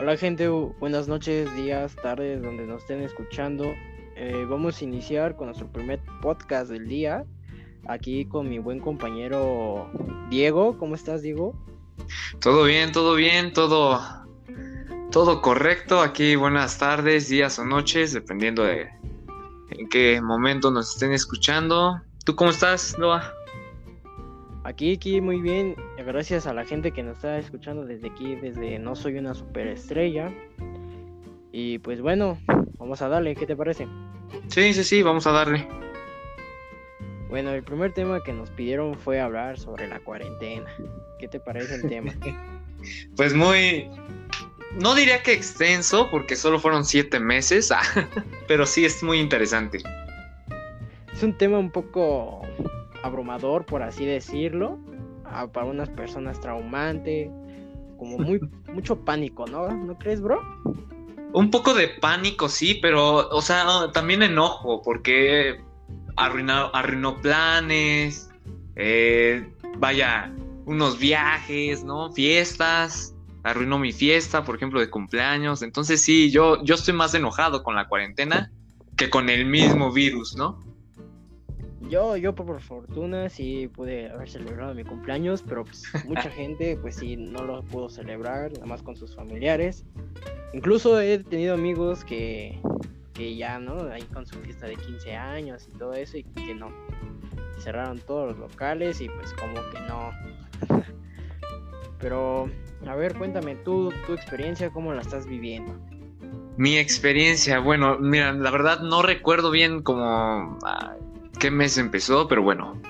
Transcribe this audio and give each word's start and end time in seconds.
Hola 0.00 0.16
gente, 0.16 0.48
buenas 0.48 1.08
noches, 1.08 1.54
días, 1.54 1.94
tardes, 1.96 2.40
donde 2.40 2.64
nos 2.64 2.80
estén 2.80 3.02
escuchando. 3.02 3.66
Eh, 4.16 4.46
vamos 4.48 4.80
a 4.80 4.84
iniciar 4.84 5.36
con 5.36 5.48
nuestro 5.48 5.70
primer 5.70 6.00
podcast 6.22 6.70
del 6.70 6.88
día. 6.88 7.26
Aquí 7.86 8.24
con 8.24 8.48
mi 8.48 8.58
buen 8.58 8.80
compañero 8.80 9.90
Diego. 10.30 10.78
¿Cómo 10.78 10.94
estás, 10.94 11.20
Diego? 11.20 11.54
Todo 12.40 12.64
bien, 12.64 12.92
todo 12.92 13.14
bien, 13.14 13.52
todo, 13.52 14.00
todo 15.10 15.42
correcto. 15.42 16.00
Aquí 16.00 16.34
buenas 16.34 16.78
tardes, 16.78 17.28
días 17.28 17.58
o 17.58 17.66
noches, 17.66 18.14
dependiendo 18.14 18.62
de 18.62 18.88
en 19.68 19.86
qué 19.90 20.22
momento 20.22 20.70
nos 20.70 20.94
estén 20.94 21.12
escuchando. 21.12 22.00
¿Tú 22.24 22.34
cómo 22.34 22.52
estás, 22.52 22.98
Noah? 22.98 23.34
Aquí, 24.70 24.94
aquí, 24.94 25.20
muy 25.20 25.40
bien. 25.40 25.74
Gracias 25.98 26.46
a 26.46 26.54
la 26.54 26.64
gente 26.64 26.92
que 26.92 27.02
nos 27.02 27.16
está 27.16 27.36
escuchando 27.38 27.84
desde 27.84 28.06
aquí, 28.06 28.36
desde 28.36 28.78
No 28.78 28.94
Soy 28.94 29.18
una 29.18 29.34
Superestrella. 29.34 30.32
Y 31.50 31.80
pues 31.80 32.00
bueno, 32.00 32.38
vamos 32.78 33.02
a 33.02 33.08
darle, 33.08 33.34
¿qué 33.34 33.46
te 33.46 33.56
parece? 33.56 33.88
Sí, 34.46 34.72
sí, 34.72 34.84
sí, 34.84 35.02
vamos 35.02 35.26
a 35.26 35.32
darle. 35.32 35.66
Bueno, 37.28 37.50
el 37.50 37.64
primer 37.64 37.92
tema 37.94 38.22
que 38.22 38.32
nos 38.32 38.48
pidieron 38.50 38.96
fue 38.96 39.20
hablar 39.20 39.58
sobre 39.58 39.88
la 39.88 39.98
cuarentena. 39.98 40.70
¿Qué 41.18 41.26
te 41.26 41.40
parece 41.40 41.74
el 41.74 41.88
tema? 41.88 42.12
pues 43.16 43.34
muy... 43.34 43.90
No 44.76 44.94
diría 44.94 45.20
que 45.24 45.32
extenso, 45.32 46.08
porque 46.12 46.36
solo 46.36 46.60
fueron 46.60 46.84
siete 46.84 47.18
meses, 47.18 47.72
pero 48.46 48.64
sí 48.66 48.84
es 48.84 49.02
muy 49.02 49.18
interesante. 49.18 49.78
Es 51.12 51.24
un 51.24 51.36
tema 51.36 51.58
un 51.58 51.72
poco 51.72 52.42
abrumador, 53.02 53.64
por 53.66 53.82
así 53.82 54.04
decirlo, 54.04 54.78
para 55.52 55.66
unas 55.66 55.88
personas 55.90 56.40
traumante, 56.40 57.30
como 57.98 58.18
muy 58.18 58.40
mucho 58.72 59.04
pánico, 59.04 59.46
¿no? 59.46 59.68
¿No 59.70 59.98
crees, 59.98 60.20
bro? 60.20 60.40
Un 61.32 61.50
poco 61.50 61.74
de 61.74 61.88
pánico, 61.88 62.48
sí, 62.48 62.78
pero, 62.80 63.28
o 63.28 63.42
sea, 63.42 63.90
también 63.92 64.22
enojo, 64.22 64.82
porque 64.82 65.60
arruinó, 66.16 66.70
arruinó 66.74 67.20
planes, 67.20 68.30
eh, 68.76 69.48
vaya, 69.78 70.32
unos 70.66 70.98
viajes, 70.98 71.84
¿no? 71.84 72.12
Fiestas, 72.12 73.14
arruinó 73.42 73.78
mi 73.78 73.92
fiesta, 73.92 74.44
por 74.44 74.56
ejemplo, 74.56 74.80
de 74.80 74.90
cumpleaños. 74.90 75.62
Entonces 75.62 76.00
sí, 76.02 76.30
yo, 76.30 76.62
yo 76.64 76.74
estoy 76.74 76.94
más 76.94 77.14
enojado 77.14 77.62
con 77.62 77.74
la 77.74 77.88
cuarentena 77.88 78.50
que 78.96 79.08
con 79.08 79.28
el 79.28 79.46
mismo 79.46 79.92
virus, 79.92 80.36
¿no? 80.36 80.58
Yo, 81.90 82.16
yo 82.16 82.36
por 82.36 82.60
fortuna 82.60 83.28
sí 83.28 83.68
pude 83.74 84.10
haber 84.10 84.30
celebrado 84.30 84.72
mi 84.74 84.84
cumpleaños, 84.84 85.42
pero 85.42 85.64
pues, 85.64 85.82
mucha 86.06 86.30
gente 86.30 86.78
pues 86.80 86.94
sí 86.94 87.16
no 87.16 87.44
lo 87.44 87.62
pudo 87.64 87.88
celebrar, 87.90 88.52
nada 88.52 88.66
más 88.66 88.80
con 88.80 88.94
sus 88.94 89.16
familiares. 89.16 89.84
Incluso 90.52 91.00
he 91.00 91.18
tenido 91.18 91.54
amigos 91.54 92.04
que, 92.04 92.60
que 93.12 93.34
ya, 93.34 93.58
¿no? 93.58 93.90
Ahí 93.90 94.02
con 94.02 94.24
su 94.24 94.38
fiesta 94.38 94.66
de 94.66 94.76
15 94.76 95.16
años 95.16 95.66
y 95.68 95.78
todo 95.78 95.94
eso 95.94 96.16
y 96.16 96.22
que 96.22 96.54
no. 96.54 96.70
Cerraron 97.58 97.98
todos 97.98 98.28
los 98.30 98.38
locales 98.38 99.00
y 99.00 99.08
pues 99.08 99.32
como 99.32 99.54
que 99.54 99.80
no. 99.80 100.12
pero, 101.98 102.48
a 102.86 102.94
ver, 102.94 103.16
cuéntame 103.16 103.56
tú, 103.56 103.92
tu 104.06 104.14
experiencia, 104.14 104.70
¿cómo 104.70 104.92
la 104.92 105.02
estás 105.02 105.26
viviendo? 105.26 105.74
Mi 106.56 106.78
experiencia, 106.78 107.58
bueno, 107.58 107.98
mira, 107.98 108.32
la 108.32 108.50
verdad 108.52 108.80
no 108.80 109.02
recuerdo 109.02 109.50
bien 109.50 109.82
como 109.82 110.58
qué 111.40 111.50
mes 111.50 111.76
empezó, 111.78 112.28
pero 112.28 112.42
bueno, 112.42 112.80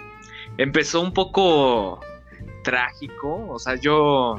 empezó 0.58 1.00
un 1.00 1.14
poco 1.14 2.00
trágico, 2.62 3.46
o 3.48 3.58
sea, 3.58 3.76
yo 3.76 4.36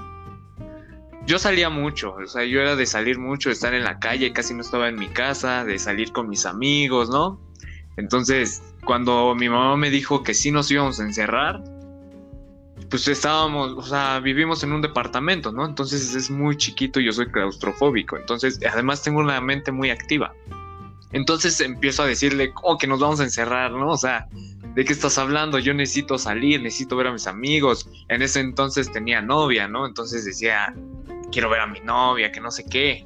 yo 1.26 1.40
salía 1.40 1.70
mucho, 1.70 2.14
o 2.14 2.28
sea, 2.28 2.44
yo 2.44 2.62
era 2.62 2.76
de 2.76 2.86
salir 2.86 3.18
mucho, 3.18 3.50
de 3.50 3.54
estar 3.54 3.74
en 3.74 3.84
la 3.84 4.00
calle, 4.00 4.34
casi 4.34 4.54
no 4.54 4.62
estaba 4.62 4.90
en 4.90 5.00
mi 5.00 5.08
casa, 5.08 5.64
de 5.64 5.80
salir 5.80 6.12
con 6.12 6.30
mis 6.30 6.46
amigos, 6.46 7.10
¿no? 7.10 7.40
Entonces, 7.98 8.62
cuando 8.86 9.34
mi 9.36 9.48
mamá 9.48 9.78
me 9.78 9.90
dijo 9.90 10.24
que 10.24 10.34
sí 10.34 10.52
nos 10.52 10.70
íbamos 10.72 11.00
a 11.00 11.04
encerrar, 11.04 11.64
pues 12.90 13.08
estábamos, 13.08 13.72
o 13.78 13.84
sea, 13.84 14.20
vivimos 14.20 14.64
en 14.64 14.74
un 14.74 14.82
departamento, 14.82 15.52
¿no? 15.52 15.66
Entonces 15.66 16.14
es 16.16 16.30
muy 16.30 16.58
chiquito 16.58 17.00
y 17.00 17.06
yo 17.06 17.14
soy 17.14 17.32
claustrofóbico, 17.32 18.18
entonces 18.18 18.60
además 18.70 19.02
tengo 19.04 19.20
una 19.20 19.40
mente 19.40 19.72
muy 19.72 19.90
activa. 19.90 20.34
Entonces 21.14 21.60
empiezo 21.60 22.04
a 22.04 22.08
decirle, 22.08 22.54
oh, 22.64 22.78
que 22.78 22.88
nos 22.88 23.00
vamos 23.00 23.20
a 23.20 23.24
encerrar, 23.24 23.72
¿no? 23.72 23.90
O 23.90 23.98
sea, 23.98 24.28
¿de 24.76 24.86
qué 24.86 24.94
estás 24.94 25.18
hablando? 25.18 25.60
Yo 25.60 25.74
necesito 25.74 26.18
salir, 26.18 26.62
necesito 26.62 26.96
ver 26.96 27.08
a 27.08 27.12
mis 27.12 27.28
amigos. 27.28 27.90
En 28.08 28.22
ese 28.22 28.40
entonces 28.40 28.92
tenía 28.92 29.22
novia, 29.22 29.68
¿no? 29.68 29.86
Entonces 29.86 30.24
decía, 30.24 30.74
quiero 31.32 31.50
ver 31.50 31.62
a 31.62 31.68
mi 31.68 31.80
novia, 31.82 32.32
que 32.32 32.40
no 32.40 32.52
sé 32.52 32.66
qué. 32.66 33.06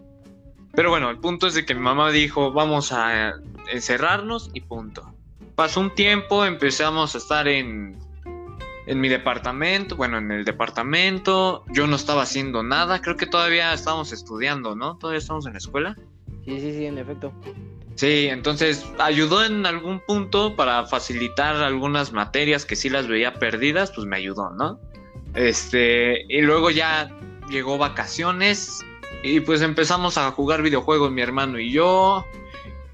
Pero 0.74 0.90
bueno, 0.90 1.10
el 1.10 1.18
punto 1.18 1.48
es 1.48 1.54
de 1.54 1.66
que 1.66 1.74
mi 1.74 1.82
mamá 1.82 2.12
dijo, 2.12 2.52
vamos 2.52 2.92
a 2.92 3.34
encerrarnos 3.72 4.52
y 4.54 4.62
punto. 4.62 5.14
Pasó 5.56 5.80
un 5.80 5.96
tiempo, 5.96 6.46
empezamos 6.46 7.16
a 7.16 7.18
estar 7.18 7.48
en, 7.48 7.98
en 8.86 9.00
mi 9.00 9.08
departamento, 9.08 9.96
bueno, 9.96 10.18
en 10.18 10.32
el 10.32 10.44
departamento. 10.44 11.64
Yo 11.72 11.88
no 11.88 11.96
estaba 11.96 12.24
haciendo 12.24 12.62
nada, 12.62 13.02
creo 13.02 13.16
que 13.16 13.26
todavía 13.26 13.74
estábamos 13.74 14.12
estudiando, 14.12 14.76
¿no? 14.76 14.98
Todavía 14.98 15.20
estamos 15.20 15.46
en 15.46 15.54
la 15.54 15.60
escuela. 15.60 15.96
Sí, 16.44 16.60
sí, 16.60 16.74
sí, 16.74 16.86
en 16.86 16.98
efecto. 16.98 17.34
Sí, 17.96 18.28
entonces 18.30 18.86
ayudó 19.00 19.46
en 19.46 19.66
algún 19.66 20.02
punto 20.02 20.56
para 20.56 20.86
facilitar 20.86 21.56
algunas 21.56 22.12
materias 22.12 22.66
que 22.66 22.76
sí 22.76 22.90
las 22.90 23.08
veía 23.08 23.36
perdidas, 23.36 23.92
pues 23.96 24.06
me 24.06 24.18
ayudó, 24.18 24.50
¿no? 24.52 24.80
Este, 25.34 26.26
y 26.28 26.42
luego 26.42 26.72
ya 26.72 27.10
llegó 27.50 27.78
vacaciones 27.78 28.84
y 29.24 29.40
pues 29.40 29.62
empezamos 29.62 30.18
a 30.18 30.30
jugar 30.32 30.62
videojuegos 30.62 31.12
mi 31.12 31.22
hermano 31.22 31.58
y 31.58 31.72
yo. 31.72 32.26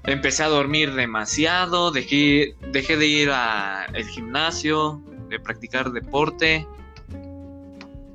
Empecé 0.04 0.42
a 0.44 0.48
dormir 0.48 0.94
demasiado, 0.94 1.90
dejé, 1.90 2.56
dejé 2.72 2.96
de 2.96 3.06
ir 3.06 3.30
al 3.30 4.04
gimnasio, 4.08 5.00
de 5.28 5.38
practicar 5.38 5.92
deporte. 5.92 6.66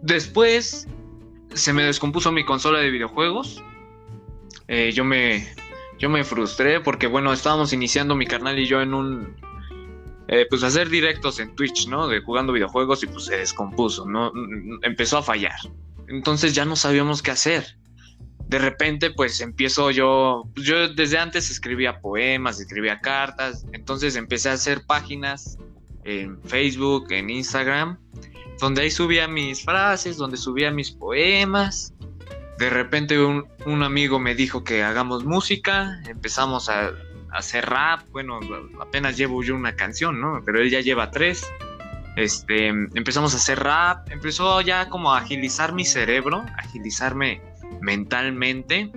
Después 0.01 0.87
se 1.53 1.73
me 1.73 1.83
descompuso 1.83 2.31
mi 2.31 2.45
consola 2.45 2.79
de 2.79 2.89
videojuegos. 2.91 3.63
Eh, 4.67 4.91
yo 4.93 5.05
me 5.05 5.47
yo 5.97 6.09
me 6.09 6.23
frustré 6.23 6.79
porque, 6.79 7.07
bueno, 7.07 7.33
estábamos 7.33 7.73
iniciando 7.73 8.15
mi 8.15 8.25
carnal 8.25 8.59
y 8.59 8.67
yo 8.67 8.81
en 8.81 8.93
un. 8.93 9.35
Eh, 10.27 10.45
pues 10.49 10.63
hacer 10.63 10.89
directos 10.89 11.39
en 11.39 11.55
Twitch, 11.55 11.87
¿no? 11.87 12.07
De 12.07 12.19
jugando 12.21 12.51
videojuegos 12.51 13.01
y 13.03 13.07
pues 13.07 13.25
se 13.25 13.37
descompuso, 13.37 14.05
¿no? 14.05 14.31
Empezó 14.83 15.17
a 15.19 15.23
fallar. 15.23 15.55
Entonces 16.07 16.53
ya 16.53 16.65
no 16.65 16.75
sabíamos 16.75 17.21
qué 17.21 17.31
hacer. 17.31 17.77
De 18.47 18.59
repente, 18.59 19.11
pues 19.11 19.41
empiezo 19.41 19.89
yo. 19.91 20.43
Pues, 20.53 20.67
yo 20.67 20.89
desde 20.89 21.17
antes 21.17 21.49
escribía 21.49 21.99
poemas, 21.99 22.59
escribía 22.59 22.99
cartas. 22.99 23.65
Entonces 23.71 24.15
empecé 24.15 24.49
a 24.49 24.53
hacer 24.53 24.85
páginas 24.85 25.57
en 26.03 26.41
Facebook, 26.43 27.11
en 27.11 27.29
Instagram, 27.29 27.97
donde 28.59 28.83
ahí 28.83 28.91
subía 28.91 29.27
mis 29.27 29.63
frases, 29.63 30.17
donde 30.17 30.37
subía 30.37 30.71
mis 30.71 30.91
poemas 30.91 31.93
de 32.57 32.69
repente 32.69 33.19
un, 33.19 33.83
amigo 33.83 34.19
me 34.19 34.35
dijo 34.35 34.63
que 34.63 34.83
hagamos 34.83 35.23
música, 35.25 36.01
empezamos 36.07 36.69
a, 36.69 36.91
hacer 37.31 37.65
rap, 37.69 38.01
bueno, 38.11 38.39
apenas 38.79 39.17
llevo 39.17 39.43
yo 39.43 39.53
una 39.53 39.75
canción, 39.75 40.19
¿no? 40.19 40.41
Pero 40.45 40.59
él 40.59 40.69
ya 40.69 40.81
lleva 40.81 41.11
tres. 41.11 41.47
Este, 42.15 42.69
empezamos 42.69 43.33
a 43.33 43.37
hacer 43.37 43.59
rap, 43.59 44.09
empezó 44.09 44.61
ya 44.61 44.89
como 44.89 45.13
a 45.13 45.19
agilizar 45.19 45.73
mi 45.73 45.85
cerebro, 45.85 46.45
agilizarme 46.57 47.41
mentalmente. 47.81 48.91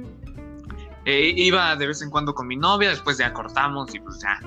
E 1.04 1.32
iba 1.36 1.76
de 1.76 1.86
vez 1.88 2.00
en 2.02 2.10
cuando 2.10 2.34
con 2.34 2.46
mi 2.46 2.56
novia, 2.56 2.90
después 2.90 3.18
ya 3.18 3.32
cortamos 3.32 3.94
y 3.94 4.00
pues 4.00 4.20
ya, 4.20 4.40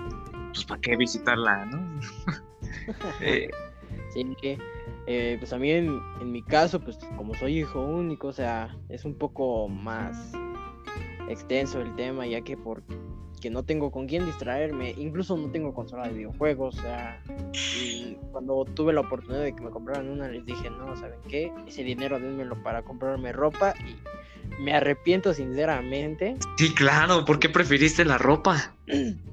pues 0.54 0.66
para 0.66 0.82
qué 0.82 0.96
visitarla, 0.96 1.66
¿no? 1.66 2.00
eh, 3.22 3.52
sí, 4.12 4.36
eh, 5.08 5.36
pues 5.40 5.52
a 5.54 5.58
mí 5.58 5.72
en, 5.72 6.02
mi 6.32 6.42
caso, 6.42 6.80
pues 6.80 6.98
como 7.18 7.34
soy 7.36 7.60
hijo 7.60 7.82
único, 7.82 8.28
o 8.28 8.34
sea, 8.34 8.76
es 8.90 9.06
un 9.06 9.16
poco 9.16 9.68
más 9.68 10.34
extenso 11.30 11.82
el 11.82 11.96
tema, 11.96 12.26
ya 12.26 12.42
que 12.42 12.56
porque 12.56 13.50
no 13.52 13.64
tengo 13.64 13.92
con 13.92 14.08
quién 14.08 14.26
distraerme, 14.26 14.92
incluso 14.98 15.36
no 15.36 15.52
tengo 15.52 15.74
consola 15.74 16.08
de 16.08 16.14
videojuegos, 16.14 16.78
o 16.78 16.82
sea, 16.82 17.22
cuando 18.32 18.66
tuve 18.66 18.94
la 18.94 19.02
oportunidad 19.02 19.44
de 19.44 19.54
que 19.54 19.62
me 19.62 19.70
compraran 19.70 20.10
una, 20.10 20.30
les 20.30 20.46
dije, 20.46 20.70
no, 20.70 20.96
¿saben 20.96 21.20
qué? 21.28 21.52
Ese 21.68 21.84
dinero 21.84 22.20
dénmelo 22.20 22.62
para 22.64 22.84
comprarme 22.84 23.34
ropa 23.34 23.74
y 23.86 24.62
me 24.62 24.74
arrepiento 24.74 25.34
sinceramente. 25.34 26.38
Sí, 26.58 26.74
claro, 26.74 27.26
¿por 27.26 27.40
qué 27.40 27.50
preferiste 27.50 28.06
la 28.06 28.18
ropa? 28.18 28.74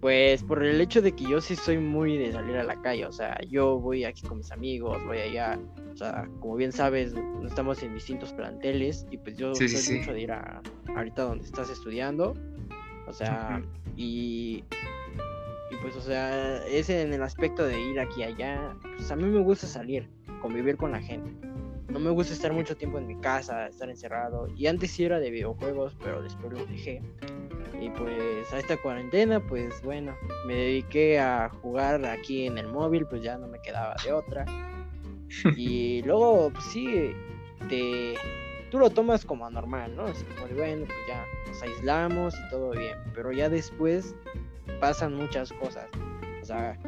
Pues 0.00 0.42
por 0.42 0.64
el 0.64 0.80
hecho 0.80 1.02
de 1.02 1.12
que 1.12 1.24
yo 1.24 1.42
sí 1.42 1.54
soy 1.56 1.76
muy 1.76 2.16
de 2.16 2.32
salir 2.32 2.56
a 2.56 2.64
la 2.64 2.80
calle, 2.80 3.04
o 3.04 3.12
sea, 3.12 3.38
yo 3.48 3.78
voy 3.78 4.04
aquí 4.04 4.22
con 4.22 4.38
mis 4.38 4.50
amigos, 4.50 5.04
voy 5.04 5.18
allá, 5.18 5.58
o 5.92 5.96
sea, 5.96 6.26
como 6.40 6.56
bien 6.56 6.72
sabes, 6.72 7.14
estamos 7.46 7.82
en 7.82 7.92
distintos 7.92 8.32
planteles 8.32 9.06
y 9.10 9.18
pues 9.18 9.36
yo 9.36 9.54
soy 9.54 9.98
mucho 9.98 10.14
de 10.14 10.20
ir 10.22 10.32
a 10.32 10.62
ahorita 10.96 11.24
donde 11.24 11.44
estás 11.44 11.68
estudiando, 11.68 12.34
o 13.06 13.12
sea, 13.12 13.62
y 13.96 14.64
y 15.70 15.76
pues 15.82 15.94
o 15.96 16.00
sea, 16.00 16.64
ese 16.66 17.02
en 17.02 17.12
el 17.12 17.22
aspecto 17.22 17.64
de 17.64 17.80
ir 17.80 18.00
aquí 18.00 18.20
y 18.20 18.24
allá, 18.24 18.74
pues 18.96 19.10
a 19.10 19.16
mí 19.16 19.24
me 19.24 19.40
gusta 19.40 19.66
salir, 19.66 20.08
convivir 20.40 20.76
con 20.76 20.92
la 20.92 21.00
gente. 21.00 21.30
no 21.90 22.00
me 22.00 22.10
gusta 22.10 22.32
estar 22.32 22.52
mucho 22.52 22.76
tiempo 22.76 22.98
en 22.98 23.06
mi 23.06 23.16
casa, 23.20 23.66
estar 23.66 23.90
encerrado. 23.90 24.48
Y 24.56 24.66
antes 24.66 24.92
sí 24.92 25.04
era 25.04 25.20
de 25.20 25.30
videojuegos, 25.30 25.96
pero 26.02 26.22
después 26.22 26.52
lo 26.52 26.64
dejé. 26.66 27.02
Y 27.80 27.88
pues 27.90 28.52
a 28.52 28.58
esta 28.58 28.76
cuarentena, 28.76 29.40
pues 29.40 29.82
bueno, 29.82 30.14
me 30.46 30.54
dediqué 30.54 31.18
a 31.18 31.48
jugar 31.48 32.04
aquí 32.04 32.46
en 32.46 32.58
el 32.58 32.68
móvil, 32.68 33.06
pues 33.06 33.22
ya 33.22 33.38
no 33.38 33.48
me 33.48 33.60
quedaba 33.60 33.96
de 34.04 34.12
otra. 34.12 34.44
Y 35.56 36.02
luego, 36.02 36.50
pues 36.52 36.64
sí, 36.64 37.12
te, 37.68 38.14
tú 38.70 38.78
lo 38.78 38.90
tomas 38.90 39.24
como 39.24 39.46
anormal, 39.46 39.94
¿no? 39.94 40.06
Así 40.06 40.24
como 40.24 40.48
bueno, 40.54 40.86
pues 40.86 40.98
ya 41.08 41.24
nos 41.46 41.62
aislamos 41.62 42.34
y 42.34 42.50
todo 42.50 42.70
bien. 42.70 42.98
Pero 43.14 43.32
ya 43.32 43.48
después 43.48 44.14
pasan 44.80 45.14
muchas 45.14 45.52
cosas. 45.52 45.88
O 46.42 46.44
sea, 46.44 46.78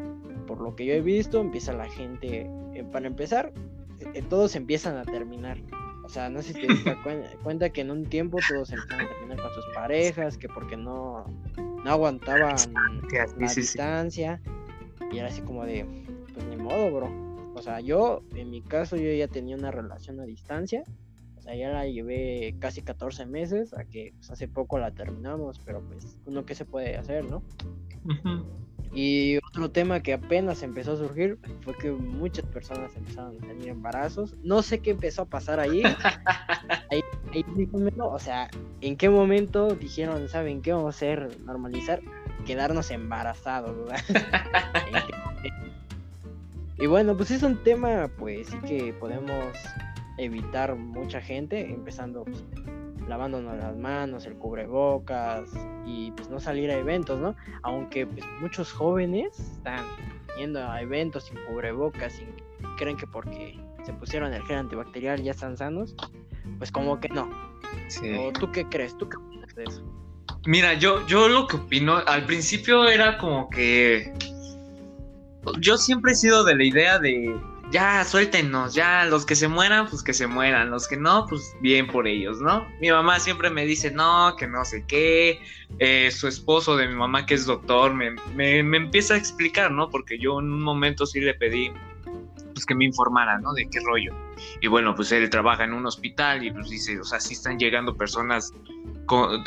por 0.46 0.60
lo 0.60 0.74
que 0.74 0.86
yo 0.86 0.94
he 0.94 1.00
visto, 1.00 1.40
empieza 1.40 1.72
la 1.72 1.88
gente, 1.88 2.50
eh, 2.74 2.84
para 2.90 3.06
empezar, 3.06 3.52
eh, 4.14 4.22
todos 4.28 4.56
empiezan 4.56 4.96
a 4.96 5.04
terminar. 5.04 5.58
O 6.12 6.14
sea, 6.14 6.28
no 6.28 6.42
sé 6.42 6.52
si 6.52 6.66
te 6.66 6.66
das 6.84 6.98
cuenta 7.42 7.70
que 7.70 7.80
en 7.80 7.90
un 7.90 8.04
tiempo 8.04 8.36
todos 8.46 8.70
empiezan 8.70 9.00
a 9.00 9.08
terminar 9.08 9.40
con 9.40 9.54
sus 9.54 9.64
parejas, 9.74 10.36
que 10.36 10.46
porque 10.46 10.76
no, 10.76 11.24
no 11.56 11.90
aguantaban 11.90 12.54
la 13.38 13.54
distancia. 13.54 14.38
Y 15.10 15.16
era 15.16 15.28
así 15.28 15.40
como 15.40 15.64
de, 15.64 15.86
pues 16.34 16.44
ni 16.48 16.56
modo, 16.56 16.92
bro. 16.92 17.52
O 17.54 17.62
sea, 17.62 17.80
yo, 17.80 18.20
en 18.34 18.50
mi 18.50 18.60
caso, 18.60 18.96
yo 18.96 19.10
ya 19.10 19.26
tenía 19.26 19.56
una 19.56 19.70
relación 19.70 20.20
a 20.20 20.24
distancia. 20.24 20.84
O 21.38 21.40
sea, 21.40 21.54
ya 21.54 21.70
la 21.70 21.86
llevé 21.86 22.56
casi 22.58 22.82
14 22.82 23.24
meses, 23.24 23.72
a 23.72 23.86
que 23.86 24.12
pues, 24.18 24.30
hace 24.30 24.48
poco 24.48 24.78
la 24.78 24.90
terminamos, 24.90 25.62
pero 25.64 25.80
pues 25.80 26.18
uno 26.26 26.44
que 26.44 26.54
se 26.54 26.66
puede 26.66 26.98
hacer, 26.98 27.24
¿no? 27.24 27.42
Y 28.94 29.38
otro 29.38 29.70
tema 29.70 30.00
que 30.00 30.12
apenas 30.12 30.62
empezó 30.62 30.92
a 30.92 30.96
surgir 30.96 31.38
fue 31.62 31.74
que 31.78 31.90
muchas 31.90 32.44
personas 32.46 32.94
empezaron 32.94 33.36
a 33.36 33.46
tener 33.46 33.68
embarazos. 33.68 34.34
No 34.42 34.62
sé 34.62 34.80
qué 34.80 34.90
empezó 34.90 35.22
a 35.22 35.24
pasar 35.24 35.60
ahí. 35.60 35.82
ahí, 36.90 37.02
o 37.98 38.18
sea, 38.18 38.50
¿en 38.82 38.96
qué 38.96 39.08
momento 39.08 39.74
dijeron, 39.74 40.28
¿saben 40.28 40.60
qué 40.60 40.72
vamos 40.72 40.94
a 40.94 40.96
hacer? 40.96 41.40
Normalizar, 41.40 42.02
quedarnos 42.44 42.90
embarazados, 42.90 43.74
y 46.78 46.86
bueno, 46.86 47.16
pues 47.16 47.30
es 47.30 47.42
un 47.42 47.62
tema, 47.62 48.10
pues 48.18 48.48
sí 48.48 48.58
que 48.66 48.92
podemos 48.92 49.56
evitar 50.18 50.74
mucha 50.74 51.20
gente, 51.20 51.72
empezando 51.72 52.24
pues, 52.24 52.44
lavándonos 53.08 53.56
las 53.56 53.76
manos, 53.76 54.26
el 54.26 54.34
cubrebocas 54.34 55.50
y 55.86 56.10
pues 56.12 56.28
no 56.28 56.40
salir 56.40 56.70
a 56.70 56.74
eventos, 56.74 57.18
¿no? 57.18 57.34
Aunque 57.62 58.06
pues 58.06 58.24
muchos 58.40 58.72
jóvenes 58.72 59.38
están 59.38 59.84
yendo 60.38 60.64
a 60.68 60.80
eventos 60.80 61.24
sin 61.24 61.38
cubrebocas 61.46 62.20
y 62.20 62.26
creen 62.78 62.96
que 62.96 63.06
porque 63.06 63.58
se 63.84 63.92
pusieron 63.92 64.32
el 64.32 64.42
gel 64.42 64.58
antibacterial 64.58 65.22
ya 65.22 65.32
están 65.32 65.56
sanos, 65.56 65.94
pues 66.58 66.70
como 66.70 67.00
que 67.00 67.08
no. 67.08 67.28
¿O 68.18 68.32
tú 68.32 68.50
qué 68.52 68.64
crees? 68.68 68.96
¿Tú 68.96 69.08
qué 69.08 69.16
opinas 69.16 69.54
de 69.54 69.64
eso? 69.64 69.82
Mira, 70.46 70.74
yo, 70.74 71.06
yo 71.06 71.28
lo 71.28 71.46
que 71.46 71.56
opino, 71.56 71.96
al 72.06 72.24
principio 72.26 72.88
era 72.88 73.18
como 73.18 73.48
que 73.48 74.12
yo 75.60 75.76
siempre 75.76 76.12
he 76.12 76.14
sido 76.14 76.44
de 76.44 76.56
la 76.56 76.64
idea 76.64 76.98
de 76.98 77.34
ya 77.72 78.04
suéltenos, 78.04 78.74
ya 78.74 79.06
los 79.06 79.24
que 79.24 79.34
se 79.34 79.48
mueran, 79.48 79.88
pues 79.88 80.02
que 80.02 80.12
se 80.12 80.26
mueran, 80.26 80.70
los 80.70 80.86
que 80.86 80.98
no, 80.98 81.26
pues 81.26 81.56
bien 81.60 81.86
por 81.86 82.06
ellos, 82.06 82.40
¿no? 82.40 82.66
Mi 82.80 82.90
mamá 82.90 83.18
siempre 83.18 83.48
me 83.48 83.64
dice, 83.64 83.90
no, 83.90 84.36
que 84.36 84.46
no 84.46 84.64
sé 84.64 84.84
qué, 84.86 85.40
eh, 85.78 86.10
su 86.10 86.28
esposo 86.28 86.76
de 86.76 86.86
mi 86.86 86.94
mamá 86.94 87.24
que 87.24 87.34
es 87.34 87.46
doctor, 87.46 87.94
me, 87.94 88.10
me, 88.34 88.58
empieza 88.58 89.14
a 89.14 89.16
explicar, 89.16 89.70
¿no? 89.70 89.88
Porque 89.88 90.18
yo 90.18 90.38
en 90.38 90.52
un 90.52 90.62
momento 90.62 91.06
sí 91.06 91.20
le 91.20 91.32
pedí, 91.32 91.72
pues 92.52 92.66
que 92.66 92.74
me 92.74 92.84
informara, 92.84 93.38
¿no? 93.38 93.54
De 93.54 93.66
qué 93.70 93.80
rollo. 93.80 94.14
Y 94.60 94.68
bueno, 94.68 94.94
pues 94.94 95.10
él 95.10 95.30
trabaja 95.30 95.64
en 95.64 95.72
un 95.72 95.86
hospital 95.86 96.44
y 96.44 96.52
pues 96.52 96.68
dice, 96.68 97.00
o 97.00 97.04
sea, 97.04 97.20
sí 97.20 97.32
están 97.32 97.58
llegando 97.58 97.96
personas 97.96 98.52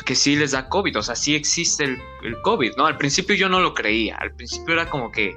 que 0.04 0.14
sí 0.16 0.34
les 0.34 0.50
da 0.50 0.68
COVID, 0.68 0.98
o 0.98 1.02
sea, 1.02 1.14
sí 1.14 1.36
existe 1.36 1.84
el, 1.84 1.98
el 2.24 2.40
COVID, 2.42 2.72
¿no? 2.76 2.86
Al 2.86 2.98
principio 2.98 3.36
yo 3.36 3.48
no 3.48 3.60
lo 3.60 3.72
creía, 3.72 4.16
al 4.16 4.32
principio 4.34 4.74
era 4.74 4.90
como 4.90 5.12
que 5.12 5.36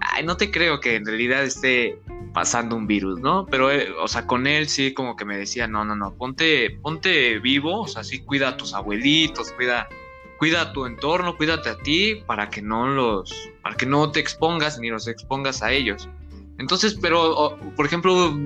ay, 0.00 0.24
no 0.24 0.36
te 0.36 0.50
creo 0.50 0.80
que 0.80 0.96
en 0.96 1.06
realidad 1.06 1.44
esté 1.44 1.98
pasando 2.32 2.76
un 2.76 2.86
virus, 2.86 3.20
¿no? 3.20 3.46
Pero, 3.46 3.70
eh, 3.70 3.90
o 4.00 4.08
sea, 4.08 4.26
con 4.26 4.46
él 4.46 4.68
sí 4.68 4.94
como 4.94 5.16
que 5.16 5.24
me 5.24 5.36
decía, 5.36 5.66
no, 5.66 5.84
no, 5.84 5.96
no, 5.96 6.14
ponte, 6.14 6.70
ponte 6.82 7.38
vivo, 7.38 7.82
o 7.82 7.88
sea, 7.88 8.04
sí 8.04 8.20
cuida 8.20 8.50
a 8.50 8.56
tus 8.56 8.74
abuelitos, 8.74 9.52
cuida, 9.52 9.88
cuida 10.38 10.72
tu 10.72 10.86
entorno, 10.86 11.36
cuídate 11.36 11.70
a 11.70 11.76
ti 11.76 12.22
para 12.26 12.50
que 12.50 12.62
no 12.62 12.88
los, 12.88 13.50
para 13.62 13.76
que 13.76 13.86
no 13.86 14.10
te 14.10 14.20
expongas 14.20 14.78
ni 14.78 14.90
los 14.90 15.08
expongas 15.08 15.62
a 15.62 15.72
ellos. 15.72 16.08
Entonces, 16.58 16.98
pero, 17.00 17.58
por 17.74 17.86
ejemplo, 17.86 18.38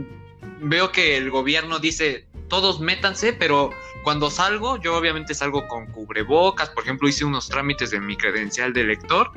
veo 0.60 0.92
que 0.92 1.16
el 1.16 1.30
gobierno 1.30 1.78
dice, 1.78 2.26
todos 2.48 2.80
métanse, 2.80 3.32
pero 3.32 3.70
cuando 4.02 4.30
salgo, 4.30 4.78
yo 4.78 4.96
obviamente 4.96 5.34
salgo 5.34 5.66
con 5.66 5.86
cubrebocas, 5.86 6.70
por 6.70 6.84
ejemplo, 6.84 7.08
hice 7.08 7.24
unos 7.24 7.48
trámites 7.48 7.90
de 7.90 8.00
mi 8.00 8.16
credencial 8.16 8.72
de 8.72 8.84
lector 8.84 9.32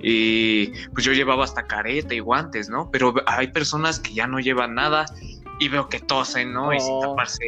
y 0.00 0.72
pues 0.92 1.04
yo 1.04 1.12
llevaba 1.12 1.44
hasta 1.44 1.66
careta 1.66 2.14
y 2.14 2.20
guantes, 2.20 2.68
¿no? 2.68 2.90
Pero 2.90 3.14
hay 3.26 3.48
personas 3.48 3.98
que 3.98 4.14
ya 4.14 4.26
no 4.26 4.38
llevan 4.38 4.74
nada 4.74 5.06
y 5.58 5.68
veo 5.68 5.88
que 5.88 6.00
tosen, 6.00 6.52
¿no? 6.52 6.72
Y 6.72 6.80
sin 6.80 6.94
oh. 6.94 7.00
taparse. 7.00 7.44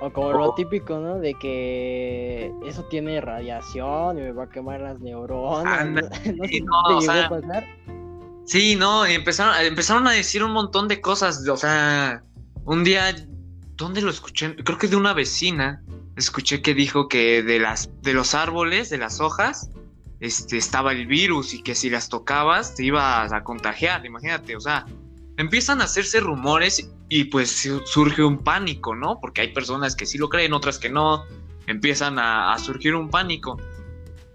O 0.00 0.12
como 0.12 0.32
lo 0.32 0.54
típico, 0.54 0.98
¿no? 0.98 1.18
De 1.18 1.34
que 1.34 2.52
eso 2.66 2.84
tiene 2.84 3.20
radiación 3.20 4.18
y 4.18 4.22
me 4.22 4.32
va 4.32 4.44
a 4.44 4.48
quemar 4.48 4.80
las 4.80 5.00
neuronas. 5.00 5.88
no, 5.90 6.04
sí, 6.46 6.60
no, 6.60 7.00
Sí, 8.44 8.76
no, 8.76 9.04
empezaron, 9.04 9.54
empezaron 9.64 10.06
a 10.06 10.12
decir 10.12 10.42
un 10.42 10.52
montón 10.52 10.88
de 10.88 11.00
cosas. 11.00 11.46
O 11.48 11.56
sea, 11.56 12.22
un 12.64 12.84
día, 12.84 13.14
¿dónde 13.76 14.00
lo 14.00 14.10
escuché? 14.10 14.56
Creo 14.56 14.78
que 14.78 14.88
de 14.88 14.96
una 14.96 15.14
vecina 15.14 15.82
escuché 16.16 16.62
que 16.62 16.74
dijo 16.74 17.08
que 17.08 17.42
de 17.42 17.58
las 17.58 17.90
de 18.02 18.14
los 18.14 18.34
árboles, 18.34 18.90
de 18.90 18.98
las 18.98 19.20
hojas, 19.20 19.70
este, 20.20 20.56
estaba 20.56 20.92
el 20.92 21.06
virus 21.06 21.54
y 21.54 21.62
que 21.62 21.74
si 21.74 21.90
las 21.90 22.08
tocabas 22.08 22.74
te 22.74 22.84
ibas 22.84 23.32
a 23.32 23.44
contagiar, 23.44 24.04
imagínate, 24.04 24.56
o 24.56 24.60
sea, 24.60 24.86
empiezan 25.36 25.80
a 25.80 25.84
hacerse 25.84 26.20
rumores 26.20 26.90
y 27.08 27.24
pues 27.24 27.68
surge 27.84 28.22
un 28.22 28.38
pánico, 28.38 28.94
¿no? 28.94 29.20
Porque 29.20 29.42
hay 29.42 29.52
personas 29.52 29.94
que 29.94 30.06
sí 30.06 30.18
lo 30.18 30.28
creen, 30.28 30.52
otras 30.52 30.78
que 30.78 30.90
no, 30.90 31.24
empiezan 31.66 32.18
a, 32.18 32.56
surgir 32.58 32.94
un 32.94 33.10
pánico. 33.10 33.56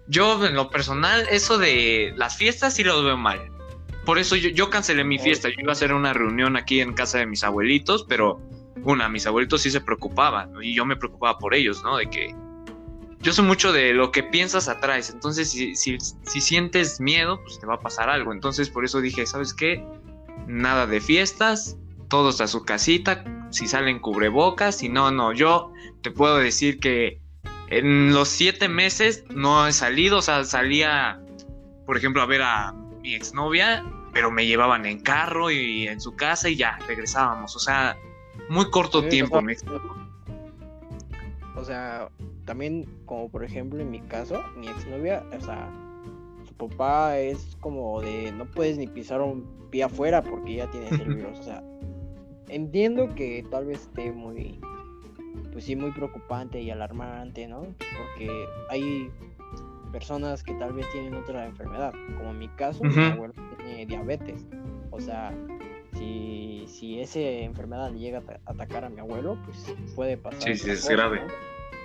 Yo 0.06 0.44
en 0.44 0.54
lo 0.54 0.70
personal, 0.70 1.26
eso 1.30 1.58
de 1.58 2.12
las 2.16 2.36
fiestas 2.36 2.74
sí 2.74 2.84
lo 2.84 3.02
veo 3.02 3.16
mal. 3.16 3.50
Por 4.04 4.18
eso 4.18 4.36
yo, 4.36 4.50
yo 4.50 4.70
cancelé 4.70 5.04
mi 5.04 5.18
fiesta, 5.18 5.48
yo 5.48 5.54
iba 5.58 5.72
a 5.72 5.74
hacer 5.74 5.92
una 5.92 6.12
reunión 6.12 6.56
aquí 6.56 6.80
en 6.80 6.92
casa 6.92 7.18
de 7.18 7.26
mis 7.26 7.42
abuelitos, 7.44 8.04
pero 8.08 8.40
una, 8.82 9.08
mis 9.08 9.26
abuelitos 9.26 9.62
sí 9.62 9.70
se 9.70 9.80
preocupaban 9.80 10.52
y 10.62 10.74
yo 10.74 10.84
me 10.84 10.96
preocupaba 10.96 11.38
por 11.38 11.54
ellos, 11.54 11.82
¿no? 11.82 11.96
De 11.96 12.08
que 12.08 12.34
yo 13.24 13.32
soy 13.32 13.46
mucho 13.46 13.72
de 13.72 13.94
lo 13.94 14.12
que 14.12 14.22
piensas 14.22 14.68
atrás. 14.68 15.08
Entonces, 15.08 15.50
si, 15.50 15.74
si, 15.74 15.98
sientes 16.40 17.00
miedo, 17.00 17.40
pues 17.42 17.58
te 17.58 17.66
va 17.66 17.76
a 17.76 17.80
pasar 17.80 18.10
algo. 18.10 18.34
Entonces, 18.34 18.68
por 18.68 18.84
eso 18.84 19.00
dije, 19.00 19.26
¿sabes 19.26 19.54
qué? 19.54 19.82
Nada 20.46 20.86
de 20.86 21.00
fiestas, 21.00 21.78
todos 22.08 22.42
a 22.42 22.46
su 22.46 22.66
casita, 22.66 23.24
si 23.50 23.66
salen 23.66 23.98
cubrebocas, 23.98 24.76
si 24.76 24.90
no, 24.90 25.10
no. 25.10 25.32
Yo 25.32 25.72
te 26.02 26.10
puedo 26.10 26.36
decir 26.36 26.78
que 26.78 27.18
en 27.68 28.12
los 28.12 28.28
siete 28.28 28.68
meses 28.68 29.24
no 29.30 29.66
he 29.66 29.72
salido, 29.72 30.18
o 30.18 30.22
sea, 30.22 30.44
salía, 30.44 31.18
por 31.86 31.96
ejemplo, 31.96 32.20
a 32.20 32.26
ver 32.26 32.42
a 32.42 32.74
mi 33.00 33.14
exnovia, 33.14 33.82
pero 34.12 34.30
me 34.30 34.46
llevaban 34.46 34.84
en 34.84 35.00
carro 35.00 35.50
y 35.50 35.88
en 35.88 35.98
su 35.98 36.14
casa 36.14 36.50
y 36.50 36.56
ya, 36.56 36.78
regresábamos. 36.86 37.56
O 37.56 37.58
sea, 37.58 37.96
muy 38.50 38.68
corto 38.70 39.02
tiempo. 39.08 39.40
O 41.56 41.64
sea, 41.64 42.10
también, 42.44 42.86
como 43.06 43.28
por 43.28 43.44
ejemplo 43.44 43.80
en 43.80 43.90
mi 43.90 44.00
caso, 44.00 44.42
mi 44.56 44.68
exnovia, 44.68 45.24
o 45.36 45.40
sea, 45.40 45.70
su 46.46 46.54
papá 46.54 47.18
es 47.18 47.56
como 47.60 48.00
de 48.00 48.32
no 48.32 48.46
puedes 48.46 48.78
ni 48.78 48.86
pisar 48.86 49.20
un 49.20 49.44
pie 49.70 49.84
afuera 49.84 50.22
porque 50.22 50.56
ya 50.56 50.70
tienes 50.70 50.92
el 51.00 51.14
virus. 51.14 51.38
O 51.38 51.42
sea, 51.42 51.62
entiendo 52.48 53.14
que 53.14 53.44
tal 53.50 53.66
vez 53.66 53.82
esté 53.82 54.12
muy, 54.12 54.60
pues 55.52 55.64
sí, 55.64 55.76
muy 55.76 55.92
preocupante 55.92 56.60
y 56.60 56.70
alarmante, 56.70 57.46
¿no? 57.46 57.62
Porque 57.62 58.46
hay 58.70 59.10
personas 59.92 60.42
que 60.42 60.52
tal 60.54 60.72
vez 60.72 60.86
tienen 60.92 61.14
otra 61.14 61.46
enfermedad, 61.46 61.94
como 62.18 62.30
en 62.30 62.38
mi 62.38 62.48
caso, 62.48 62.82
mi 62.82 63.04
abuelo 63.04 63.32
tiene 63.58 63.86
diabetes. 63.86 64.44
O 64.90 65.00
sea, 65.00 65.32
si, 65.94 66.64
si 66.66 67.00
esa 67.00 67.20
enfermedad 67.20 67.92
llega 67.92 68.22
a 68.46 68.50
atacar 68.50 68.84
a 68.84 68.88
mi 68.88 69.00
abuelo, 69.00 69.38
pues 69.44 69.74
puede 69.94 70.16
pasar. 70.16 70.42
Sí, 70.42 70.56
sí, 70.56 70.70
es 70.70 70.88
grave. 70.88 71.22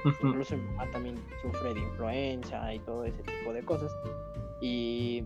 Incluso 0.05 0.57
mi 0.57 0.63
mamá 0.63 0.85
también 0.91 1.15
sufre 1.41 1.73
de 1.73 1.79
influenza 1.81 2.73
y 2.73 2.79
todo 2.79 3.03
ese 3.03 3.21
tipo 3.23 3.53
de 3.53 3.63
cosas. 3.63 3.91
Y, 4.61 5.23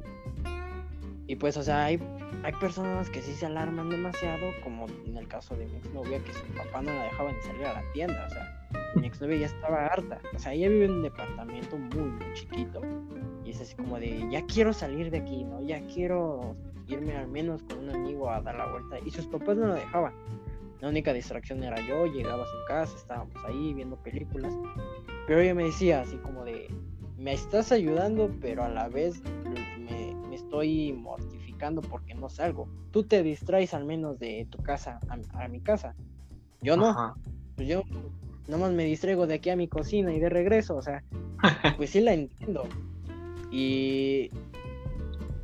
y 1.28 1.36
pues, 1.36 1.58
o 1.58 1.64
sea, 1.64 1.86
hay, 1.86 2.00
hay 2.44 2.54
personas 2.54 3.10
que 3.10 3.22
sí 3.22 3.34
se 3.34 3.46
alarman 3.46 3.90
demasiado, 3.90 4.52
como 4.64 4.86
en 5.06 5.18
el 5.18 5.28
caso 5.28 5.56
de 5.56 5.66
mi 5.66 5.78
exnovia, 5.78 6.20
que 6.24 6.34
su 6.34 6.46
papá 6.54 6.82
no 6.82 6.92
la 6.92 7.04
dejaba 7.04 7.32
ni 7.32 7.42
salir 7.42 7.66
a 7.66 7.74
la 7.74 7.92
tienda. 7.94 8.26
O 8.26 8.30
sea, 8.30 8.70
mi 8.96 9.08
exnovia 9.08 9.38
ya 9.38 9.46
estaba 9.48 9.86
harta. 9.88 10.20
O 10.36 10.40
sea, 10.40 10.54
ella 10.54 10.70
vive 10.70 10.86
en 10.86 10.92
un 10.92 11.04
departamento 11.04 11.78
muy, 11.78 12.10
muy 12.10 12.34
chiquito. 12.34 12.82
Y 13.46 13.52
es 13.52 13.62
así 13.62 13.76
como 13.76 14.00
de, 14.00 14.28
ya 14.30 14.46
quiero 14.46 14.74
salir 14.74 15.12
de 15.12 15.20
aquí, 15.20 15.44
¿no? 15.44 15.62
Ya 15.62 15.86
quiero 15.88 16.56
irme 16.88 17.16
al 17.16 17.28
menos 17.28 17.64
con 17.64 17.80
un 17.80 17.90
amigo 17.92 18.30
a 18.30 18.42
dar 18.42 18.56
la 18.56 18.68
vuelta. 18.68 18.98
Y 19.06 19.12
sus 19.12 19.28
papás 19.28 19.58
no 19.58 19.68
la 19.68 19.76
dejaban. 19.76 20.14
La 20.84 20.90
única 20.90 21.14
distracción 21.14 21.64
era 21.64 21.78
yo, 21.88 22.08
llegaba 22.08 22.44
a 22.44 22.46
su 22.46 22.58
casa, 22.68 22.98
estábamos 22.98 23.38
ahí 23.46 23.74
viendo 23.74 23.96
películas. 23.96 24.54
Pero 25.26 25.40
ella 25.40 25.56
me 25.56 25.64
decía 25.64 26.02
así 26.02 26.18
como 26.18 26.44
de, 26.44 26.68
me 27.18 27.32
estás 27.32 27.72
ayudando, 27.72 28.30
pero 28.42 28.66
a 28.66 28.68
la 28.68 28.90
vez 28.90 29.24
me, 29.80 30.36
estoy 30.36 30.92
mortificando 30.92 31.80
porque 31.80 32.14
no 32.14 32.28
salgo. 32.28 32.68
Tú 32.92 33.06
te 33.06 33.24
distraes 33.24 33.74
al 33.74 33.86
menos 33.86 34.20
de 34.20 34.46
tu 34.50 34.58
casa 34.58 35.00
a, 35.08 35.48
mi 35.48 35.62
casa. 35.62 35.96
Yo 36.62 36.76
no. 36.76 37.16
Pues 37.56 37.70
yo 37.70 37.84
nomás 38.50 38.74
me 38.74 38.84
distraigo 38.84 39.26
de 39.26 39.36
aquí 39.36 39.52
a 39.52 39.56
mi 39.56 39.70
cocina 39.70 40.14
y 40.14 40.20
de 40.20 40.28
regreso. 40.28 40.76
O 40.76 40.82
sea, 40.82 41.02
pues 41.78 41.92
sí 41.92 42.02
la 42.02 42.12
entiendo. 42.12 42.68
Y, 43.52 44.32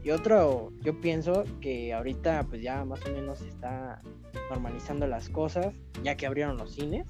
y 0.09 0.11
otro, 0.11 0.73
yo 0.81 0.99
pienso 0.99 1.43
que 1.61 1.93
ahorita 1.93 2.43
pues 2.49 2.63
ya 2.63 2.83
más 2.83 2.99
o 3.05 3.11
menos 3.11 3.43
está 3.43 4.01
normalizando 4.49 5.05
las 5.05 5.29
cosas, 5.29 5.67
ya 6.01 6.17
que 6.17 6.25
abrieron 6.25 6.57
los 6.57 6.73
cines. 6.73 7.05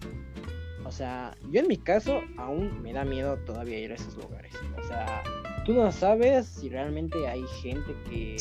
O 0.84 0.92
sea, 0.92 1.34
yo 1.50 1.62
en 1.62 1.70
mi 1.70 1.78
caso 1.78 2.20
aún 2.36 2.82
me 2.82 2.92
da 2.92 3.06
miedo 3.06 3.38
todavía 3.46 3.80
ir 3.80 3.94
a 3.94 3.96
esos 3.96 4.18
lugares. 4.18 4.54
O 4.78 4.84
sea, 4.84 5.24
tú 5.64 5.76
no 5.76 5.90
sabes 5.94 6.46
si 6.48 6.68
realmente 6.68 7.26
hay 7.26 7.46
gente 7.62 7.96
que 8.10 8.38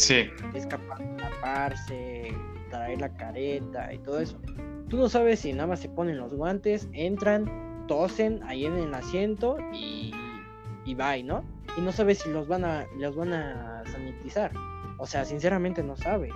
es 0.54 0.66
capaz 0.66 0.98
de 0.98 1.16
taparse, 1.18 2.34
traer 2.68 3.00
la 3.00 3.14
careta 3.14 3.94
y 3.94 3.98
todo 3.98 4.18
eso. 4.18 4.40
Tú 4.88 4.96
no 4.96 5.08
sabes 5.08 5.38
si 5.38 5.52
nada 5.52 5.68
más 5.68 5.78
se 5.78 5.88
ponen 5.88 6.18
los 6.18 6.34
guantes, 6.34 6.88
entran, 6.94 7.86
tosen 7.86 8.42
ahí 8.42 8.66
en 8.66 8.74
el 8.74 8.92
asiento 8.92 9.56
y, 9.72 10.12
y 10.84 10.94
bye, 10.96 11.22
¿no? 11.22 11.44
Y 11.78 11.80
no 11.80 11.92
sabes 11.92 12.18
si 12.18 12.30
los 12.30 12.48
van 12.48 12.64
a, 12.64 12.88
los 12.98 13.14
van 13.14 13.32
a 13.32 13.84
sanitizar. 13.92 14.50
O 14.98 15.06
sea, 15.06 15.24
sinceramente 15.24 15.80
no 15.80 15.96
sabes. 15.96 16.32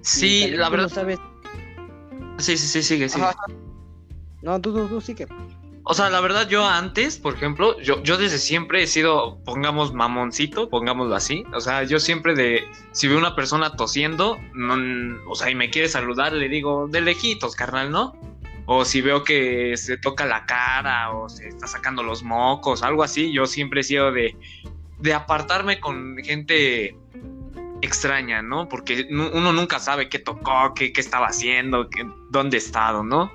Sí, 0.00 0.50
la 0.52 0.70
verdad. 0.70 0.88
sabes... 0.88 1.18
Sí, 2.38 2.56
sí, 2.56 2.66
sí, 2.66 2.82
sigue, 2.82 3.10
sigue. 3.10 3.26
No, 4.40 4.58
tú, 4.58 4.72
tú, 4.72 4.88
tú 4.88 5.02
sigue. 5.02 5.26
O 5.82 5.92
sea, 5.92 6.08
la 6.08 6.22
verdad, 6.22 6.48
yo 6.48 6.66
antes, 6.66 7.18
por 7.18 7.34
ejemplo, 7.34 7.78
yo, 7.80 8.02
yo 8.02 8.16
desde 8.16 8.38
siempre 8.38 8.82
he 8.82 8.86
sido, 8.86 9.38
pongamos, 9.44 9.92
mamoncito, 9.92 10.70
pongámoslo 10.70 11.14
así. 11.14 11.44
O 11.54 11.60
sea, 11.60 11.82
yo 11.82 11.98
siempre 11.98 12.34
de, 12.34 12.66
si 12.92 13.06
veo 13.06 13.18
una 13.18 13.34
persona 13.34 13.76
tosiendo, 13.76 14.38
o 15.26 15.34
sea, 15.34 15.50
y 15.50 15.54
me 15.54 15.68
quiere 15.68 15.88
saludar, 15.88 16.32
le 16.32 16.48
digo, 16.48 16.88
de 16.88 17.02
lejitos, 17.02 17.54
carnal, 17.54 17.90
¿no? 17.90 18.14
O 18.70 18.84
si 18.84 19.00
veo 19.00 19.24
que 19.24 19.78
se 19.78 19.96
toca 19.96 20.26
la 20.26 20.44
cara 20.44 21.10
o 21.12 21.28
se 21.30 21.48
está 21.48 21.66
sacando 21.66 22.02
los 22.02 22.22
mocos, 22.22 22.82
algo 22.82 23.02
así, 23.02 23.32
yo 23.32 23.46
siempre 23.46 23.80
he 23.80 23.82
sido 23.82 24.12
de, 24.12 24.36
de 24.98 25.14
apartarme 25.14 25.80
con 25.80 26.18
gente 26.18 26.94
extraña, 27.80 28.42
¿no? 28.42 28.68
Porque 28.68 29.08
uno 29.10 29.52
nunca 29.54 29.78
sabe 29.78 30.10
qué 30.10 30.18
tocó, 30.18 30.74
qué, 30.74 30.92
qué 30.92 31.00
estaba 31.00 31.28
haciendo, 31.28 31.88
dónde 32.28 32.58
ha 32.58 32.58
estado, 32.58 33.02
¿no? 33.02 33.32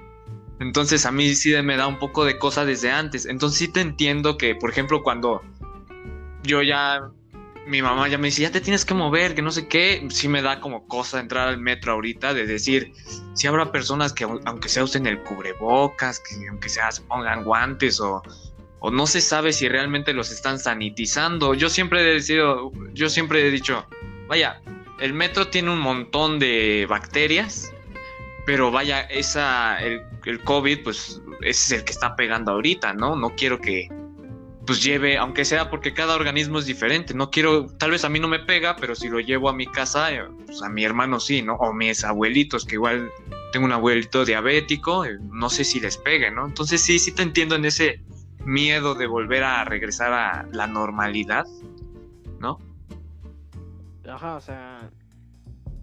Entonces 0.60 1.06
a 1.08 1.12
mí 1.12 1.34
sí 1.34 1.52
me 1.64 1.78
da 1.78 1.88
un 1.88 1.98
poco 1.98 2.26
de 2.26 2.38
cosa 2.38 2.64
desde 2.64 2.92
antes. 2.92 3.26
Entonces 3.26 3.58
sí 3.58 3.68
te 3.68 3.82
entiendo 3.82 4.38
que, 4.38 4.54
por 4.54 4.70
ejemplo, 4.70 5.02
cuando 5.02 5.42
yo 6.44 6.62
ya, 6.62 7.10
mi 7.66 7.82
mamá 7.82 8.08
ya 8.08 8.18
me 8.18 8.28
dice, 8.28 8.42
ya 8.42 8.52
te 8.52 8.62
tienes 8.62 8.86
que 8.86 8.94
mover, 8.94 9.36
que 9.36 9.42
no 9.42 9.52
sé 9.52 9.68
qué, 9.68 10.06
sí 10.10 10.28
me 10.28 10.42
da 10.42 10.60
como 10.60 10.88
cosa 10.88 11.20
entrar 11.20 11.48
al 11.48 11.60
metro 11.60 11.94
ahorita, 11.94 12.34
de 12.34 12.46
decir, 12.46 12.94
si 13.34 13.48
habrá 13.48 13.72
personas 13.72 14.14
que 14.14 14.24
aunque 14.24 14.70
sea 14.70 14.84
usen 14.84 15.08
el 15.08 15.22
cubrebocas, 15.24 16.20
que 16.20 16.48
aunque 16.50 16.70
sea 16.70 16.92
se 16.92 17.02
pongan 17.04 17.44
guantes 17.44 18.00
o, 18.02 18.22
o 18.80 18.92
no 18.92 19.08
se 19.08 19.22
sabe 19.22 19.54
si 19.54 19.70
realmente 19.70 20.14
los 20.14 20.32
están 20.32 20.60
sanitizando. 20.60 21.54
Yo 21.54 21.70
siempre 21.70 22.02
he 22.02 22.14
decidido, 22.16 22.72
yo 22.94 23.10
siempre 23.10 23.48
he 23.48 23.52
dicho, 23.52 23.86
vaya, 24.28 24.62
el 25.00 25.14
metro 25.14 25.48
tiene 25.48 25.72
un 25.72 25.80
montón 25.80 26.40
de 26.40 26.86
bacterias, 26.90 27.74
pero 28.46 28.72
vaya, 28.72 29.02
esa, 29.02 29.82
el, 29.82 30.02
el, 30.26 30.44
COVID, 30.44 30.84
pues 30.84 31.22
ese 31.42 31.50
es 31.50 31.72
el 31.72 31.86
que 31.86 31.94
está 31.94 32.16
pegando 32.18 32.52
ahorita, 32.52 32.94
¿no? 32.94 33.16
No 33.16 33.36
quiero 33.36 33.60
que, 33.62 33.88
pues 34.66 34.84
lleve, 34.84 35.18
aunque 35.18 35.46
sea 35.46 35.70
porque 35.70 35.94
cada 35.94 36.16
organismo 36.16 36.60
es 36.60 36.66
diferente, 36.66 37.14
no 37.14 37.30
quiero, 37.30 37.68
tal 37.68 37.92
vez 37.92 38.06
a 38.06 38.10
mí 38.10 38.20
no 38.20 38.28
me 38.28 38.40
pega, 38.40 38.76
pero 38.76 38.96
si 38.96 39.10
lo 39.10 39.20
llevo 39.20 39.50
a 39.50 39.54
mi 39.54 39.66
casa, 39.68 40.14
eh, 40.14 40.24
pues 40.46 40.62
a 40.62 40.70
mi 40.70 40.84
hermano 40.84 41.20
sí, 41.20 41.42
¿no? 41.42 41.56
O 41.56 41.74
mis 41.74 42.04
abuelitos, 42.04 42.66
que 42.66 42.76
igual 42.76 43.12
tengo 43.52 43.66
un 43.66 43.74
abuelito 43.74 44.26
diabético, 44.26 45.06
eh, 45.06 45.18
no 45.22 45.50
sé 45.50 45.64
si 45.64 45.80
les 45.80 45.98
pegue, 45.98 46.32
¿no? 46.32 46.46
Entonces 46.46 46.82
sí, 46.82 47.00
sí 47.00 47.12
te 47.12 47.24
entiendo 47.24 47.56
en 47.56 47.66
ese 47.66 48.02
miedo 48.46 48.96
de 48.96 49.08
volver 49.08 49.44
a 49.44 49.64
regresar 49.66 50.14
a 50.14 50.48
la 50.52 50.68
normalidad, 50.68 51.46
¿no? 52.40 52.60
Ajá, 54.08 54.36
o 54.36 54.42
sea, 54.42 54.90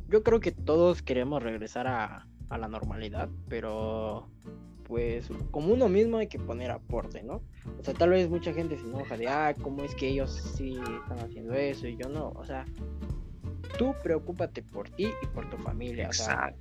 yo 0.09 0.23
creo 0.23 0.41
que 0.41 0.53
todos 0.53 1.03
queremos 1.03 1.43
regresar 1.43 1.87
a, 1.87 2.27
la 2.51 2.69
normalidad, 2.69 3.29
pero 3.49 4.29
pues 4.91 5.29
como 5.53 5.73
uno 5.73 5.89
mismo 5.89 6.19
hay 6.19 6.27
que 6.27 6.41
poner 6.41 6.73
aporte, 6.73 7.23
¿no? 7.23 7.43
O 7.79 7.85
sea, 7.85 7.95
tal 7.95 8.11
vez 8.11 8.29
mucha 8.29 8.53
gente 8.53 8.77
se 8.77 8.83
enoja 8.83 9.17
de, 9.17 9.29
ah, 9.29 9.55
¿cómo 9.63 9.85
es 9.85 9.95
que 9.95 10.09
ellos 10.09 10.33
sí 10.57 10.81
están 11.01 11.21
haciendo 11.21 11.55
eso 11.55 11.87
y 11.87 11.97
yo 11.97 12.09
no? 12.09 12.31
O 12.31 12.45
sea, 12.45 12.67
tú 13.79 13.95
preocúpate 14.03 14.63
por 14.63 14.91
ti 14.91 15.09
y 15.23 15.27
por 15.29 15.49
tu 15.49 15.57
familia, 15.59 16.09
o 16.09 16.13
sea, 16.13 16.53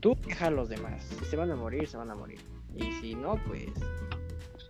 tú 0.00 0.16
deja 0.26 0.48
a 0.48 0.50
los 0.50 0.68
demás, 0.68 1.04
si 1.04 1.24
se 1.26 1.36
van 1.36 1.52
a 1.52 1.56
morir, 1.56 1.86
se 1.86 1.96
van 1.96 2.10
a 2.10 2.16
morir, 2.16 2.40
y 2.74 2.90
si 3.00 3.14
no, 3.14 3.40
pues, 3.46 3.70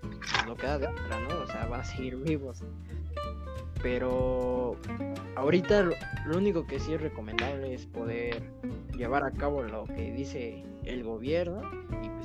pues 0.03 0.47
no 0.47 0.55
queda 0.55 0.79
de 0.79 0.89
otra, 0.89 1.19
¿no? 1.21 1.43
O 1.43 1.47
sea, 1.47 1.67
van 1.69 1.81
a 1.81 1.85
seguir 1.85 2.17
vivos. 2.17 2.63
Pero 3.83 4.77
ahorita 5.37 5.83
lo, 5.83 5.95
único 6.37 6.67
que 6.67 6.81
sí 6.81 6.95
es 6.95 7.01
recomendable 7.01 7.75
es 7.75 7.87
poder 7.87 8.43
llevar 8.97 9.25
a 9.25 9.31
cabo 9.31 9.63
lo 9.63 9.85
que 9.85 10.13
dice 10.13 10.65
el 10.85 11.05
gobierno. 11.05 11.63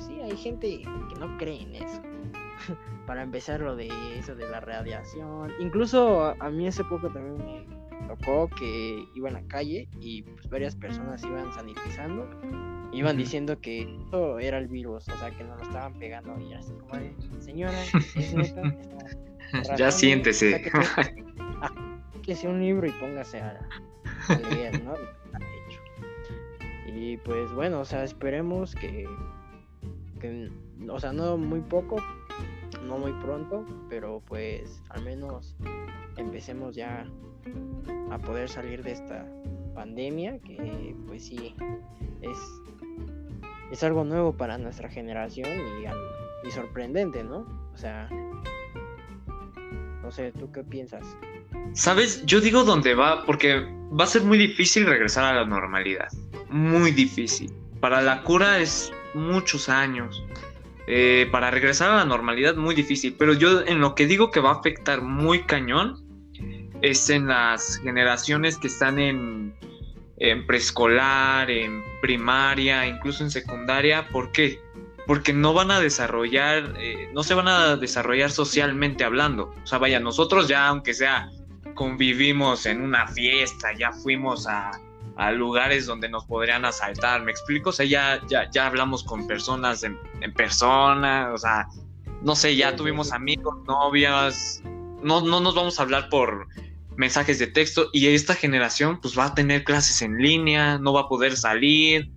Pues 0.02 0.16
sí, 0.16 0.20
hay 0.20 0.36
gente 0.36 0.82
que 1.08 1.20
no 1.20 1.36
cree 1.38 1.62
en 1.62 1.76
eso. 1.76 2.02
Para 3.06 3.22
empezar 3.22 3.60
lo 3.60 3.76
de 3.76 3.88
eso 4.18 4.34
de 4.34 4.48
la 4.48 4.60
radiación. 4.60 5.52
Incluso 5.60 6.34
a, 6.40 6.50
mí 6.50 6.66
hace 6.66 6.82
poco 6.84 7.08
también 7.08 7.38
me 7.38 8.08
tocó 8.08 8.48
que 8.48 9.04
iba 9.14 9.28
en 9.28 9.34
la 9.34 9.46
calle 9.46 9.88
y 10.00 10.22
pues 10.22 10.48
varias 10.48 10.74
personas 10.74 11.22
iban 11.22 11.52
sanitizando. 11.52 12.28
Iban 12.92 13.16
diciendo 13.16 13.58
que 13.60 13.82
eso 14.08 14.38
era 14.38 14.58
el 14.58 14.68
virus, 14.68 15.08
o 15.08 15.16
sea 15.16 15.30
que 15.30 15.44
nos 15.44 15.56
lo 15.58 15.62
estaban 15.62 15.94
pegando 15.98 16.38
y 16.40 16.52
así 16.52 16.72
como 16.74 16.96
de, 16.96 17.14
señora, 17.40 17.82
es 18.16 18.34
neta, 18.34 18.62
ya 19.76 19.90
siéntese. 19.90 20.70
que 22.22 22.34
sea 22.34 22.50
un 22.50 22.60
libro 22.60 22.86
y 22.86 22.92
póngase 22.92 23.40
a, 23.40 23.66
leer, 24.50 24.82
¿no? 24.84 24.94
Y 26.86 27.16
pues 27.18 27.50
bueno, 27.52 27.80
o 27.80 27.84
sea, 27.84 28.04
esperemos 28.04 28.74
que, 28.74 29.06
o 30.88 31.00
sea, 31.00 31.12
no 31.12 31.36
muy 31.36 31.60
poco, 31.60 31.96
no 32.84 32.98
muy 32.98 33.12
pronto, 33.22 33.64
pero 33.88 34.22
pues 34.26 34.82
al 34.90 35.04
menos 35.04 35.56
empecemos 36.16 36.76
ya 36.76 37.06
a 38.10 38.18
poder 38.18 38.48
salir 38.48 38.82
de 38.82 38.92
esta 38.92 39.26
pandemia 39.74 40.38
que 40.40 40.94
pues 41.06 41.24
sí 41.26 41.54
es 42.20 42.38
es 43.72 43.82
algo 43.82 44.04
nuevo 44.04 44.36
para 44.36 44.58
nuestra 44.58 44.90
generación 44.90 45.48
y, 45.48 46.46
y 46.46 46.50
sorprendente, 46.50 47.24
¿no? 47.24 47.46
O 47.72 47.76
sea, 47.76 48.06
no 50.02 50.12
sé, 50.12 50.30
¿tú 50.32 50.52
qué 50.52 50.62
piensas? 50.62 51.16
¿Sabes? 51.72 52.22
Yo 52.26 52.42
digo 52.42 52.64
dónde 52.64 52.94
va, 52.94 53.24
porque 53.24 53.60
va 53.98 54.04
a 54.04 54.06
ser 54.06 54.24
muy 54.24 54.36
difícil 54.36 54.84
regresar 54.86 55.24
a 55.24 55.32
la 55.40 55.46
normalidad. 55.46 56.08
Muy 56.50 56.90
difícil. 56.90 57.50
Para 57.80 58.02
la 58.02 58.22
cura 58.24 58.58
es 58.58 58.92
muchos 59.14 59.68
años. 59.68 60.24
Eh, 60.86 61.28
para 61.30 61.50
regresar 61.50 61.90
a 61.90 61.96
la 61.96 62.04
normalidad 62.04 62.56
muy 62.56 62.74
difícil. 62.74 63.14
Pero 63.18 63.34
yo 63.34 63.62
en 63.62 63.80
lo 63.80 63.94
que 63.94 64.06
digo 64.06 64.30
que 64.30 64.40
va 64.40 64.50
a 64.50 64.54
afectar 64.54 65.02
muy 65.02 65.44
cañón 65.44 66.04
es 66.82 67.08
en 67.10 67.28
las 67.28 67.78
generaciones 67.78 68.58
que 68.58 68.66
están 68.66 68.98
en, 68.98 69.54
en 70.18 70.46
preescolar, 70.46 71.50
en 71.50 71.82
primaria, 72.00 72.86
incluso 72.86 73.22
en 73.22 73.30
secundaria. 73.30 74.08
¿Por 74.08 74.32
qué? 74.32 74.60
Porque 75.06 75.32
no 75.32 75.54
van 75.54 75.70
a 75.70 75.80
desarrollar, 75.80 76.74
eh, 76.78 77.08
no 77.12 77.22
se 77.22 77.34
van 77.34 77.48
a 77.48 77.76
desarrollar 77.76 78.30
socialmente 78.30 79.04
hablando. 79.04 79.54
O 79.62 79.66
sea, 79.66 79.78
vaya, 79.78 80.00
nosotros 80.00 80.48
ya, 80.48 80.66
aunque 80.66 80.94
sea 80.94 81.30
convivimos 81.74 82.66
en 82.66 82.82
una 82.82 83.06
fiesta, 83.08 83.72
ya 83.78 83.92
fuimos 83.92 84.46
a, 84.46 84.72
lugares 85.32 85.86
donde 85.86 86.08
nos 86.08 86.24
podrían 86.24 86.64
asaltar, 86.64 87.22
¿me 87.22 87.30
explico? 87.30 87.70
O 87.70 87.72
sea, 87.72 87.86
ya, 87.86 88.20
ya, 88.28 88.66
hablamos 88.66 89.04
con 89.04 89.26
personas 89.26 89.82
en, 89.82 89.98
persona, 90.34 91.30
o 91.32 91.38
sea, 91.38 91.68
no 92.22 92.34
sé, 92.34 92.56
ya 92.56 92.74
tuvimos 92.76 93.12
amigos, 93.12 93.54
novias, 93.66 94.62
no, 95.02 95.20
no 95.20 95.40
nos 95.40 95.54
vamos 95.54 95.78
a 95.78 95.82
hablar 95.82 96.08
por 96.08 96.48
mensajes 96.96 97.38
de 97.38 97.46
texto 97.46 97.88
y 97.92 98.06
esta 98.08 98.34
generación 98.34 99.00
pues 99.00 99.18
va 99.18 99.26
a 99.26 99.34
tener 99.34 99.64
clases 99.64 100.02
en 100.02 100.18
línea, 100.18 100.78
no 100.78 100.92
va 100.92 101.02
a 101.02 101.08
poder 101.08 101.36
salir, 101.36 102.10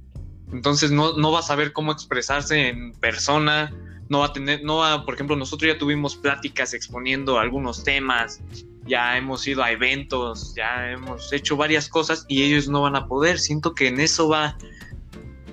entonces 0.52 0.92
no, 0.92 1.18
no 1.18 1.32
va 1.32 1.40
a 1.40 1.44
saber 1.44 1.74
cómo 1.74 1.92
expresarse 1.92 2.70
en 2.70 2.94
persona, 2.94 3.74
no 4.10 4.20
va 4.20 4.28
a 4.28 4.34
tener, 4.34 4.64
no 4.64 4.78
va, 4.78 5.06
por 5.06 5.16
ejemplo, 5.16 5.36
nosotros 5.36 5.72
ya 5.74 5.80
tuvimos 5.80 6.16
pláticas 6.16 6.74
exponiendo 6.74 7.40
algunos 7.40 7.84
temas, 7.84 8.42
ya 8.86 9.18
hemos 9.18 9.48
ido 9.48 9.64
a 9.64 9.72
eventos, 9.72 10.54
ya 10.56 10.92
hemos 10.92 11.32
hecho 11.34 11.58
varias 11.58 11.90
cosas 11.90 12.26
y 12.28 12.44
ellos 12.44 12.68
no 12.68 12.82
van 12.82 12.96
a 12.96 13.08
poder. 13.08 13.40
Siento 13.40 13.74
que 13.74 13.88
en 13.88 14.00
eso 14.00 14.30
va, 14.30 14.58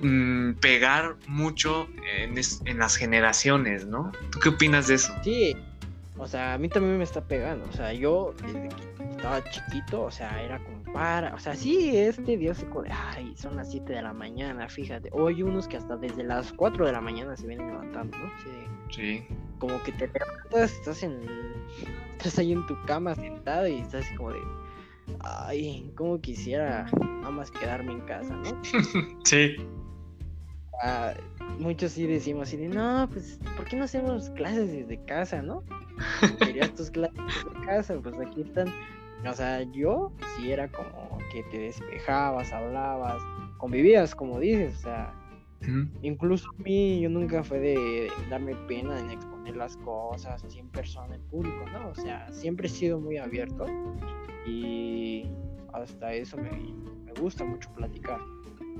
mm, 0.01 0.53
pegar 0.55 1.15
mucho 1.27 1.87
en, 2.17 2.39
en, 2.65 2.77
las 2.79 2.95
generaciones, 2.95 3.85
¿no? 3.85 4.11
¿Tú 4.31 4.39
qué 4.39 4.49
opinas 4.49 4.87
de 4.87 4.95
eso? 4.95 5.13
Sí, 5.23 5.55
o 6.17 6.27
sea, 6.27 6.53
a 6.53 6.57
mí 6.57 6.69
también 6.69 6.97
me 6.97 7.03
está 7.03 7.21
pegando. 7.21 7.65
O 7.69 7.73
sea, 7.73 7.91
yo 7.93 8.33
desde 8.43 8.69
que 8.69 9.03
estaba 9.11 9.43
chiquito, 9.49 10.03
o 10.03 10.11
sea, 10.11 10.41
era 10.43 10.59
como 10.59 10.82
para. 10.93 11.33
O 11.33 11.39
sea, 11.39 11.55
sí, 11.55 11.97
este 11.97 12.37
se 12.53 12.65
de, 12.65 12.91
ay, 12.91 13.33
son 13.35 13.55
las 13.55 13.71
7 13.71 13.93
de 13.93 14.01
la 14.01 14.13
mañana, 14.13 14.69
fíjate. 14.69 15.09
O 15.11 15.27
hay 15.27 15.43
unos 15.43 15.67
que 15.67 15.77
hasta 15.77 15.97
desde 15.97 16.23
las 16.23 16.53
4 16.53 16.85
de 16.85 16.91
la 16.91 17.01
mañana 17.01 17.35
se 17.35 17.47
vienen 17.47 17.67
levantando, 17.67 18.17
¿no? 18.17 18.29
Sí. 18.39 18.95
sí. 18.95 19.27
Como 19.59 19.81
que 19.83 19.91
te 19.93 20.07
levantas, 20.07 20.71
estás 20.73 21.03
en. 21.03 21.21
Estás 22.17 22.37
ahí 22.39 22.53
en 22.53 22.65
tu 22.67 22.75
cama 22.85 23.15
sentado 23.15 23.67
y 23.67 23.79
estás 23.79 24.05
como 24.15 24.31
de. 24.31 24.39
Ay, 25.19 25.91
como 25.95 26.19
quisiera 26.21 26.89
nada 26.93 27.31
más 27.31 27.51
quedarme 27.51 27.93
en 27.93 28.01
casa, 28.01 28.35
¿no? 28.35 28.61
sí. 29.25 29.55
Ah, 30.81 31.13
muchos 31.59 31.93
sí 31.93 32.05
decimos 32.05 32.47
así 32.47 32.57
de, 32.57 32.67
no, 32.67 33.07
pues, 33.11 33.39
¿por 33.55 33.65
qué 33.65 33.75
no 33.75 33.85
hacemos 33.85 34.29
clases 34.31 34.71
desde 34.71 35.03
casa, 35.05 35.41
no? 35.41 35.63
Querías 36.39 36.73
tus 36.73 36.89
clases 36.91 37.17
desde 37.17 37.65
casa, 37.65 37.99
pues 38.01 38.15
aquí 38.19 38.41
están. 38.41 38.67
O 39.29 39.33
sea, 39.33 39.63
yo 39.71 40.11
sí 40.35 40.51
era 40.51 40.67
como 40.69 41.17
que 41.31 41.43
te 41.43 41.59
despejabas, 41.59 42.51
hablabas, 42.51 43.21
convivías, 43.57 44.13
como 44.15 44.39
dices, 44.39 44.75
o 44.79 44.81
sea, 44.81 45.13
incluso 46.01 46.49
a 46.49 46.61
mí 46.61 46.99
yo 46.99 47.09
nunca 47.09 47.43
fue 47.43 47.59
de 47.59 48.11
darme 48.29 48.55
pena 48.67 48.99
en 48.99 49.11
exponer 49.11 49.55
las 49.55 49.77
cosas 49.77 50.43
así 50.43 50.59
en 50.59 50.67
persona, 50.69 51.15
en 51.15 51.21
público, 51.23 51.65
¿no? 51.71 51.89
O 51.89 51.95
sea, 51.95 52.31
siempre 52.31 52.67
he 52.67 52.69
sido 52.69 52.99
muy 52.99 53.17
abierto 53.17 53.65
y 54.45 55.25
hasta 55.71 56.13
eso 56.13 56.37
me, 56.37 56.51
me 56.51 57.13
gusta 57.19 57.45
mucho 57.45 57.69
platicar. 57.73 58.19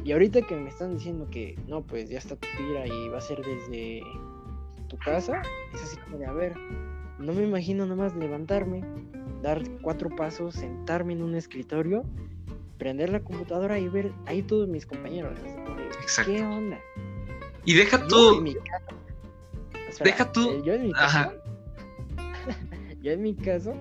Y 0.03 0.11
ahorita 0.11 0.41
que 0.41 0.55
me 0.55 0.69
están 0.69 0.95
diciendo 0.95 1.27
que 1.31 1.57
no, 1.67 1.81
pues 1.81 2.09
ya 2.09 2.17
está 2.17 2.35
tu 2.35 2.47
tira 2.57 2.85
y 2.85 3.09
va 3.09 3.19
a 3.19 3.21
ser 3.21 3.41
desde 3.41 4.01
tu 4.89 4.97
casa, 4.97 5.41
es 5.73 5.81
así 5.81 5.97
como 5.97 6.17
de, 6.17 6.25
a 6.25 6.33
ver, 6.33 6.53
no 7.19 7.33
me 7.33 7.43
imagino 7.43 7.85
nomás 7.85 8.15
levantarme, 8.15 8.83
dar 9.43 9.61
cuatro 9.81 10.09
pasos, 10.09 10.55
sentarme 10.55 11.13
en 11.13 11.21
un 11.21 11.35
escritorio, 11.35 12.03
prender 12.79 13.09
la 13.09 13.19
computadora 13.19 13.77
y 13.77 13.89
ver 13.89 14.11
ahí 14.25 14.41
todos 14.41 14.67
mis 14.67 14.85
compañeros. 14.85 15.37
Exacto. 16.01 16.31
¿Qué 16.31 16.41
onda? 16.41 16.79
Y 17.65 17.73
deja 17.75 18.07
tú. 18.07 18.43
deja 20.03 20.31
tú. 20.31 20.49
Eh, 20.49 20.61
yo 20.65 20.73
en 20.73 20.83
mi 20.83 20.93
caso. 20.93 21.33
yo 23.01 23.11
en 23.11 23.21
mi 23.21 23.35
caso, 23.35 23.75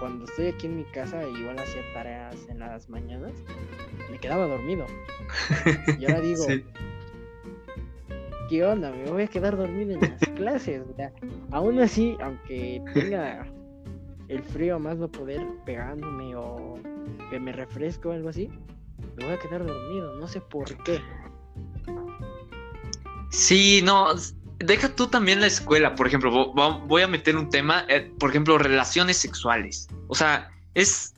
cuando 0.00 0.24
estoy 0.24 0.48
aquí 0.48 0.66
en 0.66 0.78
mi 0.78 0.84
casa, 0.84 1.22
igual 1.28 1.58
hacía 1.60 1.82
tareas 1.94 2.36
en 2.48 2.58
las 2.58 2.88
mañanas, 2.90 3.32
me 4.10 4.18
quedaba 4.18 4.48
dormido. 4.48 4.84
Y 5.98 6.06
ahora 6.06 6.20
digo, 6.22 6.44
¿qué 8.50 8.64
onda? 8.64 8.90
Me 8.90 9.10
voy 9.12 9.22
a 9.22 9.28
quedar 9.28 9.56
dormido 9.56 9.92
en 9.92 10.00
las 10.00 10.20
clases. 10.34 10.82
aún 11.52 11.78
así, 11.78 12.16
aunque 12.20 12.82
tenga 12.92 13.46
el 14.28 14.42
frío 14.42 14.78
más 14.78 14.96
no 14.98 15.08
poder 15.08 15.46
pegándome 15.64 16.34
o 16.36 16.78
que 17.30 17.38
me 17.38 17.52
refresco 17.52 18.10
o 18.10 18.12
algo 18.12 18.28
así, 18.28 18.48
me 19.16 19.24
voy 19.24 19.34
a 19.34 19.38
quedar 19.38 19.64
dormido. 19.64 20.14
No 20.16 20.28
sé 20.28 20.40
por 20.40 20.82
qué. 20.84 21.00
Sí, 23.30 23.80
no, 23.82 24.14
deja 24.58 24.94
tú 24.94 25.06
también 25.08 25.40
la 25.40 25.46
escuela, 25.46 25.94
por 25.94 26.06
ejemplo, 26.06 26.52
voy 26.52 27.02
a 27.02 27.08
meter 27.08 27.36
un 27.36 27.50
tema, 27.50 27.84
eh, 27.88 28.12
por 28.18 28.30
ejemplo, 28.30 28.58
relaciones 28.58 29.16
sexuales. 29.16 29.88
O 30.08 30.14
sea, 30.14 30.50
es... 30.74 31.14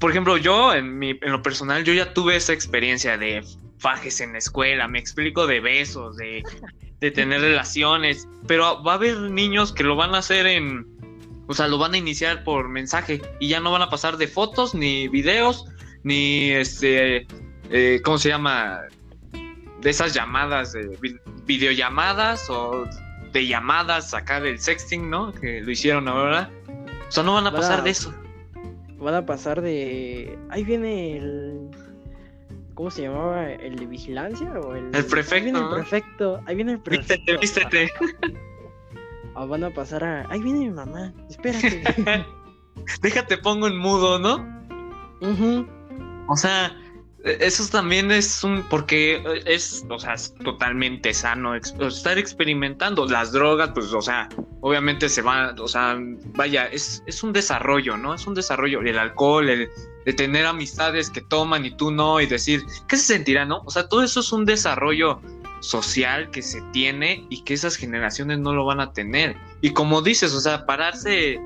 Por 0.00 0.10
ejemplo, 0.10 0.36
yo 0.36 0.74
en, 0.74 0.98
mi, 0.98 1.10
en 1.10 1.32
lo 1.32 1.42
personal, 1.42 1.84
yo 1.84 1.94
ya 1.94 2.12
tuve 2.12 2.36
esa 2.36 2.52
experiencia 2.52 3.16
de 3.16 3.42
fajes 3.78 4.20
en 4.20 4.32
la 4.32 4.38
escuela, 4.38 4.88
me 4.88 4.98
explico 4.98 5.46
de 5.46 5.60
besos, 5.60 6.16
de, 6.16 6.42
de 7.00 7.10
tener 7.10 7.40
relaciones, 7.40 8.28
pero 8.46 8.82
va 8.82 8.92
a 8.92 8.94
haber 8.96 9.18
niños 9.18 9.72
que 9.72 9.84
lo 9.84 9.96
van 9.96 10.14
a 10.14 10.18
hacer 10.18 10.46
en, 10.46 10.93
o 11.46 11.54
sea, 11.54 11.68
lo 11.68 11.78
van 11.78 11.94
a 11.94 11.98
iniciar 11.98 12.44
por 12.44 12.68
mensaje 12.68 13.20
y 13.40 13.48
ya 13.48 13.60
no 13.60 13.70
van 13.70 13.82
a 13.82 13.90
pasar 13.90 14.16
de 14.16 14.28
fotos, 14.28 14.74
ni 14.74 15.08
videos, 15.08 15.66
ni 16.02 16.50
este, 16.50 17.26
eh, 17.70 18.00
¿cómo 18.04 18.18
se 18.18 18.28
llama? 18.30 18.80
De 19.80 19.90
esas 19.90 20.14
llamadas, 20.14 20.72
de 20.72 20.98
videollamadas 21.44 22.48
o 22.48 22.86
de 23.32 23.46
llamadas 23.46 24.14
acá 24.14 24.40
del 24.40 24.58
sexting, 24.58 25.10
¿no? 25.10 25.32
Que 25.32 25.60
lo 25.60 25.70
hicieron 25.70 26.08
ahora. 26.08 26.50
O 27.08 27.12
sea, 27.12 27.22
no 27.22 27.34
van 27.34 27.46
a 27.46 27.52
pasar 27.52 27.82
de 27.82 27.90
eso. 27.90 28.14
Van 28.98 29.14
a 29.14 29.26
pasar 29.26 29.60
de... 29.60 30.38
Ahí 30.48 30.64
viene 30.64 31.18
el... 31.18 31.68
¿Cómo 32.74 32.90
se 32.90 33.02
llamaba? 33.02 33.52
¿El 33.52 33.76
de 33.76 33.86
vigilancia 33.86 34.50
o 34.52 34.74
el... 34.74 34.94
El 34.94 35.04
prefecto. 35.04 35.34
Ahí 35.34 35.42
viene 35.44 35.58
el 35.58 35.68
prefecto. 35.68 36.40
Ahí 36.46 36.54
viene 36.56 36.72
el 36.72 36.80
prefecto. 36.80 37.38
Vístete, 37.40 37.86
vístete. 37.86 38.44
O 39.34 39.46
van 39.48 39.64
a 39.64 39.70
pasar 39.70 40.04
a. 40.04 40.26
¡Ay, 40.30 40.40
viene 40.40 40.60
mi 40.60 40.70
mamá! 40.70 41.12
Espérate. 41.28 41.82
Déjate, 43.02 43.38
pongo 43.38 43.66
en 43.66 43.76
mudo, 43.76 44.18
¿no? 44.18 44.46
O 46.28 46.36
sea, 46.36 46.76
eso 47.24 47.66
también 47.70 48.10
es 48.10 48.44
un. 48.44 48.62
Porque 48.64 49.22
es, 49.46 49.84
o 49.88 49.98
sea, 49.98 50.14
es 50.14 50.34
totalmente 50.44 51.12
sano 51.14 51.54
estar 51.54 52.18
experimentando. 52.18 53.06
Las 53.06 53.32
drogas, 53.32 53.70
pues, 53.74 53.92
o 53.92 54.02
sea, 54.02 54.28
obviamente 54.60 55.08
se 55.08 55.22
van. 55.22 55.58
O 55.58 55.68
sea, 55.68 55.96
vaya, 56.34 56.66
es, 56.66 57.02
es 57.06 57.22
un 57.22 57.32
desarrollo, 57.32 57.96
¿no? 57.96 58.14
Es 58.14 58.26
un 58.26 58.34
desarrollo. 58.34 58.80
El 58.82 58.98
alcohol, 58.98 59.48
el 59.48 59.68
de 60.04 60.12
tener 60.12 60.46
amistades 60.46 61.10
que 61.10 61.22
toman 61.22 61.64
y 61.64 61.70
tú 61.76 61.90
no, 61.90 62.20
y 62.20 62.26
decir, 62.26 62.62
¿qué 62.88 62.96
se 62.96 63.14
sentirá, 63.14 63.44
no? 63.44 63.62
O 63.64 63.70
sea, 63.70 63.88
todo 63.88 64.02
eso 64.02 64.20
es 64.20 64.32
un 64.32 64.44
desarrollo 64.44 65.20
social 65.64 66.30
que 66.30 66.42
se 66.42 66.60
tiene 66.72 67.26
y 67.30 67.42
que 67.42 67.54
esas 67.54 67.76
generaciones 67.76 68.38
no 68.38 68.52
lo 68.54 68.64
van 68.64 68.80
a 68.80 68.92
tener. 68.92 69.36
Y 69.62 69.70
como 69.70 70.02
dices, 70.02 70.32
o 70.34 70.40
sea, 70.40 70.66
pararse 70.66 71.40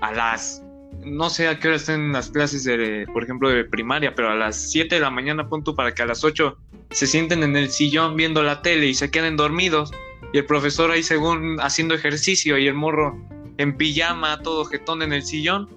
a 0.00 0.12
las, 0.12 0.62
no 1.02 1.30
sé 1.30 1.48
a 1.48 1.58
qué 1.58 1.68
hora 1.68 1.78
estén 1.78 2.12
las 2.12 2.28
clases 2.28 2.64
de, 2.64 3.06
por 3.12 3.24
ejemplo, 3.24 3.48
de 3.48 3.64
primaria, 3.64 4.14
pero 4.14 4.30
a 4.30 4.34
las 4.34 4.56
7 4.70 4.94
de 4.94 5.00
la 5.00 5.10
mañana 5.10 5.48
punto 5.48 5.74
para 5.74 5.94
que 5.94 6.02
a 6.02 6.06
las 6.06 6.24
8 6.24 6.58
se 6.90 7.06
sienten 7.06 7.42
en 7.42 7.56
el 7.56 7.70
sillón 7.70 8.16
viendo 8.16 8.42
la 8.42 8.60
tele 8.60 8.86
y 8.86 8.94
se 8.94 9.10
queden 9.10 9.36
dormidos. 9.36 9.90
Y 10.32 10.38
el 10.38 10.44
profesor 10.44 10.90
ahí 10.90 11.02
según 11.02 11.58
haciendo 11.60 11.94
ejercicio 11.94 12.58
y 12.58 12.66
el 12.66 12.74
morro 12.74 13.18
en 13.56 13.76
pijama, 13.76 14.42
todo 14.42 14.66
jetón 14.66 15.02
en 15.02 15.12
el 15.12 15.22
sillón. 15.22 15.70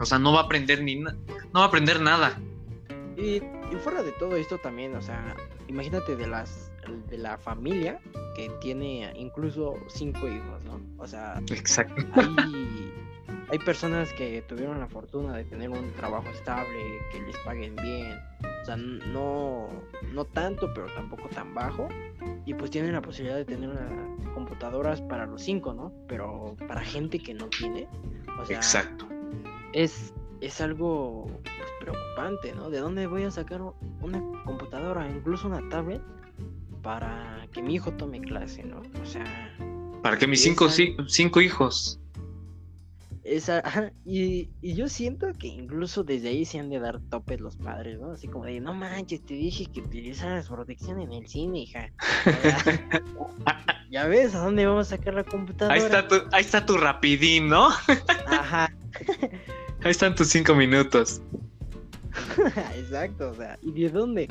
O 0.00 0.06
sea, 0.06 0.18
no 0.18 0.32
va 0.32 0.40
a 0.40 0.44
aprender 0.44 0.82
ni 0.82 0.96
no 0.96 1.12
va 1.54 1.64
a 1.64 1.66
aprender 1.66 2.00
nada. 2.00 2.40
Y, 3.18 3.36
y 3.36 3.76
fuera 3.84 4.02
de 4.02 4.12
todo 4.12 4.36
esto 4.36 4.56
también, 4.58 4.96
o 4.96 5.02
sea, 5.02 5.36
imagínate 5.68 6.16
de 6.16 6.26
las 6.26 6.71
de 7.08 7.18
la 7.18 7.38
familia 7.38 8.00
que 8.34 8.50
tiene 8.60 9.12
incluso 9.16 9.74
cinco 9.88 10.28
hijos, 10.28 10.64
¿no? 10.64 10.80
O 10.98 11.06
sea, 11.06 11.40
Exacto. 11.50 12.02
Hay, 12.14 12.92
hay 13.50 13.58
personas 13.58 14.12
que 14.14 14.42
tuvieron 14.48 14.80
la 14.80 14.88
fortuna 14.88 15.36
de 15.36 15.44
tener 15.44 15.68
un 15.68 15.92
trabajo 15.92 16.28
estable, 16.30 16.78
que 17.12 17.20
les 17.20 17.36
paguen 17.38 17.76
bien, 17.76 18.18
o 18.62 18.64
sea, 18.64 18.76
no, 18.76 19.68
no 20.12 20.24
tanto, 20.24 20.72
pero 20.72 20.86
tampoco 20.94 21.28
tan 21.28 21.52
bajo, 21.54 21.88
y 22.46 22.54
pues 22.54 22.70
tienen 22.70 22.92
la 22.92 23.02
posibilidad 23.02 23.36
de 23.36 23.44
tener 23.44 23.70
computadoras 24.34 25.00
para 25.02 25.26
los 25.26 25.42
cinco, 25.42 25.74
¿no? 25.74 25.92
Pero 26.08 26.56
para 26.68 26.80
gente 26.80 27.18
que 27.18 27.34
no 27.34 27.46
tiene, 27.48 27.88
o 28.40 28.46
sea, 28.46 28.56
Exacto. 28.56 29.06
Es, 29.72 30.14
es 30.40 30.60
algo 30.60 31.26
pues, 31.42 31.68
preocupante, 31.80 32.54
¿no? 32.54 32.70
¿De 32.70 32.78
dónde 32.78 33.06
voy 33.06 33.24
a 33.24 33.30
sacar 33.30 33.60
una 34.00 34.22
computadora, 34.44 35.08
incluso 35.10 35.48
una 35.48 35.68
tablet? 35.68 36.00
Para 36.82 37.46
que 37.52 37.62
mi 37.62 37.74
hijo 37.74 37.92
tome 37.92 38.20
clase, 38.20 38.64
¿no? 38.64 38.82
O 39.00 39.06
sea... 39.06 39.24
Para 40.02 40.18
que 40.18 40.26
mis 40.26 40.42
cinco, 40.42 40.68
cinco 41.06 41.40
hijos. 41.40 42.00
Esa, 43.24 43.92
y, 44.04 44.48
y, 44.60 44.74
yo 44.74 44.88
siento 44.88 45.28
que 45.38 45.46
incluso 45.46 46.02
desde 46.02 46.30
ahí 46.30 46.44
se 46.44 46.58
han 46.58 46.70
de 46.70 46.80
dar 46.80 46.98
topes 47.08 47.40
los 47.40 47.54
padres, 47.54 48.00
¿no? 48.00 48.10
Así 48.10 48.26
como 48.26 48.46
de, 48.46 48.58
no 48.58 48.74
manches, 48.74 49.24
te 49.24 49.34
dije 49.34 49.66
que 49.72 49.80
utilizaras 49.80 50.48
protección 50.48 51.00
en 51.00 51.12
el 51.12 51.28
cine, 51.28 51.60
hija. 51.60 51.92
ya 53.92 54.06
ves, 54.06 54.34
¿a 54.34 54.40
dónde 54.40 54.66
vamos 54.66 54.88
a 54.88 54.96
sacar 54.96 55.14
la 55.14 55.22
computadora? 55.22 55.76
Ahí 55.76 55.82
está 55.82 56.08
tu, 56.08 56.16
ahí 56.32 56.40
está 56.40 56.66
tu 56.66 56.76
rapidín, 56.76 57.48
¿no? 57.48 57.68
Ajá. 58.26 58.74
ahí 59.84 59.90
están 59.92 60.16
tus 60.16 60.26
cinco 60.26 60.56
minutos. 60.56 61.22
Exacto, 62.76 63.30
o 63.30 63.34
sea, 63.34 63.56
¿y 63.62 63.70
de 63.70 63.88
dónde? 63.88 64.26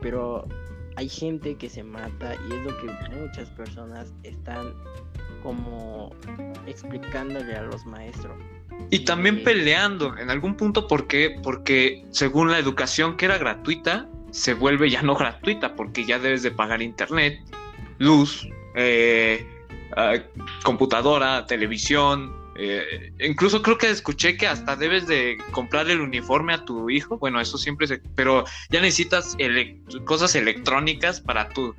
Pero 0.00 0.48
hay 0.96 1.08
gente 1.08 1.56
que 1.56 1.68
se 1.68 1.82
mata 1.82 2.34
y 2.48 2.54
es 2.54 2.62
lo 2.62 2.76
que 2.78 3.16
muchas 3.16 3.48
personas 3.50 4.12
están 4.22 4.74
como 5.42 6.14
explicándole 6.66 7.54
a 7.54 7.62
los 7.62 7.84
maestros. 7.86 8.36
Y 8.90 9.00
también 9.00 9.42
peleando 9.42 10.16
en 10.16 10.30
algún 10.30 10.56
punto 10.56 10.86
porque 10.86 11.36
porque 11.42 12.04
según 12.10 12.50
la 12.50 12.58
educación 12.58 13.16
que 13.16 13.26
era 13.26 13.38
gratuita 13.38 14.08
se 14.30 14.54
vuelve 14.54 14.90
ya 14.90 15.02
no 15.02 15.14
gratuita 15.14 15.74
porque 15.74 16.04
ya 16.04 16.18
debes 16.18 16.42
de 16.42 16.50
pagar 16.50 16.82
internet, 16.82 17.38
luz, 17.98 18.48
eh, 18.74 19.46
ah, 19.96 20.14
computadora, 20.64 21.46
televisión, 21.46 22.41
Eh, 22.56 23.12
incluso 23.20 23.62
creo 23.62 23.78
que 23.78 23.90
escuché 23.90 24.36
que 24.36 24.46
hasta 24.46 24.76
debes 24.76 25.06
de 25.06 25.38
comprar 25.52 25.88
el 25.90 26.00
uniforme 26.00 26.52
a 26.52 26.64
tu 26.64 26.90
hijo. 26.90 27.18
Bueno, 27.18 27.40
eso 27.40 27.58
siempre 27.58 27.86
se... 27.86 27.98
Pero 28.14 28.44
ya 28.70 28.80
necesitas 28.80 29.36
cosas 30.04 30.34
electrónicas 30.34 31.20
para 31.20 31.48
tu 31.48 31.74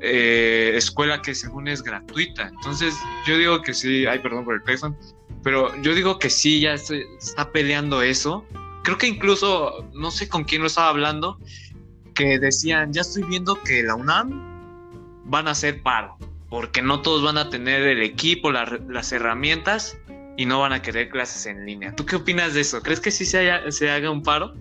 eh, 0.00 0.72
escuela 0.74 1.22
que 1.22 1.34
según 1.34 1.66
es 1.66 1.82
gratuita. 1.82 2.48
Entonces 2.48 2.94
yo 3.26 3.38
digo 3.38 3.62
que 3.62 3.72
sí, 3.72 4.06
ay 4.06 4.18
perdón 4.18 4.44
por 4.44 4.54
el 4.54 4.62
Tyson, 4.62 4.96
pero 5.42 5.74
yo 5.82 5.94
digo 5.94 6.18
que 6.18 6.30
sí, 6.30 6.60
ya 6.60 6.74
está 6.74 7.50
peleando 7.52 8.02
eso. 8.02 8.44
Creo 8.82 8.98
que 8.98 9.06
incluso, 9.06 9.88
no 9.94 10.10
sé 10.10 10.28
con 10.28 10.44
quién 10.44 10.60
lo 10.60 10.66
estaba 10.66 10.90
hablando, 10.90 11.38
que 12.14 12.38
decían, 12.38 12.92
ya 12.92 13.00
estoy 13.00 13.22
viendo 13.22 13.60
que 13.62 13.82
la 13.82 13.94
UNAM 13.94 15.22
van 15.24 15.48
a 15.48 15.52
hacer 15.52 15.82
paro, 15.82 16.18
porque 16.54 16.82
no 16.82 17.02
todos 17.02 17.20
van 17.24 17.36
a 17.36 17.50
tener 17.50 17.82
el 17.82 18.00
equipo, 18.00 18.52
las 18.52 19.10
herramientas 19.10 19.98
y 20.36 20.46
no 20.46 20.60
van 20.60 20.72
a 20.72 20.82
querer 20.82 21.08
clases 21.08 21.46
en 21.46 21.66
línea. 21.66 21.96
¿Tú 21.96 22.06
qué 22.06 22.14
opinas 22.14 22.54
de 22.54 22.60
eso? 22.60 22.80
¿Crees 22.80 23.00
que 23.00 23.10
sí 23.10 23.26
se, 23.26 23.72
se 23.72 23.90
haga 23.90 24.08
un 24.08 24.22
paro? 24.22 24.54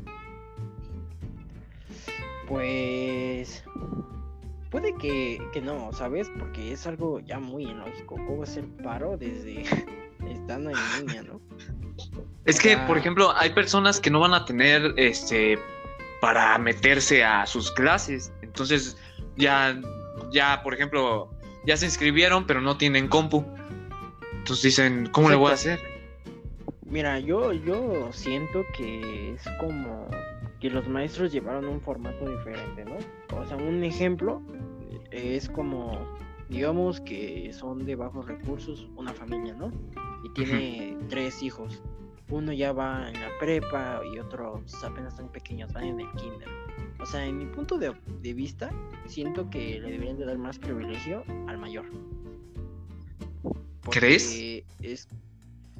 Pues 2.47 3.63
puede 4.71 4.95
que, 4.95 5.39
que, 5.53 5.61
no, 5.61 5.93
¿sabes? 5.93 6.31
Porque 6.39 6.71
es 6.71 6.87
algo 6.87 7.19
ya 7.19 7.37
muy 7.37 7.65
ilógico. 7.65 8.15
¿Cómo 8.25 8.41
hacer 8.41 8.65
paro 8.83 9.15
desde 9.15 9.61
estando 10.27 10.71
en 10.71 10.77
línea, 10.97 11.21
no? 11.21 11.39
Es 12.45 12.59
que, 12.59 12.75
por 12.87 12.97
ejemplo, 12.97 13.31
hay 13.35 13.51
personas 13.51 13.99
que 13.99 14.09
no 14.09 14.19
van 14.19 14.33
a 14.33 14.45
tener 14.45 14.95
este 14.97 15.59
para 16.21 16.57
meterse 16.57 17.23
a 17.23 17.45
sus 17.45 17.71
clases. 17.71 18.33
Entonces, 18.41 18.97
ya, 19.37 19.79
ya, 20.31 20.63
por 20.63 20.73
ejemplo, 20.73 21.29
ya 21.65 21.77
se 21.77 21.85
inscribieron, 21.85 22.45
pero 22.45 22.61
no 22.61 22.77
tienen 22.77 23.07
compu. 23.07 23.45
Entonces 24.33 24.63
dicen, 24.63 25.09
¿cómo 25.11 25.29
le 25.29 25.35
voy 25.35 25.51
a 25.51 25.53
hacer? 25.53 25.79
Mira, 26.85 27.19
yo, 27.19 27.53
yo 27.53 28.09
siento 28.11 28.65
que 28.75 29.33
es 29.33 29.43
como 29.59 30.07
que 30.59 30.69
los 30.69 30.87
maestros 30.87 31.31
llevaron 31.31 31.65
un 31.65 31.81
formato 31.81 32.29
diferente, 32.29 32.85
¿no? 32.85 32.97
O 33.37 33.45
sea, 33.45 33.57
un 33.57 33.83
ejemplo 33.83 34.41
es 35.11 35.49
como, 35.49 35.97
digamos 36.49 37.01
que 37.01 37.51
son 37.53 37.85
de 37.85 37.95
bajos 37.95 38.27
recursos, 38.27 38.87
una 38.95 39.13
familia, 39.13 39.53
¿no? 39.53 39.71
Y 40.23 40.29
tiene 40.33 40.97
tres 41.09 41.41
hijos. 41.41 41.81
Uno 42.29 42.53
ya 42.53 42.71
va 42.73 43.09
en 43.09 43.19
la 43.19 43.29
prepa 43.39 44.01
y 44.13 44.19
otros 44.19 44.83
apenas 44.83 45.13
están 45.13 45.29
pequeños, 45.29 45.71
van 45.73 45.85
en 45.85 45.99
el 45.99 46.11
kinder. 46.11 46.47
O 46.99 47.05
sea, 47.05 47.25
en 47.25 47.37
mi 47.37 47.45
punto 47.45 47.77
de, 47.77 47.93
de 48.21 48.33
vista, 48.33 48.71
siento 49.07 49.49
que 49.49 49.79
le 49.79 49.91
deberían 49.91 50.17
de 50.17 50.25
dar 50.25 50.37
más 50.37 50.57
privilegio 50.59 51.23
al 51.47 51.57
mayor. 51.57 51.85
¿Crees? 53.89 54.63
Es... 54.81 55.07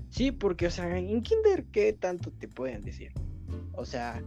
Sí, 0.10 0.32
porque, 0.32 0.68
o 0.68 0.72
sea, 0.72 0.98
en 0.98 1.22
Kinder, 1.24 1.66
¿qué 1.72 1.94
tanto 1.94 2.32
te 2.32 2.48
pueden 2.48 2.84
decir? 2.84 3.12
O 3.74 3.86
sea, 3.86 4.22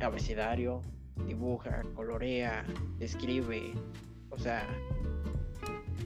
abecedario, 0.00 0.82
dibuja, 1.26 1.82
colorea, 1.94 2.64
escribe, 2.98 3.72
o 4.30 4.38
sea, 4.38 4.66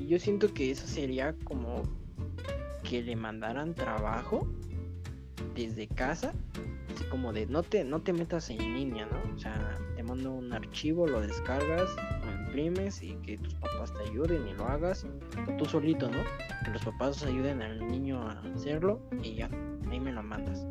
yo 0.06 0.18
siento 0.18 0.52
que 0.52 0.70
eso 0.70 0.86
sería 0.86 1.34
como 1.44 1.82
que 2.82 3.02
le 3.02 3.16
mandaran 3.16 3.74
trabajo 3.74 4.46
desde 5.54 5.86
casa 5.88 6.32
así 6.94 7.04
como 7.04 7.32
de 7.32 7.46
no 7.46 7.62
te, 7.62 7.84
no 7.84 8.00
te 8.00 8.12
metas 8.12 8.50
en 8.50 8.58
línea, 8.58 9.06
¿no? 9.06 9.34
O 9.34 9.38
sea, 9.38 9.78
te 9.96 10.02
mando 10.02 10.32
un 10.32 10.52
archivo, 10.52 11.06
lo 11.06 11.20
descargas, 11.20 11.90
lo 12.24 12.32
imprimes 12.42 13.02
y 13.02 13.14
que 13.16 13.38
tus 13.38 13.54
papás 13.54 13.92
te 13.92 14.10
ayuden 14.10 14.46
y 14.48 14.52
lo 14.54 14.66
hagas, 14.66 15.06
o 15.46 15.56
tú 15.56 15.64
solito, 15.64 16.08
¿no? 16.08 16.22
Que 16.64 16.70
los 16.70 16.84
papás 16.84 17.22
ayuden 17.24 17.62
al 17.62 17.86
niño 17.86 18.22
a 18.22 18.40
hacerlo 18.54 19.00
y 19.22 19.34
ya, 19.34 19.50
ahí 19.90 20.00
me 20.00 20.12
lo 20.12 20.22
mandas. 20.22 20.66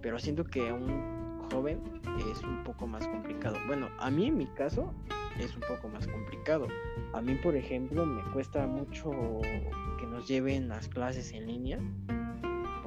Pero 0.00 0.18
siento 0.18 0.44
que 0.44 0.72
un 0.72 1.48
joven 1.50 1.80
es 2.30 2.42
un 2.42 2.62
poco 2.64 2.86
más 2.86 3.06
complicado. 3.06 3.56
Bueno, 3.66 3.88
a 3.98 4.10
mí 4.10 4.26
en 4.26 4.38
mi 4.38 4.46
caso 4.46 4.92
es 5.38 5.54
un 5.54 5.62
poco 5.62 5.88
más 5.88 6.06
complicado. 6.06 6.66
A 7.12 7.20
mí, 7.20 7.34
por 7.36 7.56
ejemplo, 7.56 8.04
me 8.06 8.22
cuesta 8.32 8.66
mucho 8.66 9.10
que 9.98 10.06
nos 10.06 10.26
lleven 10.26 10.68
las 10.68 10.88
clases 10.88 11.32
en 11.32 11.46
línea 11.46 11.78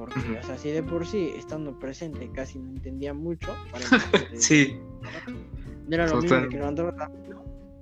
porque, 0.06 0.38
o 0.38 0.42
sea, 0.42 0.56
si 0.58 0.70
de 0.70 0.82
por 0.82 1.06
sí, 1.06 1.32
estando 1.36 1.78
presente, 1.78 2.30
casi 2.32 2.58
no 2.58 2.70
entendía 2.70 3.14
mucho. 3.14 3.54
Para 3.70 3.84
sí. 4.34 4.78
Era 5.90 6.06
lo 6.06 6.20
mismo 6.20 6.48
que 6.48 6.60
andaba 6.60 7.10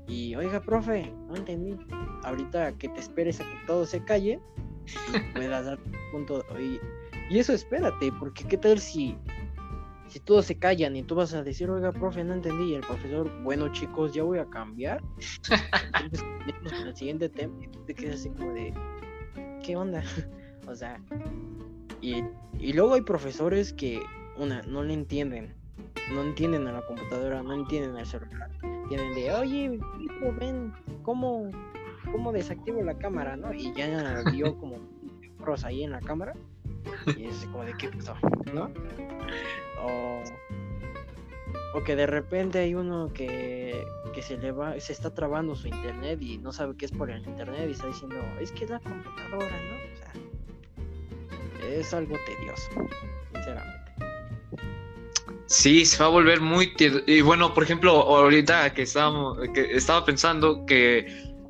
Y, 0.07 0.35
oiga, 0.35 0.61
profe, 0.61 1.13
no 1.29 1.37
entendí. 1.37 1.77
Ahorita 2.25 2.73
que 2.79 2.89
te 2.89 3.01
esperes 3.01 3.41
a 3.41 3.45
que 3.45 3.57
todo 3.67 3.87
se 3.87 4.03
calle 4.05 4.41
y 4.87 5.33
puedas 5.35 5.65
dar 5.65 5.79
punto. 6.13 6.45
Y, 6.59 6.81
y 7.33 7.39
eso 7.39 7.53
espérate, 7.53 8.13
porque 8.19 8.45
qué 8.45 8.57
tal 8.57 8.79
si 8.79 9.17
si 10.15 10.21
todos 10.21 10.47
se 10.47 10.57
callan 10.57 10.95
y 10.95 11.03
tú 11.03 11.17
vas 11.17 11.35
a 11.35 11.43
decir, 11.43 11.69
oiga, 11.69 11.91
profe, 11.91 12.23
no 12.23 12.35
entendí, 12.35 12.71
y 12.71 12.75
el 12.75 12.83
profesor, 12.83 13.29
bueno, 13.43 13.73
chicos, 13.73 14.15
ya 14.15 14.23
voy 14.23 14.39
a 14.39 14.45
cambiar. 14.47 15.03
Entonces, 16.47 16.85
el 16.87 16.97
siguiente 16.97 17.29
tema, 17.29 17.65
y 17.65 17.67
tú 17.67 17.81
te 17.81 17.95
quedas 17.95 18.21
así 18.21 18.31
como 18.31 18.53
de, 18.53 18.73
¿qué 19.65 19.77
onda? 19.77 20.05
o 20.69 20.75
sea, 20.77 21.01
y, 22.01 22.23
luego 22.73 22.94
hay 22.94 23.03
profesores 23.03 23.73
que, 23.73 24.03
una, 24.37 24.62
no 24.62 24.83
le 24.83 24.94
entienden. 24.94 25.55
No 26.12 26.23
entienden 26.23 26.66
a 26.66 26.73
la 26.73 26.83
computadora, 26.83 27.42
no 27.42 27.55
entienden 27.55 27.97
al 27.97 28.07
celular. 28.07 28.51
Tienen 28.88 29.14
de, 29.14 29.33
oye, 29.33 29.81
ven, 30.38 30.73
¿cómo, 31.03 31.51
¿cómo 32.12 32.33
desactivo 32.33 32.83
la 32.83 32.99
cámara? 32.99 33.37
¿no? 33.37 33.53
Y 33.55 33.73
ya 33.73 34.23
vio 34.31 34.59
como 34.59 34.77
pros 35.38 35.64
ahí 35.64 35.83
en 35.83 35.92
la 35.92 36.01
cámara. 36.01 36.35
Y 37.16 37.25
es 37.25 37.47
como 37.47 37.64
de, 37.64 37.73
¿qué 37.75 37.88
pasó? 37.88 38.14
¿No? 38.53 38.70
O, 39.83 40.23
o 41.75 41.83
que 41.83 41.97
de 41.97 42.07
repente 42.07 42.59
hay 42.59 42.75
uno 42.75 43.12
que, 43.12 43.85
que 44.14 44.23
se 44.23 44.38
le 44.38 44.53
va, 44.53 44.79
se 44.79 44.92
está 44.92 45.12
trabando 45.12 45.57
su 45.57 45.68
internet 45.68 46.23
y 46.23 46.38
no 46.38 46.53
sabe 46.53 46.77
qué 46.77 46.85
es 46.85 46.92
por 46.92 47.11
el 47.11 47.27
internet 47.27 47.66
y 47.68 47.73
está 47.73 47.88
diciendo, 47.88 48.16
es 48.40 48.53
que 48.53 48.64
es 48.64 48.70
la 48.70 48.81
computadora, 48.81 49.51
¿no? 49.51 49.93
Es 51.70 51.92
algo 51.94 52.16
tedioso, 52.27 52.68
sinceramente. 53.33 53.85
Sí, 55.46 55.85
se 55.85 55.98
va 55.98 56.07
a 56.07 56.09
volver 56.09 56.40
muy 56.40 56.74
tedioso. 56.74 57.05
Y 57.07 57.20
bueno, 57.20 57.55
por 57.55 57.62
ejemplo, 57.62 57.92
ahorita 57.92 58.72
que, 58.74 58.83
estábamos, 58.83 59.38
que 59.55 59.77
estaba 59.77 60.05
pensando 60.05 60.64
que, 60.66 61.07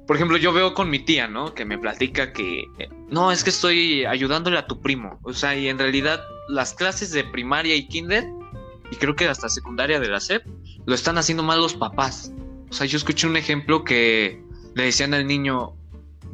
por 0.07 0.17
ejemplo, 0.17 0.37
yo 0.37 0.53
veo 0.53 0.75
con 0.75 0.91
mi 0.91 0.99
tía, 0.99 1.29
¿no? 1.29 1.55
Que 1.55 1.65
me 1.65 1.79
platica 1.79 2.33
que, 2.33 2.65
no, 3.09 3.33
es 3.33 3.45
que 3.45 3.51
estoy 3.51 4.05
ayudándole 4.05 4.59
a 4.59 4.67
tu 4.67 4.81
primo. 4.81 5.19
O 5.23 5.33
sea, 5.33 5.57
y 5.57 5.69
en 5.69 5.79
realidad 5.79 6.21
las 6.49 6.75
clases 6.75 7.13
de 7.13 7.25
primaria 7.25 7.75
y 7.75 7.87
kinder, 7.87 8.25
y 8.91 8.97
creo 8.97 9.15
que 9.17 9.29
hasta 9.29 9.49
secundaria 9.49 10.01
de 10.01 10.09
la 10.09 10.21
SEP, 10.21 10.45
lo 10.87 10.95
están 10.95 11.19
haciendo 11.19 11.43
mal 11.43 11.61
los 11.61 11.75
papás. 11.75 12.33
O 12.71 12.73
sea, 12.73 12.87
yo 12.87 12.97
escuché 12.97 13.27
un 13.27 13.37
ejemplo 13.37 13.85
que 13.85 14.43
le 14.75 14.85
decían 14.85 15.15
al 15.15 15.27
niño, 15.27 15.75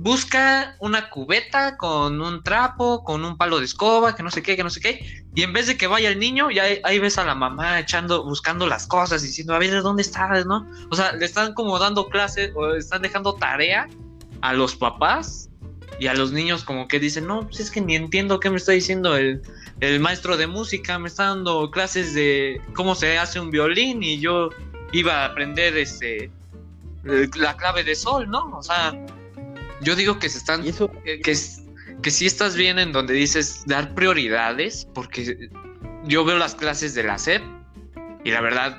busca 0.02 0.76
una 0.78 1.10
cubeta 1.10 1.76
con 1.76 2.22
un 2.22 2.42
trapo, 2.42 3.04
con 3.04 3.22
un 3.22 3.36
palo 3.36 3.58
de 3.58 3.66
escoba, 3.66 4.14
que 4.14 4.22
no 4.22 4.30
sé 4.30 4.42
qué, 4.42 4.56
que 4.56 4.64
no 4.64 4.70
sé 4.70 4.80
qué, 4.80 5.24
y 5.34 5.42
en 5.42 5.52
vez 5.52 5.66
de 5.66 5.76
que 5.76 5.86
vaya 5.86 6.08
el 6.08 6.18
niño, 6.18 6.50
ya 6.50 6.64
ahí 6.84 6.98
ves 6.98 7.18
a 7.18 7.24
la 7.24 7.34
mamá 7.34 7.78
echando, 7.78 8.24
buscando 8.24 8.66
las 8.66 8.86
cosas, 8.86 9.22
diciendo, 9.22 9.54
a 9.54 9.58
ver, 9.58 9.82
¿dónde 9.82 10.00
estás, 10.00 10.46
no? 10.46 10.66
O 10.90 10.96
sea, 10.96 11.12
le 11.12 11.26
están 11.26 11.52
como 11.52 11.78
dando 11.78 12.08
clases, 12.08 12.50
o 12.54 12.74
están 12.74 13.02
dejando 13.02 13.34
tarea 13.34 13.88
a 14.40 14.54
los 14.54 14.74
papás 14.74 15.50
y 15.98 16.06
a 16.06 16.14
los 16.14 16.32
niños 16.32 16.64
como 16.64 16.88
que 16.88 16.98
dicen, 16.98 17.26
no, 17.26 17.46
pues 17.46 17.60
es 17.60 17.70
que 17.70 17.82
ni 17.82 17.94
entiendo 17.94 18.40
qué 18.40 18.48
me 18.48 18.56
está 18.56 18.72
diciendo 18.72 19.16
el, 19.16 19.42
el 19.80 20.00
maestro 20.00 20.38
de 20.38 20.46
música, 20.46 20.98
me 20.98 21.08
está 21.08 21.24
dando 21.24 21.70
clases 21.70 22.14
de 22.14 22.58
cómo 22.72 22.94
se 22.94 23.18
hace 23.18 23.38
un 23.38 23.50
violín 23.50 24.02
y 24.02 24.18
yo 24.18 24.48
iba 24.92 25.24
a 25.24 25.26
aprender 25.26 25.76
este 25.76 26.30
la 27.02 27.56
clave 27.56 27.84
de 27.84 27.94
sol, 27.94 28.28
¿no? 28.28 28.50
O 28.56 28.62
sea, 28.62 28.94
yo 29.82 29.96
digo 29.96 30.18
que 30.18 30.28
se 30.28 30.38
están. 30.38 30.62
Que, 30.62 31.20
que, 31.20 32.10
sí 32.10 32.26
estás 32.26 32.56
bien 32.56 32.78
en 32.78 32.92
donde 32.92 33.14
dices 33.14 33.64
dar 33.66 33.94
prioridades, 33.94 34.86
porque 34.94 35.50
yo 36.04 36.24
veo 36.24 36.38
las 36.38 36.54
clases 36.54 36.94
de 36.94 37.02
la 37.02 37.18
SEP 37.18 37.42
y 38.24 38.30
la 38.30 38.40
verdad 38.40 38.78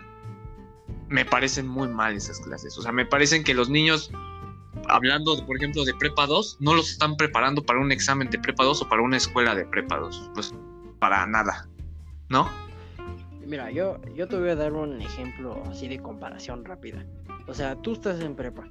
me 1.09 1.25
parecen 1.25 1.67
muy 1.67 1.87
mal 1.87 2.15
esas 2.15 2.39
clases. 2.39 2.77
O 2.77 2.81
sea, 2.81 2.91
me 2.91 3.05
parecen 3.05 3.43
que 3.43 3.53
los 3.53 3.69
niños, 3.69 4.11
hablando, 4.87 5.45
por 5.45 5.57
ejemplo, 5.57 5.83
de 5.83 5.93
Prepa 5.93 6.25
2, 6.25 6.57
no 6.61 6.73
los 6.73 6.91
están 6.91 7.17
preparando 7.17 7.63
para 7.63 7.79
un 7.79 7.91
examen 7.91 8.29
de 8.29 8.39
Prepa 8.39 8.63
2 8.63 8.81
o 8.81 8.89
para 8.89 9.01
una 9.01 9.17
escuela 9.17 9.53
de 9.55 9.65
Prepa 9.65 9.97
2. 9.97 10.31
Pues 10.33 10.53
para 10.99 11.25
nada, 11.25 11.67
¿no? 12.29 12.49
Mira, 13.45 13.69
yo, 13.71 13.99
yo 14.15 14.27
te 14.27 14.37
voy 14.37 14.49
a 14.49 14.55
dar 14.55 14.71
un 14.71 15.01
ejemplo 15.01 15.61
así 15.69 15.87
de 15.87 15.99
comparación 15.99 16.63
rápida. 16.63 17.05
O 17.47 17.53
sea, 17.53 17.75
tú 17.75 17.93
estás 17.93 18.19
en 18.21 18.35
prepa. 18.35 18.67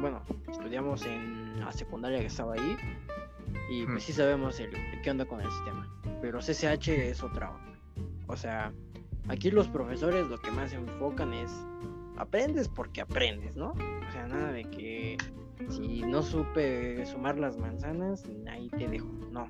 Bueno, 0.00 0.22
estudiamos 0.50 1.04
en 1.06 1.60
la 1.60 1.72
secundaria 1.72 2.20
que 2.20 2.26
estaba 2.26 2.54
ahí. 2.54 2.76
Y 3.70 3.86
pues 3.86 4.04
sí 4.04 4.12
sabemos 4.12 4.60
el, 4.60 4.70
qué 5.02 5.10
onda 5.10 5.24
con 5.24 5.40
el 5.40 5.50
sistema. 5.50 5.88
Pero 6.20 6.38
CCH 6.40 6.88
es 6.88 7.22
otra 7.22 7.50
onda. 7.50 7.78
O 8.26 8.36
sea, 8.36 8.72
aquí 9.28 9.50
los 9.50 9.68
profesores 9.68 10.26
lo 10.28 10.38
que 10.38 10.50
más 10.50 10.70
se 10.70 10.76
enfocan 10.76 11.32
es 11.32 11.50
aprendes 12.16 12.68
porque 12.68 13.00
aprendes, 13.00 13.54
¿no? 13.56 13.70
O 13.70 14.12
sea, 14.12 14.26
nada 14.26 14.52
de 14.52 14.64
que 14.64 15.16
si 15.68 16.02
no 16.02 16.22
supe 16.22 17.04
sumar 17.06 17.38
las 17.38 17.56
manzanas, 17.56 18.24
ahí 18.50 18.68
te 18.70 18.88
dejo. 18.88 19.08
No. 19.30 19.48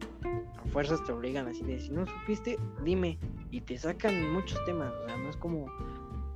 fuerzas 0.72 1.02
te 1.04 1.12
obligan 1.12 1.46
así 1.46 1.62
de 1.62 1.78
si 1.78 1.90
no 1.90 2.06
supiste, 2.06 2.58
dime. 2.84 3.18
Y 3.50 3.60
te 3.60 3.78
sacan 3.78 4.32
muchos 4.32 4.62
temas. 4.64 4.92
O 4.92 5.06
sea, 5.06 5.16
no 5.16 5.30
es 5.30 5.36
como, 5.36 5.66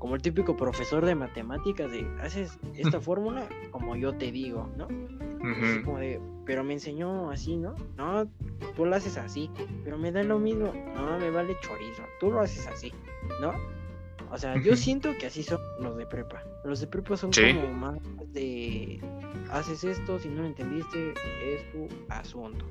como 0.02 0.16
el 0.16 0.20
típico 0.20 0.56
profesor 0.56 1.06
de 1.06 1.14
matemáticas 1.14 1.88
de 1.88 2.04
haces 2.20 2.58
esta 2.74 3.00
fórmula 3.00 3.46
como 3.70 3.94
yo 3.94 4.12
te 4.12 4.32
digo, 4.32 4.68
¿no? 4.76 4.88
como 5.84 6.00
de, 6.00 6.20
pero 6.44 6.64
me 6.64 6.72
enseñó 6.72 7.30
así, 7.30 7.56
¿no? 7.56 7.76
No, 7.96 8.28
tú 8.74 8.84
lo 8.84 8.96
haces 8.96 9.16
así, 9.16 9.48
pero 9.84 9.98
me 9.98 10.10
da 10.10 10.24
lo 10.24 10.40
mismo. 10.40 10.72
No, 10.96 11.18
me 11.18 11.30
vale 11.30 11.56
chorizo. 11.62 12.02
Tú 12.18 12.32
lo 12.32 12.40
haces 12.40 12.66
así, 12.66 12.92
¿no? 13.40 13.52
O 14.32 14.38
sea, 14.38 14.60
yo 14.60 14.74
siento 14.74 15.12
que 15.20 15.26
así 15.26 15.44
son 15.44 15.60
los 15.80 15.96
de 15.96 16.04
prepa. 16.06 16.42
Los 16.64 16.80
de 16.80 16.88
prepa 16.88 17.16
son 17.16 17.30
como 17.30 17.72
más 17.72 17.98
de 18.32 19.00
haces 19.52 19.84
esto, 19.84 20.18
si 20.18 20.28
no 20.28 20.42
lo 20.42 20.48
entendiste, 20.48 21.14
es 21.44 21.70
tu 21.70 21.88
asunto. 22.08 22.64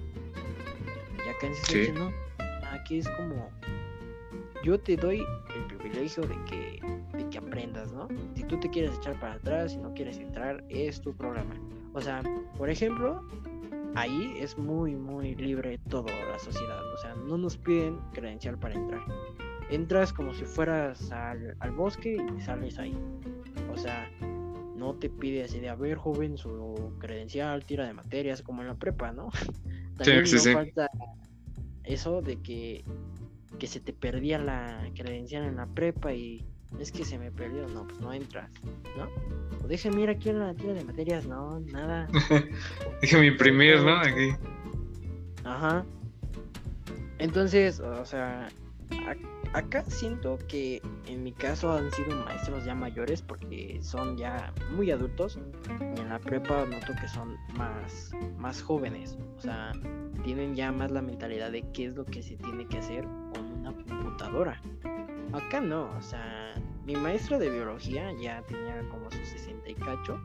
Y 1.26 1.30
acá 1.30 1.48
en 1.48 1.54
ese 1.54 1.94
no. 1.94 2.12
Aquí 2.72 2.98
es 2.98 3.10
como 3.10 3.50
yo 4.64 4.80
te 4.80 4.96
doy 4.96 5.24
el 5.56 5.66
privilegio 5.66 6.24
de 6.24 6.36
que, 6.46 7.18
de 7.18 7.30
que 7.30 7.38
aprendas, 7.38 7.92
¿no? 7.92 8.08
Si 8.36 8.44
tú 8.44 8.60
te 8.60 8.70
quieres 8.70 8.96
echar 8.98 9.20
para 9.20 9.34
atrás, 9.34 9.72
si 9.72 9.78
no 9.78 9.94
quieres 9.94 10.18
entrar, 10.18 10.64
es 10.70 11.02
tu 11.02 11.16
problema. 11.16 11.56
O 11.94 12.02
sea, 12.02 12.22
por 12.58 12.70
ejemplo, 12.70 13.22
ahí 13.96 14.36
es 14.40 14.58
muy, 14.58 14.96
muy 14.96 15.36
libre 15.36 15.80
toda 15.90 16.12
la 16.32 16.40
sociedad. 16.40 16.82
O 16.94 16.98
sea, 16.98 17.16
no 17.16 17.38
nos 17.38 17.58
piden 17.58 17.98
credencial 18.14 18.58
para 18.58 18.76
entrar. 18.76 19.02
Entras 19.70 20.12
como 20.12 20.34
si 20.34 20.46
fueras 20.46 21.12
al, 21.12 21.56
al 21.60 21.72
bosque 21.72 22.18
y 22.38 22.42
sales 22.42 22.78
ahí. 22.78 22.98
O 23.72 23.78
sea, 23.78 24.10
no 24.82 24.96
te 24.96 25.10
pide 25.10 25.44
así 25.44 25.60
de, 25.60 25.70
a 25.70 25.76
ver, 25.76 25.96
joven, 25.96 26.38
su 26.38 26.94
credencial, 27.00 27.64
tira 27.66 27.86
de 27.86 27.94
materias, 27.94 28.42
como 28.42 28.62
en 28.62 28.68
la 28.68 28.76
prepa, 28.76 29.12
¿no? 29.12 29.30
También 29.98 30.24
no 30.24 30.54
falta 30.54 30.90
eso 31.84 32.22
de 32.22 32.38
que, 32.42 32.84
que 33.60 33.68
se 33.68 33.80
te 33.80 33.94
perdía 33.94 34.40
la 34.40 34.90
credencial 34.96 35.44
en 35.44 35.58
la 35.58 35.68
prepa 35.68 36.14
y 36.14 36.46
es 36.80 36.92
que 36.92 37.04
se 37.04 37.18
me 37.18 37.32
perdió, 37.32 37.68
no, 37.68 37.86
pues 37.86 38.00
no 38.00 38.14
entras, 38.14 38.50
¿no? 38.98 39.08
O 39.64 39.68
déjame 39.68 40.02
ir 40.02 40.10
aquí 40.10 40.30
en 40.30 40.40
la 40.40 40.54
tira 40.54 40.74
de 40.74 40.84
materias, 40.84 41.26
no, 41.28 41.60
nada. 41.60 42.08
déjame 43.02 43.28
imprimir, 43.28 43.82
¿no? 43.82 43.98
Aquí. 43.98 44.32
Ajá. 45.44 45.86
Entonces, 47.20 47.80
o 47.80 48.06
sea, 48.06 48.48
acá 49.54 49.84
siento 49.88 50.40
que 50.48 50.82
en 51.08 51.24
mi 51.24 51.34
caso 51.34 51.72
han 51.72 51.92
sido 51.92 52.16
maestros 52.26 52.66
ya 52.66 52.74
mayores 52.74 53.22
porque 53.22 53.80
son 53.82 54.18
ya 54.18 54.54
muy 54.76 54.92
adultos 54.92 55.38
y 55.96 56.00
en 56.00 56.10
la 56.10 56.20
prepa 56.20 56.66
noto 56.66 56.94
que 57.00 57.08
son 57.08 57.38
más, 57.56 58.12
más 58.38 58.62
jóvenes, 58.62 59.18
o 59.38 59.42
sea, 59.42 59.72
tienen 60.24 60.56
ya 60.56 60.72
más 60.72 60.92
la 60.92 61.02
mentalidad 61.02 61.52
de 61.52 61.64
qué 61.72 61.86
es 61.86 61.96
lo 61.96 62.06
que 62.06 62.22
se 62.22 62.36
tiene 62.38 62.66
que 62.68 62.78
hacer 62.78 63.04
con 63.34 63.52
una 63.60 63.74
computadora. 63.74 64.62
Acá 65.34 65.62
no, 65.62 65.90
o 65.98 66.02
sea, 66.02 66.54
mi 66.86 66.96
maestro 66.96 67.40
de 67.40 67.50
biología 67.50 68.12
ya 68.14 68.42
tenía 68.44 68.88
como 68.90 69.10
sus 69.12 69.28
60 69.28 69.70
y 69.70 69.76
cacho 69.76 70.20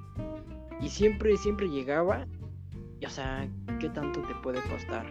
y 0.81 0.89
siempre, 0.89 1.37
siempre 1.37 1.69
llegaba, 1.69 2.27
y, 3.01 3.07
o 3.07 3.11
sea, 3.11 3.49
¿qué 3.79 3.89
tanto 3.89 4.23
te 4.23 4.35
puede 4.37 4.61
costar? 4.63 5.07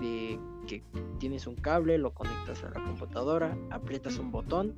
De 0.00 0.38
que 0.66 0.82
tienes 1.18 1.46
un 1.46 1.56
cable, 1.56 1.98
lo 1.98 2.12
conectas 2.12 2.62
a 2.64 2.70
la 2.70 2.82
computadora, 2.82 3.56
aprietas 3.70 4.18
un 4.18 4.30
botón 4.30 4.74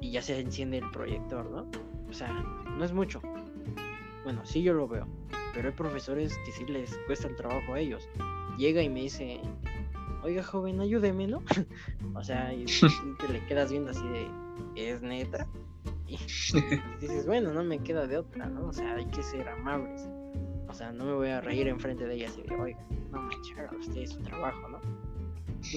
y 0.00 0.10
ya 0.10 0.22
se 0.22 0.38
enciende 0.38 0.78
el 0.78 0.90
proyector, 0.90 1.50
¿no? 1.50 1.66
O 2.08 2.12
sea, 2.12 2.32
no 2.32 2.84
es 2.84 2.92
mucho. 2.92 3.20
Bueno, 4.24 4.44
sí 4.44 4.62
yo 4.62 4.74
lo 4.74 4.88
veo, 4.88 5.06
pero 5.56 5.68
hay 5.70 5.74
profesores 5.74 6.38
que 6.44 6.52
sí 6.52 6.66
les 6.66 6.96
cuesta 7.06 7.28
el 7.28 7.34
trabajo 7.34 7.72
a 7.72 7.80
ellos. 7.80 8.06
Llega 8.58 8.82
y 8.82 8.90
me 8.90 9.00
dice, 9.00 9.40
oiga 10.22 10.42
joven, 10.42 10.80
ayúdeme, 10.80 11.26
¿no? 11.26 11.42
o 12.14 12.22
sea, 12.22 12.52
y, 12.54 12.66
te 12.66 13.32
le 13.32 13.44
quedas 13.46 13.70
viendo 13.70 13.90
así 13.90 14.06
de, 14.06 14.28
¿es 14.76 15.02
neta? 15.02 15.48
Y 16.08 16.18
dices, 17.00 17.26
bueno, 17.26 17.52
no 17.52 17.64
me 17.64 17.80
queda 17.80 18.06
de 18.06 18.18
otra, 18.18 18.46
¿no? 18.46 18.68
O 18.68 18.72
sea, 18.72 18.94
hay 18.94 19.06
que 19.06 19.22
ser 19.24 19.48
amables. 19.48 20.08
O 20.68 20.74
sea, 20.74 20.92
no 20.92 21.04
me 21.04 21.14
voy 21.14 21.30
a 21.30 21.40
reír 21.40 21.66
enfrente 21.66 22.06
de 22.06 22.14
ella 22.14 22.28
así 22.28 22.42
de, 22.42 22.54
oiga, 22.54 22.78
no 23.10 23.22
me 23.22 23.34
echaron 23.34 23.80
usted 23.80 24.06
su 24.06 24.20
trabajo, 24.20 24.68
¿no? 24.68 24.80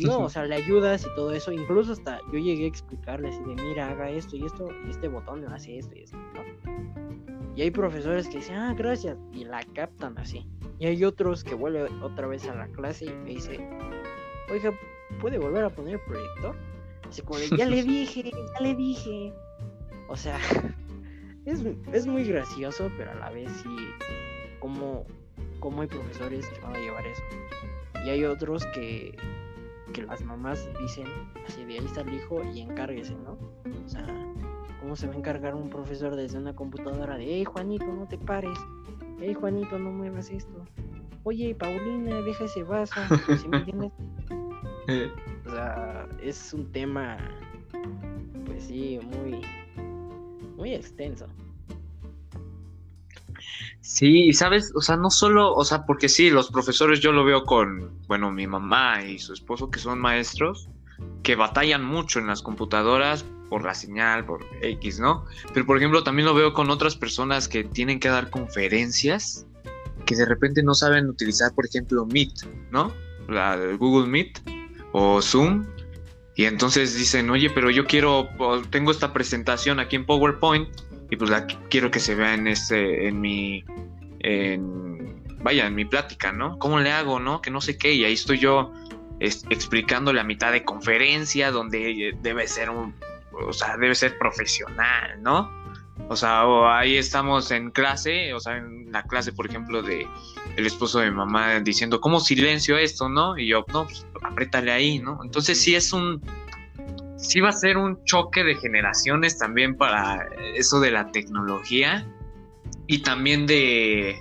No, 0.03 0.19
o 0.19 0.29
sea, 0.29 0.45
le 0.45 0.55
ayudas 0.55 1.03
y 1.03 1.15
todo 1.15 1.31
eso. 1.31 1.51
Incluso 1.51 1.93
hasta 1.93 2.19
yo 2.31 2.37
llegué 2.37 2.65
a 2.65 2.67
explicarle 2.67 3.29
así 3.29 3.39
de, 3.39 3.55
mira, 3.55 3.89
haga 3.89 4.09
esto 4.11 4.35
y 4.35 4.45
esto, 4.45 4.67
y 4.85 4.91
este 4.91 5.07
botón 5.07 5.43
hace 5.47 5.79
esto 5.79 5.95
y 5.95 6.03
esto, 6.03 6.17
¿no? 6.17 7.08
Y 7.59 7.63
hay 7.63 7.71
profesores 7.71 8.29
que 8.29 8.37
dicen, 8.37 8.55
ah, 8.55 8.73
gracias, 8.73 9.17
y 9.33 9.43
la 9.43 9.61
captan 9.75 10.17
así. 10.17 10.47
Y 10.79 10.85
hay 10.85 11.03
otros 11.03 11.43
que 11.43 11.55
vuelven 11.55 12.01
otra 12.01 12.25
vez 12.25 12.47
a 12.47 12.55
la 12.55 12.69
clase 12.69 13.07
y 13.07 13.09
me 13.09 13.31
dice, 13.31 13.59
oiga, 14.49 14.71
¿puede 15.19 15.37
volver 15.39 15.65
a 15.65 15.69
poner 15.69 15.95
el 15.95 15.99
proyector? 15.99 16.55
Así 17.09 17.21
como 17.21 17.37
de, 17.37 17.49
ya 17.49 17.65
le 17.65 17.83
dije, 17.83 18.31
ya 18.53 18.61
le 18.61 18.75
dije. 18.75 19.33
O 20.07 20.15
sea, 20.15 20.39
es, 21.45 21.61
es 21.91 22.07
muy 22.07 22.23
gracioso, 22.23 22.89
pero 22.97 23.11
a 23.11 23.15
la 23.15 23.29
vez 23.29 23.51
sí 23.51 23.75
cómo, 24.61 25.05
cómo 25.59 25.81
hay 25.81 25.89
profesores 25.89 26.47
que 26.47 26.61
van 26.61 26.77
a 26.77 26.79
llevar 26.79 27.05
eso. 27.07 27.23
Y 28.05 28.09
hay 28.09 28.23
otros 28.23 28.65
que, 28.67 29.17
que 29.91 30.03
las 30.03 30.23
mamás 30.23 30.65
dicen, 30.79 31.07
así 31.45 31.65
de 31.65 31.73
ahí 31.73 31.85
está 31.85 32.03
el 32.03 32.13
hijo 32.13 32.41
y 32.41 32.61
encárguese, 32.61 33.15
¿no? 33.15 33.37
O 33.85 33.89
sea, 33.89 34.07
¿cómo 34.79 34.95
se 34.95 35.07
va 35.07 35.13
a 35.13 35.17
encargar 35.17 35.55
un 35.55 35.69
profesor 35.69 36.15
desde 36.15 36.37
una 36.37 36.55
computadora 36.55 37.17
de, 37.17 37.25
hey 37.25 37.45
Juanito, 37.45 37.85
no 37.85 38.07
te 38.07 38.17
pares, 38.17 38.57
hey 39.19 39.33
Juanito, 39.33 39.77
no 39.77 39.91
muevas 39.91 40.29
esto, 40.29 40.65
oye 41.23 41.55
Paulina, 41.55 42.21
deja 42.21 42.45
ese 42.45 42.63
vaso, 42.63 42.99
¿sí 43.37 43.47
me 43.47 43.57
entiendes? 43.59 43.91
o 45.45 45.51
sea, 45.51 46.07
es 46.21 46.53
un 46.53 46.71
tema, 46.71 47.17
pues 48.45 48.63
sí, 48.63 48.99
muy, 49.03 49.41
muy 50.57 50.73
extenso. 50.73 51.27
Sí, 53.81 54.33
sabes, 54.33 54.71
o 54.75 54.81
sea, 54.81 54.97
no 54.97 55.09
solo, 55.09 55.53
o 55.53 55.63
sea, 55.63 55.85
porque 55.85 56.09
sí, 56.09 56.29
los 56.29 56.51
profesores 56.51 56.99
yo 56.99 57.11
lo 57.11 57.23
veo 57.23 57.43
con, 57.43 57.97
bueno, 58.07 58.31
mi 58.31 58.45
mamá 58.45 59.03
y 59.03 59.19
su 59.19 59.33
esposo 59.33 59.71
que 59.71 59.79
son 59.79 59.99
maestros, 59.99 60.69
que 61.23 61.35
batallan 61.35 61.83
mucho 61.83 62.19
en 62.19 62.27
las 62.27 62.41
computadoras 62.41 63.25
por 63.49 63.63
la 63.63 63.73
señal, 63.73 64.25
por 64.25 64.45
X, 64.61 64.99
¿no? 64.99 65.25
Pero 65.53 65.65
por 65.65 65.77
ejemplo, 65.77 66.03
también 66.03 66.25
lo 66.25 66.33
veo 66.33 66.53
con 66.53 66.69
otras 66.69 66.95
personas 66.95 67.47
que 67.47 67.63
tienen 67.63 67.99
que 67.99 68.09
dar 68.09 68.29
conferencias, 68.29 69.45
que 70.05 70.15
de 70.15 70.25
repente 70.25 70.63
no 70.63 70.73
saben 70.75 71.09
utilizar, 71.09 71.53
por 71.53 71.65
ejemplo, 71.65 72.05
Meet, 72.05 72.45
¿no? 72.71 72.93
La, 73.27 73.57
Google 73.77 74.07
Meet 74.07 74.39
o 74.91 75.21
Zoom. 75.21 75.65
Y 76.35 76.45
entonces 76.45 76.95
dicen, 76.95 77.29
oye, 77.29 77.49
pero 77.49 77.69
yo 77.69 77.85
quiero, 77.85 78.29
tengo 78.69 78.91
esta 78.91 79.11
presentación 79.11 79.79
aquí 79.79 79.97
en 79.97 80.05
PowerPoint 80.05 80.69
y 81.09 81.17
pues 81.17 81.29
la 81.29 81.45
quiero 81.45 81.91
que 81.91 81.99
se 81.99 82.15
vea 82.15 82.33
en 82.33 82.47
este, 82.47 83.07
en 83.07 83.19
mi, 83.19 83.65
en, 84.19 85.21
vaya, 85.43 85.67
en 85.67 85.75
mi 85.75 85.83
plática, 85.83 86.31
¿no? 86.31 86.57
¿Cómo 86.59 86.79
le 86.79 86.91
hago, 86.91 87.19
no? 87.19 87.41
Que 87.41 87.51
no 87.51 87.59
sé 87.59 87.77
qué, 87.77 87.93
y 87.93 88.05
ahí 88.05 88.13
estoy 88.13 88.37
yo 88.37 88.71
explicando 89.19 90.13
la 90.13 90.23
mitad 90.23 90.51
de 90.53 90.63
conferencia 90.63 91.51
donde 91.51 92.15
debe 92.21 92.47
ser 92.47 92.69
un, 92.69 92.95
o 93.47 93.53
sea, 93.53 93.77
debe 93.77 93.95
ser 93.95 94.17
profesional, 94.17 95.21
¿no? 95.21 95.51
O 96.07 96.15
sea, 96.15 96.43
ahí 96.75 96.97
estamos 96.97 97.51
en 97.51 97.71
clase, 97.71 98.33
o 98.33 98.39
sea, 98.39 98.57
en 98.57 98.91
la 98.91 99.03
clase, 99.03 99.31
por 99.33 99.45
ejemplo, 99.45 99.81
de 99.81 100.07
el 100.55 100.65
esposo 100.65 100.99
de 100.99 101.11
mi 101.11 101.17
mamá 101.17 101.59
diciendo, 101.59 102.01
¿cómo 102.01 102.19
silencio 102.19 102.77
esto, 102.77 103.09
no? 103.09 103.37
Y 103.37 103.47
yo, 103.47 103.65
no, 103.73 103.85
pues 103.85 104.05
apriétale 104.23 104.71
ahí, 104.71 104.99
¿no? 104.99 105.19
Entonces 105.23 105.61
sí 105.61 105.75
es 105.75 105.93
un, 105.93 106.21
sí 107.17 107.41
va 107.41 107.49
a 107.49 107.53
ser 107.53 107.77
un 107.77 108.03
choque 108.05 108.43
de 108.43 108.55
generaciones 108.55 109.37
también 109.37 109.75
para 109.75 110.27
eso 110.55 110.79
de 110.79 110.91
la 110.91 111.11
tecnología 111.11 112.07
y 112.87 112.99
también 112.99 113.45
de, 113.45 114.19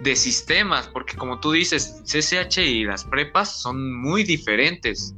de 0.00 0.16
sistemas, 0.16 0.88
porque 0.88 1.16
como 1.16 1.40
tú 1.40 1.52
dices, 1.52 2.02
CCH 2.04 2.58
y 2.58 2.84
las 2.84 3.04
prepas 3.04 3.60
son 3.60 3.94
muy 3.94 4.24
diferentes. 4.24 5.14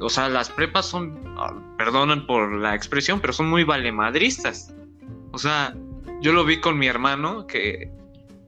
O 0.00 0.08
sea, 0.08 0.28
las 0.28 0.50
prepas 0.50 0.86
son, 0.86 1.34
ah, 1.38 1.54
perdonen 1.76 2.26
por 2.26 2.52
la 2.52 2.74
expresión, 2.74 3.20
pero 3.20 3.32
son 3.32 3.48
muy 3.48 3.64
valemadristas. 3.64 4.74
O 5.32 5.38
sea, 5.38 5.74
yo 6.20 6.32
lo 6.32 6.44
vi 6.44 6.60
con 6.60 6.78
mi 6.78 6.86
hermano, 6.86 7.46
que 7.46 7.90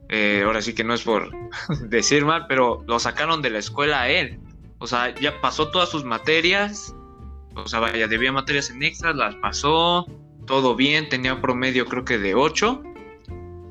eh, 0.09 0.43
ahora 0.45 0.61
sí 0.61 0.73
que 0.73 0.83
no 0.83 0.93
es 0.93 1.03
por 1.03 1.31
decir 1.89 2.25
mal, 2.25 2.45
pero 2.47 2.83
lo 2.87 2.99
sacaron 2.99 3.41
de 3.41 3.49
la 3.49 3.59
escuela 3.59 4.01
a 4.01 4.09
él. 4.09 4.39
O 4.79 4.87
sea, 4.87 5.13
ya 5.15 5.39
pasó 5.41 5.69
todas 5.69 5.89
sus 5.89 6.03
materias, 6.03 6.95
o 7.55 7.67
sea, 7.67 7.79
vaya, 7.79 8.07
debía 8.07 8.31
materias 8.31 8.69
en 8.69 8.83
extras, 8.83 9.15
las 9.15 9.35
pasó, 9.35 10.07
todo 10.47 10.75
bien, 10.75 11.07
tenía 11.09 11.39
promedio 11.39 11.85
creo 11.85 12.03
que 12.03 12.17
de 12.17 12.33
8, 12.33 12.81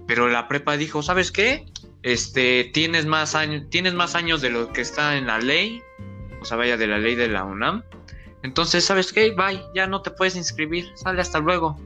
pero 0.07 0.29
la 0.29 0.49
prepa 0.49 0.77
dijo, 0.77 1.03
¿sabes 1.03 1.33
qué? 1.33 1.67
Este, 2.03 2.71
tienes 2.73 3.07
más 3.07 3.35
años, 3.35 3.69
tienes 3.71 3.95
más 3.95 4.15
años 4.15 4.41
de 4.41 4.51
lo 4.51 4.73
que 4.73 4.81
está 4.81 5.17
en 5.17 5.27
la 5.27 5.39
ley, 5.39 5.83
o 6.41 6.45
sea, 6.45 6.57
vaya 6.57 6.77
de 6.77 6.87
la 6.87 6.99
ley 6.99 7.15
de 7.15 7.29
la 7.29 7.45
UNAM. 7.45 7.83
Entonces, 8.43 8.85
¿sabes 8.85 9.13
qué? 9.13 9.31
Bye, 9.33 9.63
ya 9.75 9.87
no 9.87 10.03
te 10.03 10.11
puedes 10.11 10.37
inscribir, 10.37 10.89
sale 10.97 11.21
hasta 11.21 11.41
luego. 11.41 11.79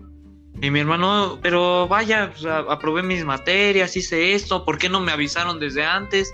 Y 0.61 0.71
mi 0.71 0.81
hermano, 0.81 1.39
pero 1.43 1.89
vaya, 1.89 2.33
aprobé 2.69 3.03
mis 3.03 3.25
materias, 3.25 3.97
hice 3.97 4.35
esto, 4.35 4.65
¿por 4.65 4.79
qué 4.79 4.89
no 4.89 5.01
me 5.01 5.13
avisaron 5.13 5.59
desde 5.59 5.85
antes? 5.85 6.33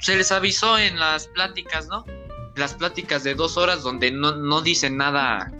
se 0.00 0.16
les 0.16 0.32
avisó 0.32 0.78
en 0.78 0.98
las 0.98 1.28
pláticas, 1.28 1.88
¿no? 1.88 2.04
Las 2.54 2.74
pláticas 2.74 3.24
de 3.24 3.34
dos 3.34 3.56
horas 3.56 3.82
donde 3.82 4.10
no, 4.10 4.36
no 4.36 4.60
dicen 4.60 4.96
nada, 4.96 5.50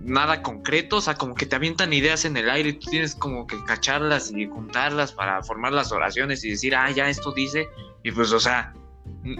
nada 0.00 0.42
concreto, 0.42 0.96
o 0.96 1.00
sea, 1.00 1.14
como 1.14 1.34
que 1.34 1.46
te 1.46 1.56
avientan 1.56 1.92
ideas 1.92 2.24
en 2.24 2.36
el 2.36 2.50
aire 2.50 2.70
y 2.70 2.72
tú 2.74 2.90
tienes 2.90 3.14
como 3.14 3.46
que 3.46 3.62
cacharlas 3.64 4.30
y 4.32 4.46
juntarlas 4.46 5.12
para 5.12 5.42
formar 5.42 5.72
las 5.72 5.92
oraciones 5.92 6.44
y 6.44 6.50
decir, 6.50 6.74
ah, 6.74 6.90
ya 6.90 7.08
esto 7.08 7.32
dice, 7.32 7.68
y 8.02 8.12
pues, 8.12 8.32
o 8.32 8.40
sea, 8.40 8.74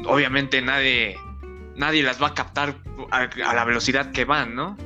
obviamente 0.06 0.60
nadie, 0.62 1.16
nadie 1.76 2.02
las 2.02 2.22
va 2.22 2.28
a 2.28 2.34
captar 2.34 2.76
a, 3.10 3.54
la 3.54 3.64
velocidad 3.64 4.12
que 4.12 4.24
van, 4.24 4.54
¿no? 4.54 4.76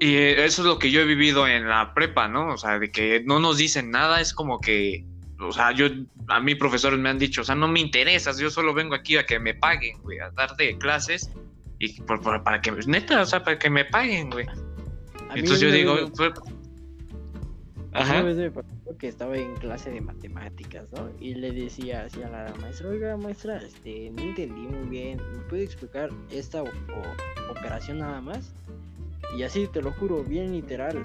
Y 0.00 0.16
eso 0.16 0.62
es 0.62 0.66
lo 0.66 0.78
que 0.78 0.90
yo 0.90 1.00
he 1.00 1.04
vivido 1.04 1.46
en 1.46 1.68
la 1.68 1.94
prepa, 1.94 2.26
¿no? 2.26 2.54
O 2.54 2.56
sea, 2.56 2.78
de 2.78 2.90
que 2.90 3.22
no 3.24 3.38
nos 3.38 3.58
dicen 3.58 3.90
nada, 3.90 4.20
es 4.20 4.34
como 4.34 4.60
que, 4.60 5.06
o 5.38 5.52
sea, 5.52 5.72
yo, 5.72 5.86
a 6.28 6.40
mí 6.40 6.54
profesores 6.56 6.98
me 6.98 7.08
han 7.08 7.18
dicho, 7.18 7.42
o 7.42 7.44
sea, 7.44 7.54
no 7.54 7.68
me 7.68 7.80
interesas, 7.80 8.38
yo 8.38 8.50
solo 8.50 8.74
vengo 8.74 8.94
aquí 8.94 9.16
a 9.16 9.26
que 9.26 9.38
me 9.38 9.54
paguen, 9.54 9.98
güey, 10.02 10.18
a 10.18 10.30
darte 10.30 10.76
clases 10.78 11.30
y 11.78 12.00
para 12.02 12.60
que, 12.60 12.72
neta, 12.86 13.22
o 13.22 13.26
sea, 13.26 13.44
para 13.44 13.58
que 13.58 13.70
me 13.70 13.84
paguen, 13.84 14.30
güey. 14.30 14.46
Entonces 15.34 15.60
yo 15.60 15.70
digo, 15.70 16.10
Ajá. 17.92 18.24
que 18.98 19.08
estaba 19.08 19.36
en 19.36 19.54
clase 19.56 19.90
de 19.90 20.00
matemáticas, 20.00 20.90
¿no? 20.92 21.10
Y 21.20 21.34
le 21.34 21.52
decía 21.52 22.04
así 22.04 22.22
a 22.22 22.28
la 22.28 22.54
maestra, 22.60 22.88
oiga, 22.88 23.16
maestra, 23.16 23.58
este, 23.58 24.10
no 24.10 24.22
entendí 24.22 24.62
muy 24.62 24.88
bien, 24.88 25.20
¿me 25.32 25.42
puede 25.44 25.64
explicar 25.64 26.10
esta 26.30 26.62
operación 27.50 27.98
nada 27.98 28.20
más? 28.20 28.52
Y 29.36 29.42
así, 29.42 29.66
te 29.66 29.82
lo 29.82 29.92
juro, 29.92 30.22
bien 30.24 30.52
literal, 30.52 31.04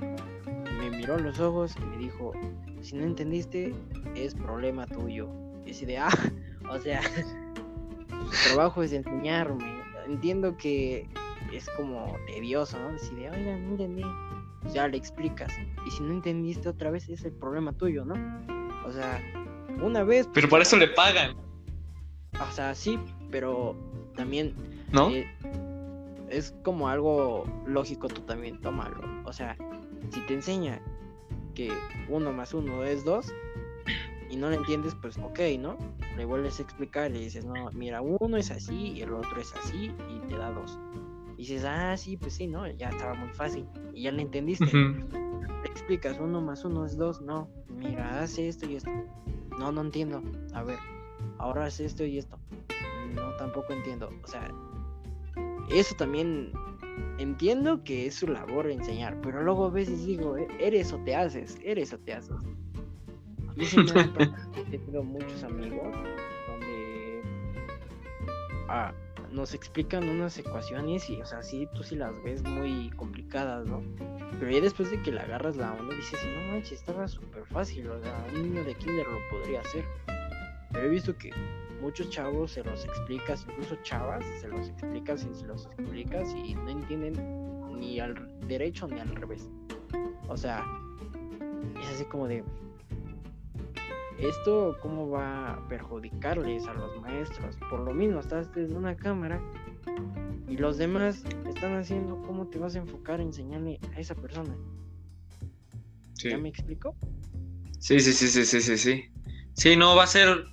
me 0.79 0.89
miró 0.89 1.15
a 1.15 1.19
los 1.19 1.39
ojos 1.39 1.75
y 1.77 1.85
me 1.85 1.97
dijo, 1.97 2.33
si 2.81 2.95
no 2.95 3.03
entendiste, 3.03 3.73
es 4.15 4.33
problema 4.33 4.85
tuyo. 4.85 5.29
Y 5.65 5.71
así 5.71 5.85
de, 5.85 5.97
ah, 5.97 6.09
o 6.69 6.77
sea, 6.79 7.01
su 7.03 8.49
trabajo 8.49 8.83
es 8.83 8.93
enseñarme. 8.93 9.65
Entiendo 10.05 10.55
que 10.57 11.05
es 11.53 11.69
como 11.75 12.15
tedioso, 12.27 12.79
¿no? 12.79 12.93
Decir, 12.93 13.17
oiga, 13.17 13.57
no 13.57 13.71
entendí 13.71 14.03
ya 14.77 14.87
le 14.87 14.97
explicas. 14.97 15.51
Y 15.87 15.91
si 15.91 16.03
no 16.03 16.13
entendiste 16.13 16.69
otra 16.69 16.91
vez, 16.91 17.09
es 17.09 17.25
el 17.25 17.33
problema 17.33 17.73
tuyo, 17.73 18.05
¿no? 18.05 18.13
O 18.85 18.91
sea, 18.91 19.19
una 19.81 20.03
vez. 20.03 20.27
Pues, 20.27 20.35
pero 20.35 20.49
por 20.49 20.61
eso 20.61 20.77
le 20.77 20.87
pagan. 20.87 21.35
O 22.39 22.51
sea, 22.51 22.75
sí, 22.75 22.99
pero 23.31 23.75
también. 24.15 24.53
¿No? 24.91 25.09
Eh, 25.09 25.27
es 26.29 26.53
como 26.63 26.89
algo 26.89 27.45
lógico, 27.65 28.07
tú 28.07 28.21
también 28.21 28.61
tómalo. 28.61 29.01
O 29.25 29.33
sea, 29.33 29.57
si 30.11 30.19
te 30.27 30.35
enseña 30.35 30.79
que 31.55 31.73
uno 32.07 32.31
más 32.31 32.53
uno 32.53 32.83
es 32.83 33.03
dos 33.03 33.33
y 34.29 34.35
no 34.35 34.49
lo 34.49 34.57
entiendes, 34.57 34.95
pues 35.01 35.17
ok, 35.17 35.39
¿no? 35.57 35.75
Le 36.17 36.25
vuelves 36.25 36.59
a 36.59 36.63
explicar 36.63 37.09
y 37.11 37.19
dices, 37.19 37.45
no, 37.45 37.71
mira, 37.71 38.01
uno 38.01 38.37
es 38.37 38.51
así 38.51 38.91
y 38.91 39.01
el 39.01 39.13
otro 39.13 39.41
es 39.41 39.55
así 39.55 39.91
y 40.09 40.27
te 40.27 40.37
da 40.37 40.51
dos. 40.51 40.77
Y 41.37 41.41
dices, 41.41 41.65
ah, 41.65 41.95
sí, 41.95 42.17
pues 42.17 42.33
sí, 42.33 42.47
¿no? 42.47 42.67
Ya 42.67 42.89
estaba 42.89 43.13
muy 43.13 43.29
fácil. 43.29 43.65
Y 43.93 44.03
ya 44.03 44.11
le 44.11 44.23
entendiste. 44.23 44.65
Te 44.65 45.69
explicas, 45.69 46.17
uno 46.19 46.41
más 46.41 46.65
uno 46.65 46.83
es 46.83 46.97
dos. 46.97 47.21
No, 47.21 47.47
mira, 47.69 48.21
hace 48.21 48.47
esto 48.47 48.67
y 48.67 48.75
esto. 48.75 48.89
No, 49.59 49.71
no 49.71 49.81
entiendo. 49.81 50.23
A 50.53 50.63
ver, 50.63 50.79
ahora 51.37 51.65
hace 51.65 51.85
esto 51.85 52.03
y 52.03 52.17
esto. 52.17 52.39
No, 53.13 53.35
tampoco 53.37 53.71
entiendo. 53.71 54.09
O 54.23 54.27
sea, 54.27 54.51
eso 55.69 55.95
también 55.95 56.51
entiendo 57.19 57.83
que 57.83 58.07
es 58.07 58.15
su 58.15 58.27
labor 58.27 58.69
enseñar. 58.71 59.19
Pero 59.21 59.43
luego 59.43 59.65
a 59.65 59.69
veces 59.69 60.07
digo, 60.07 60.37
e-, 60.37 60.47
eres 60.59 60.91
o 60.91 60.97
te 61.03 61.15
haces, 61.15 61.59
eres 61.63 61.93
o 61.93 61.99
te 61.99 62.13
haces. 62.13 62.31
A 63.47 63.53
mí 63.53 63.65
se 63.65 63.83
me 63.83 63.91
he 64.55 64.63
tenido 64.77 65.03
muchos 65.03 65.43
amigos 65.43 65.95
donde. 66.47 67.21
Ah, 68.69 68.91
nos 69.37 69.53
explican 69.53 70.09
unas 70.09 70.35
ecuaciones 70.39 71.07
y, 71.11 71.21
o 71.21 71.25
sea, 71.25 71.43
sí, 71.43 71.67
tú 71.75 71.83
sí 71.83 71.95
las 71.95 72.11
ves 72.23 72.41
muy 72.43 72.89
complicadas, 72.95 73.67
¿no? 73.67 73.83
Pero 74.39 74.51
ya 74.51 74.61
después 74.61 74.89
de 74.89 74.99
que 75.03 75.11
le 75.11 75.19
agarras 75.21 75.55
la 75.55 75.73
onda, 75.73 75.95
dices, 75.95 76.19
no 76.25 76.51
manches, 76.51 76.79
estaba 76.79 77.07
súper 77.07 77.45
fácil, 77.45 77.87
o 77.87 78.01
sea, 78.01 78.27
un 78.33 78.41
niño 78.41 78.63
de 78.63 78.73
kinder 78.73 79.05
lo 79.05 79.19
podría 79.29 79.61
hacer. 79.61 79.85
Pero 80.71 80.87
he 80.87 80.89
visto 80.89 81.15
que 81.15 81.31
muchos 81.79 82.09
chavos 82.09 82.51
se 82.51 82.63
los 82.63 82.83
explicas, 82.83 83.45
incluso 83.47 83.75
chavas, 83.83 84.25
se 84.41 84.47
los 84.47 84.69
explicas 84.69 85.23
y 85.31 85.33
se 85.35 85.45
los 85.45 85.67
explicas 85.67 86.33
y 86.33 86.55
no 86.55 86.69
entienden 86.69 87.77
ni 87.79 87.99
al 87.99 88.15
derecho 88.47 88.87
ni 88.87 88.99
al 88.99 89.15
revés. 89.15 89.47
O 90.27 90.35
sea, 90.35 90.65
es 91.79 91.87
así 91.89 92.05
como 92.05 92.27
de, 92.27 92.43
esto 94.19 94.77
cómo 94.81 95.09
va 95.09 95.53
a 95.53 95.67
perjudicarles 95.67 96.67
a 96.67 96.73
los 96.73 96.99
maestros. 97.01 97.55
Por 97.69 97.81
lo 97.81 97.93
mismo, 97.93 98.19
estás 98.19 98.53
desde 98.53 98.75
una 98.75 98.95
cámara 98.95 99.41
y 100.47 100.57
los 100.57 100.77
demás 100.77 101.23
están 101.47 101.75
haciendo 101.75 102.21
cómo 102.23 102.47
te 102.47 102.57
vas 102.57 102.75
a 102.75 102.79
enfocar 102.79 103.19
a 103.19 103.23
enseñarle 103.23 103.79
a 103.95 103.99
esa 103.99 104.15
persona. 104.15 104.55
¿Ya 106.15 106.37
me 106.37 106.49
explico? 106.49 106.95
Sí, 107.79 107.99
sí, 107.99 108.11
sí, 108.11 108.27
sí, 108.27 108.45
sí, 108.45 108.61
sí, 108.61 108.77
sí. 108.77 109.05
Sí, 109.53 109.75
no, 109.75 109.95
va 109.95 110.03
a 110.03 110.07
ser... 110.07 110.45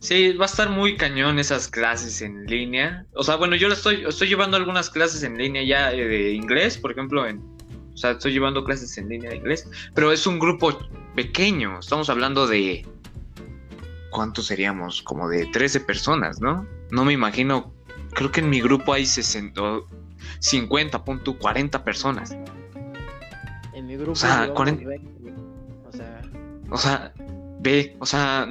Sí, 0.00 0.32
va 0.34 0.44
a 0.44 0.46
estar 0.46 0.70
muy 0.70 0.96
cañón 0.96 1.40
esas 1.40 1.66
clases 1.66 2.22
en 2.22 2.46
línea. 2.46 3.04
O 3.14 3.24
sea, 3.24 3.34
bueno, 3.34 3.56
yo 3.56 3.66
estoy, 3.68 4.04
estoy 4.06 4.28
llevando 4.28 4.56
algunas 4.56 4.90
clases 4.90 5.24
en 5.24 5.36
línea 5.36 5.64
ya 5.64 5.92
eh, 5.92 6.06
de 6.06 6.32
inglés, 6.32 6.78
por 6.78 6.92
ejemplo, 6.92 7.26
en, 7.26 7.42
o 7.94 7.96
sea, 7.96 8.12
estoy 8.12 8.32
llevando 8.32 8.62
clases 8.62 8.96
en 8.96 9.08
línea 9.08 9.30
de 9.30 9.38
inglés, 9.38 9.68
pero 9.96 10.12
es 10.12 10.24
un 10.24 10.38
grupo 10.38 10.78
pequeño. 11.18 11.80
Estamos 11.80 12.08
hablando 12.10 12.46
de. 12.46 12.86
¿Cuántos 14.12 14.46
seríamos? 14.46 15.02
Como 15.02 15.28
de 15.28 15.46
13 15.46 15.80
personas, 15.80 16.40
¿no? 16.40 16.64
No 16.92 17.04
me 17.04 17.12
imagino. 17.12 17.72
Creo 18.14 18.30
que 18.30 18.38
en 18.38 18.48
mi 18.48 18.60
grupo 18.60 18.92
hay 18.92 19.04
60, 19.04 19.60
50, 20.38 21.02
40 21.36 21.84
personas. 21.84 22.36
En 23.74 23.88
mi 23.88 23.96
grupo. 23.96 24.12
O 24.12 24.14
sea, 24.14 24.48
40. 24.54 24.84
O 25.88 25.92
sea. 25.92 26.22
O 26.70 26.78
sea, 26.78 27.12
ve, 27.58 27.96
o 27.98 28.06
sea. 28.06 28.46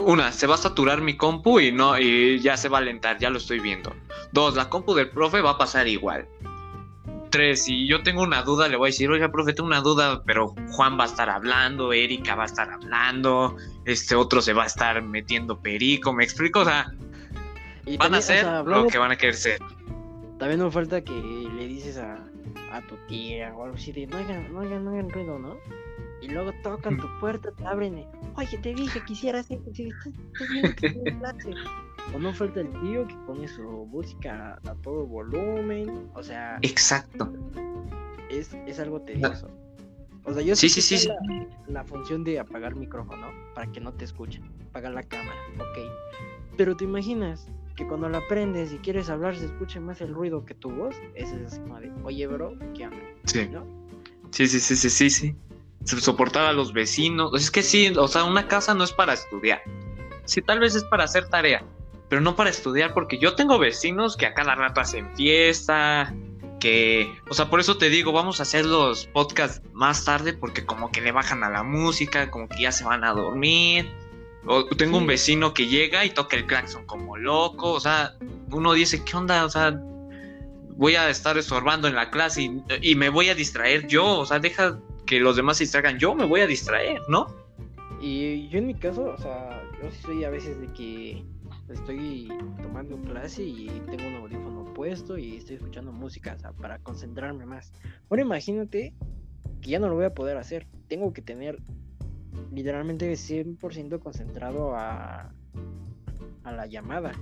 Una, 0.00 0.32
se 0.32 0.46
va 0.46 0.56
a 0.56 0.58
saturar 0.58 1.00
mi 1.00 1.16
compu 1.16 1.60
y 1.60 1.72
no, 1.72 1.98
y 1.98 2.40
ya 2.40 2.58
se 2.58 2.68
va 2.68 2.76
a 2.76 2.80
alentar, 2.82 3.16
ya 3.18 3.30
lo 3.30 3.38
estoy 3.38 3.58
viendo. 3.58 3.94
Dos, 4.32 4.54
la 4.54 4.68
compu 4.68 4.92
del 4.92 5.08
profe 5.08 5.40
va 5.40 5.52
a 5.52 5.58
pasar 5.58 5.88
igual 5.88 6.28
tres, 7.32 7.64
si 7.64 7.88
yo 7.88 8.04
tengo 8.04 8.22
una 8.22 8.42
duda, 8.42 8.68
le 8.68 8.76
voy 8.76 8.86
a 8.86 8.90
decir, 8.90 9.10
oiga, 9.10 9.32
profe, 9.32 9.52
tengo 9.52 9.66
una 9.66 9.80
duda, 9.80 10.22
pero 10.24 10.54
Juan 10.70 10.96
va 10.96 11.04
a 11.04 11.06
estar 11.08 11.28
hablando, 11.28 11.92
Erika 11.92 12.36
va 12.36 12.44
a 12.44 12.46
estar 12.46 12.70
hablando, 12.70 13.56
este 13.84 14.14
otro 14.14 14.40
se 14.40 14.52
va 14.52 14.62
a 14.62 14.66
estar 14.66 15.02
metiendo 15.02 15.60
perico, 15.60 16.12
¿me 16.12 16.22
explico? 16.22 16.60
O 16.60 16.64
sea, 16.64 16.94
van 17.98 18.14
a 18.14 18.20
ser 18.20 18.46
lo 18.64 18.86
que 18.86 18.98
van 18.98 19.10
a 19.10 19.16
querer 19.16 19.34
ser. 19.34 19.58
También 20.38 20.60
no 20.60 20.70
falta 20.70 21.02
que 21.02 21.12
le 21.12 21.66
dices 21.66 21.98
a, 21.98 22.24
tu 22.88 22.96
tía 23.08 23.52
o 23.54 23.64
algo 23.64 23.76
así 23.76 23.92
de, 23.92 24.06
no 24.06 24.18
hagan, 24.18 24.52
no 24.52 24.60
hagan, 24.60 24.84
no 24.84 24.92
hagan 24.92 25.10
ruido, 25.10 25.38
¿no? 25.38 25.56
Y 26.20 26.28
luego 26.28 26.52
tocan 26.62 26.98
tu 26.98 27.08
puerta, 27.18 27.50
te 27.50 27.66
abren, 27.66 28.06
oye, 28.36 28.58
te 28.58 28.74
dije 28.74 29.02
que 29.04 29.12
hicieras 29.12 29.50
esto, 29.50 29.74
si 29.74 29.88
O 32.14 32.18
no 32.18 32.32
falta 32.32 32.60
el 32.60 32.70
tío 32.80 33.06
que 33.06 33.14
pone 33.26 33.48
su 33.48 33.62
música 33.62 34.58
a 34.66 34.74
todo 34.76 35.06
volumen. 35.06 36.10
O 36.14 36.22
sea. 36.22 36.58
Exacto. 36.62 37.32
Es, 38.30 38.54
es 38.66 38.78
algo 38.80 39.00
tedioso. 39.02 39.48
O 40.24 40.32
sea, 40.32 40.42
yo 40.42 40.54
sí, 40.54 40.68
sí, 40.68 40.80
sí, 40.80 41.08
la, 41.66 41.84
función 41.84 42.22
de 42.22 42.38
apagar 42.38 42.76
micrófono 42.76 43.28
para 43.54 43.70
que 43.72 43.80
no 43.80 43.92
te 43.92 44.04
escuchen. 44.04 44.44
Apagar 44.70 44.92
la 44.92 45.02
cámara, 45.02 45.36
ok. 45.56 45.90
Pero 46.56 46.76
te 46.76 46.84
imaginas 46.84 47.48
que 47.74 47.86
cuando 47.86 48.08
la 48.08 48.20
prendes 48.28 48.72
y 48.72 48.76
quieres 48.78 49.10
hablar 49.10 49.36
se 49.36 49.46
escuche 49.46 49.80
más 49.80 50.00
el 50.00 50.14
ruido 50.14 50.44
que 50.44 50.54
tu 50.54 50.70
voz. 50.70 50.94
Ese 51.14 51.42
es 51.42 51.58
como 51.58 51.80
de, 51.80 51.90
oye, 52.04 52.26
bro, 52.28 52.54
¿qué 52.74 52.86
onda? 52.86 52.98
Sí. 53.24 53.50
Sí, 54.30 54.46
sí, 54.46 54.60
sí, 54.60 54.76
sí, 54.76 54.90
sí, 54.90 55.10
sí. 55.10 55.36
Soportar 55.84 56.46
a 56.46 56.52
los 56.52 56.72
vecinos. 56.72 57.32
Es 57.34 57.50
que 57.50 57.62
sí, 57.62 57.92
o 57.96 58.06
sea, 58.06 58.22
una 58.22 58.46
casa 58.46 58.74
no 58.74 58.84
es 58.84 58.92
para 58.92 59.14
estudiar. 59.14 59.60
Sí, 60.24 60.40
tal 60.40 60.60
vez 60.60 60.76
es 60.76 60.84
para 60.84 61.02
hacer 61.04 61.28
tarea 61.28 61.64
pero 62.12 62.20
no 62.20 62.36
para 62.36 62.50
estudiar, 62.50 62.92
porque 62.92 63.16
yo 63.16 63.36
tengo 63.36 63.58
vecinos 63.58 64.18
que 64.18 64.26
a 64.26 64.34
cada 64.34 64.54
rato 64.54 64.82
hacen 64.82 65.16
fiesta, 65.16 66.14
que, 66.60 67.10
o 67.30 67.32
sea, 67.32 67.48
por 67.48 67.58
eso 67.58 67.78
te 67.78 67.88
digo, 67.88 68.12
vamos 68.12 68.38
a 68.38 68.42
hacer 68.42 68.66
los 68.66 69.06
podcasts 69.06 69.62
más 69.72 70.04
tarde, 70.04 70.34
porque 70.34 70.66
como 70.66 70.92
que 70.92 71.00
le 71.00 71.10
bajan 71.10 71.42
a 71.42 71.48
la 71.48 71.62
música, 71.62 72.30
como 72.30 72.50
que 72.50 72.64
ya 72.64 72.70
se 72.70 72.84
van 72.84 73.02
a 73.02 73.14
dormir. 73.14 73.90
O 74.44 74.66
tengo 74.66 74.98
un 74.98 75.06
vecino 75.06 75.54
que 75.54 75.68
llega 75.68 76.04
y 76.04 76.10
toca 76.10 76.36
el 76.36 76.44
claxon 76.44 76.84
como 76.84 77.16
loco, 77.16 77.72
o 77.72 77.80
sea, 77.80 78.14
uno 78.50 78.74
dice, 78.74 79.02
¿qué 79.02 79.16
onda? 79.16 79.46
O 79.46 79.48
sea, 79.48 79.80
voy 80.76 80.96
a 80.96 81.08
estar 81.08 81.38
estorbando 81.38 81.88
en 81.88 81.94
la 81.94 82.10
clase 82.10 82.42
y, 82.42 82.62
y 82.82 82.94
me 82.94 83.08
voy 83.08 83.30
a 83.30 83.34
distraer 83.34 83.86
yo, 83.86 84.18
o 84.18 84.26
sea, 84.26 84.38
deja 84.38 84.78
que 85.06 85.18
los 85.18 85.36
demás 85.36 85.56
se 85.56 85.64
distraigan, 85.64 85.98
yo 85.98 86.14
me 86.14 86.26
voy 86.26 86.42
a 86.42 86.46
distraer, 86.46 87.00
¿no? 87.08 87.34
Y 88.02 88.50
yo 88.50 88.58
en 88.58 88.66
mi 88.66 88.74
caso, 88.74 89.04
o 89.04 89.16
sea, 89.16 89.62
yo 89.82 89.90
sí 89.90 90.02
soy 90.02 90.24
a 90.24 90.28
veces 90.28 90.60
de 90.60 90.66
que 90.74 91.24
estoy 91.68 92.28
tomando 92.62 93.00
clase 93.00 93.42
y 93.42 93.66
tengo 93.90 94.08
un 94.08 94.14
audífono 94.16 94.72
puesto 94.74 95.18
y 95.18 95.36
estoy 95.36 95.56
escuchando 95.56 95.92
música 95.92 96.36
para 96.60 96.78
concentrarme 96.78 97.46
más. 97.46 97.72
Ahora 98.10 98.22
imagínate 98.22 98.94
que 99.60 99.70
ya 99.70 99.78
no 99.78 99.88
lo 99.88 99.94
voy 99.94 100.04
a 100.04 100.14
poder 100.14 100.36
hacer. 100.36 100.66
Tengo 100.88 101.12
que 101.12 101.22
tener 101.22 101.58
literalmente 102.52 103.10
100% 103.12 104.00
concentrado 104.00 104.74
a, 104.74 105.32
a 106.44 106.52
la 106.52 106.66
llamada. 106.66 107.12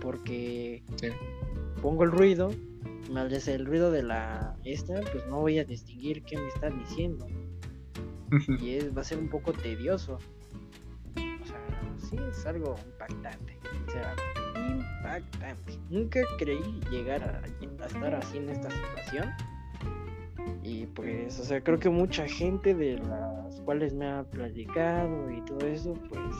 Porque 0.00 0.84
pongo 1.82 2.04
el 2.04 2.12
ruido, 2.12 2.50
mal 3.10 3.28
desde 3.28 3.54
el 3.54 3.66
ruido 3.66 3.90
de 3.90 4.02
la 4.02 4.56
esta, 4.64 5.00
pues 5.00 5.26
no 5.26 5.40
voy 5.40 5.58
a 5.58 5.64
distinguir 5.64 6.22
qué 6.22 6.36
me 6.36 6.48
está 6.48 6.70
diciendo. 6.70 7.26
y 8.60 8.74
es, 8.74 8.96
va 8.96 9.00
a 9.00 9.04
ser 9.04 9.18
un 9.18 9.28
poco 9.28 9.52
tedioso. 9.52 10.18
O 11.14 11.46
sea, 11.46 11.98
sí 11.98 12.16
es 12.30 12.46
algo 12.46 12.76
impactante. 12.84 13.55
Sea, 13.96 14.14
impactante. 14.68 15.78
Nunca 15.88 16.20
creí 16.38 16.80
llegar 16.90 17.22
a, 17.22 17.86
estar 17.86 18.14
así 18.14 18.38
en 18.38 18.50
esta 18.50 18.70
situación. 18.70 19.32
Y 20.62 20.86
pues, 20.86 21.38
o 21.40 21.44
sea, 21.44 21.60
creo 21.60 21.78
que 21.78 21.88
mucha 21.88 22.26
gente 22.28 22.74
de 22.74 22.98
las 22.98 23.60
cuales 23.62 23.94
me 23.94 24.06
ha 24.06 24.24
platicado 24.24 25.30
y 25.30 25.40
todo 25.42 25.66
eso, 25.66 25.94
pues 26.08 26.34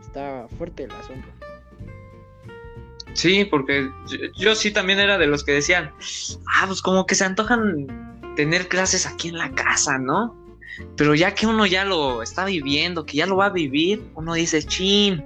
está 0.00 0.46
fuerte 0.56 0.84
el 0.84 0.92
asunto. 0.92 1.28
Sí, 3.14 3.46
porque 3.46 3.90
yo, 4.36 4.54
sí 4.54 4.70
también 4.70 4.98
era 4.98 5.18
de 5.18 5.26
los 5.26 5.42
que 5.42 5.52
decían, 5.52 5.90
ah, 6.54 6.64
pues 6.66 6.82
como 6.82 7.06
que 7.06 7.14
se 7.14 7.24
antojan 7.24 7.86
tener 8.36 8.68
clases 8.68 9.06
aquí 9.06 9.28
en 9.28 9.38
la 9.38 9.50
casa, 9.52 9.98
¿no? 9.98 10.36
Pero 10.96 11.14
ya 11.14 11.34
que 11.34 11.46
uno 11.46 11.64
ya 11.64 11.84
lo 11.86 12.22
está 12.22 12.44
viviendo, 12.44 13.06
que 13.06 13.16
ya 13.16 13.26
lo 13.26 13.36
va 13.36 13.46
a 13.46 13.50
vivir, 13.50 14.02
uno 14.14 14.34
dice, 14.34 14.62
chin. 14.62 15.24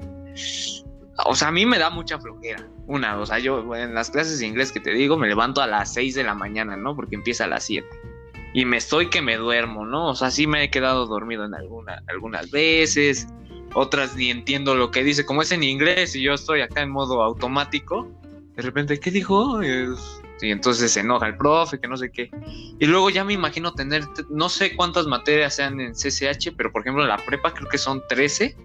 O 1.26 1.35
sea, 1.35 1.49
a 1.49 1.53
mí 1.53 1.66
me 1.66 1.78
da 1.78 1.91
mucha 1.91 2.18
flojera. 2.18 2.66
Una, 2.87 3.18
o 3.18 3.26
sea, 3.26 3.39
yo 3.39 3.74
en 3.74 3.95
las 3.95 4.11
clases 4.11 4.41
de 4.41 4.47
inglés 4.47 4.72
que 4.72 4.81
te 4.81 4.93
digo, 4.93 5.16
me 5.16 5.28
levanto 5.28 5.61
a 5.61 5.66
las 5.66 5.93
6 5.95 6.14
de 6.14 6.24
la 6.24 6.35
mañana, 6.35 6.76
¿no? 6.76 6.97
Porque 6.97 7.14
empieza 7.16 7.45
a 7.45 7.49
las 7.49 7.64
7. 7.64 7.87
Y 8.55 8.64
me 8.64 8.78
estoy 8.78 9.11
que 9.11 9.22
me 9.22 9.37
duermo, 9.37 9.87
¿no? 9.87 10.09
O 10.09 10.14
sea, 10.14 10.31
sí 10.31 10.47
me 10.47 10.64
he 10.64 10.70
quedado 10.70 11.07
dormido 11.07 11.45
en 11.45 11.55
alguna, 11.55 12.03
algunas 12.09 12.51
veces 12.51 13.28
otras 13.74 14.16
ni 14.16 14.31
entiendo 14.31 14.74
lo 14.74 14.91
que 14.91 15.05
dice, 15.05 15.24
como 15.24 15.43
es 15.43 15.53
en 15.53 15.62
inglés 15.62 16.16
y 16.16 16.22
yo 16.22 16.35
estoy 16.35 16.61
acá 16.61 16.83
en 16.83 16.91
modo 16.91 17.22
automático, 17.22 18.11
de 18.57 18.62
repente, 18.62 18.99
¿qué 18.99 19.11
dijo? 19.11 19.62
Y 19.62 20.51
entonces 20.51 20.93
se 20.93 21.01
enoja 21.01 21.28
el 21.28 21.37
profe, 21.37 21.78
que 21.78 21.87
no 21.87 21.97
sé 21.97 22.11
qué. 22.11 22.31
Y 22.78 22.87
luego 22.87 23.11
ya 23.11 23.24
me 23.24 23.33
imagino 23.33 23.72
tener, 23.72 24.05
no 24.28 24.49
sé 24.49 24.74
cuántas 24.74 25.07
materias 25.07 25.57
sean 25.57 25.81
en 25.81 25.93
CCH, 25.93 26.55
pero 26.57 26.72
por 26.72 26.83
ejemplo 26.83 27.03
en 27.03 27.09
la 27.09 27.18
prepa 27.18 27.55
creo 27.55 27.68
que 27.68 27.78
son 27.78 28.03
13. 28.09 28.57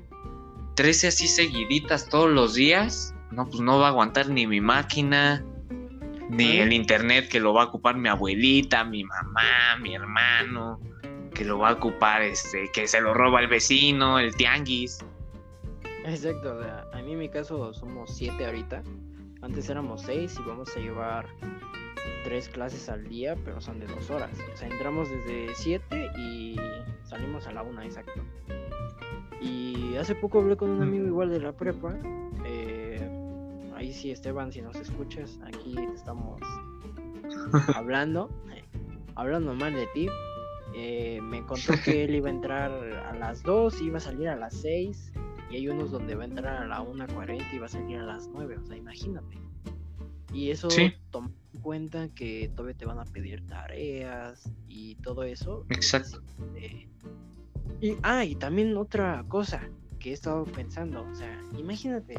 13 0.76 1.08
así 1.08 1.28
seguiditas 1.28 2.10
todos 2.10 2.30
los 2.30 2.54
días. 2.54 3.14
No, 3.32 3.46
pues 3.48 3.60
no 3.60 3.80
va 3.80 3.88
a 3.88 3.90
aguantar 3.90 4.30
ni 4.30 4.48
mi 4.48 4.62
máquina, 4.62 5.44
ni 6.30 6.58
el 6.58 6.72
internet 6.72 7.28
que 7.30 7.40
lo 7.40 7.54
va 7.54 7.64
a 7.64 7.66
ocupar 7.66 7.98
mi 7.98 8.08
abuelita, 8.08 8.84
mi 8.84 9.04
mamá, 9.04 9.78
mi 9.82 9.96
hermano 9.96 10.80
que 11.36 11.46
lo 11.46 11.60
va 11.60 11.70
a 11.70 11.74
ocupar, 11.74 12.24
este, 12.24 12.72
que 12.74 12.88
se 12.88 13.00
lo 13.02 13.14
roba 13.14 13.42
el 13.42 13.48
vecino, 13.48 14.18
el 14.18 14.36
tianguis. 14.36 15.06
Exacto, 16.06 16.60
a 16.94 17.02
mí 17.02 17.12
en 17.12 17.20
mi 17.20 17.30
caso 17.30 17.74
somos 17.74 18.16
siete 18.16 18.46
ahorita. 18.46 18.82
Antes 19.42 19.70
éramos 19.70 20.02
seis 20.02 20.36
y 20.40 20.48
vamos 20.48 20.76
a 20.76 20.80
llevar 20.80 21.28
tres 22.24 22.50
clases 22.50 22.90
al 22.90 23.08
día, 23.08 23.36
pero 23.44 23.62
son 23.62 23.80
de 23.80 23.86
dos 23.86 24.10
horas. 24.10 24.32
O 24.54 24.58
sea, 24.58 24.68
entramos 24.68 25.10
desde 25.10 25.54
siete 25.56 26.10
y 26.18 26.56
salimos 27.04 27.46
a 27.46 27.52
la 27.52 27.62
una, 27.62 27.86
exacto. 27.86 28.24
Y 29.42 29.96
hace 29.96 30.16
poco 30.16 30.40
hablé 30.40 30.56
con 30.58 30.70
un 30.70 30.82
amigo 30.82 31.06
igual 31.06 31.30
de 31.30 31.40
la 31.40 31.52
prepa. 31.54 31.98
Eh, 32.46 33.08
ahí 33.76 33.94
sí, 33.94 34.12
Esteban, 34.12 34.52
si 34.52 34.62
nos 34.62 34.76
escuchas, 34.76 35.40
aquí 35.44 35.76
estamos 35.94 36.42
hablando, 37.76 38.30
hablando 39.16 39.54
mal 39.54 39.74
de 39.74 39.88
ti, 39.94 40.08
eh, 40.74 41.20
me 41.22 41.46
contó 41.46 41.74
que 41.84 42.04
él 42.04 42.16
iba 42.16 42.28
a 42.28 42.32
entrar 42.32 42.72
a 42.72 43.16
las 43.16 43.44
2, 43.44 43.82
iba 43.82 43.98
a 43.98 44.02
salir 44.02 44.28
a 44.30 44.36
las 44.36 44.54
6, 44.56 45.14
y 45.50 45.58
hay 45.58 45.70
unos 45.70 45.92
donde 45.92 46.16
va 46.16 46.24
a 46.24 46.26
entrar 46.26 46.64
a 46.64 46.68
la 46.68 46.82
1.40 46.82 47.54
y 47.54 47.58
va 47.60 47.66
a 47.66 47.70
salir 47.70 47.98
a 47.98 48.04
las 48.04 48.28
9, 48.28 48.58
o 48.58 48.66
sea, 48.66 48.76
imagínate. 48.76 49.38
Y 50.34 50.52
eso 50.52 50.68
toma 51.12 51.32
en 51.54 51.62
cuenta 51.62 52.10
que 52.10 52.52
todavía 52.56 52.78
te 52.78 52.86
van 52.86 53.00
a 53.00 53.06
pedir 53.06 53.46
tareas 53.48 54.52
y 54.68 54.96
todo 54.96 55.24
eso. 55.24 55.66
Exacto. 55.70 56.22
Este, 56.56 56.90
y, 57.82 57.98
ah, 58.04 58.24
y 58.24 58.36
también 58.36 58.76
otra 58.78 59.24
cosa 59.28 59.62
que 60.00 60.12
he 60.12 60.14
estado 60.14 60.46
pensando, 60.46 61.04
o 61.04 61.16
sea, 61.16 61.42
imagínate, 61.58 62.16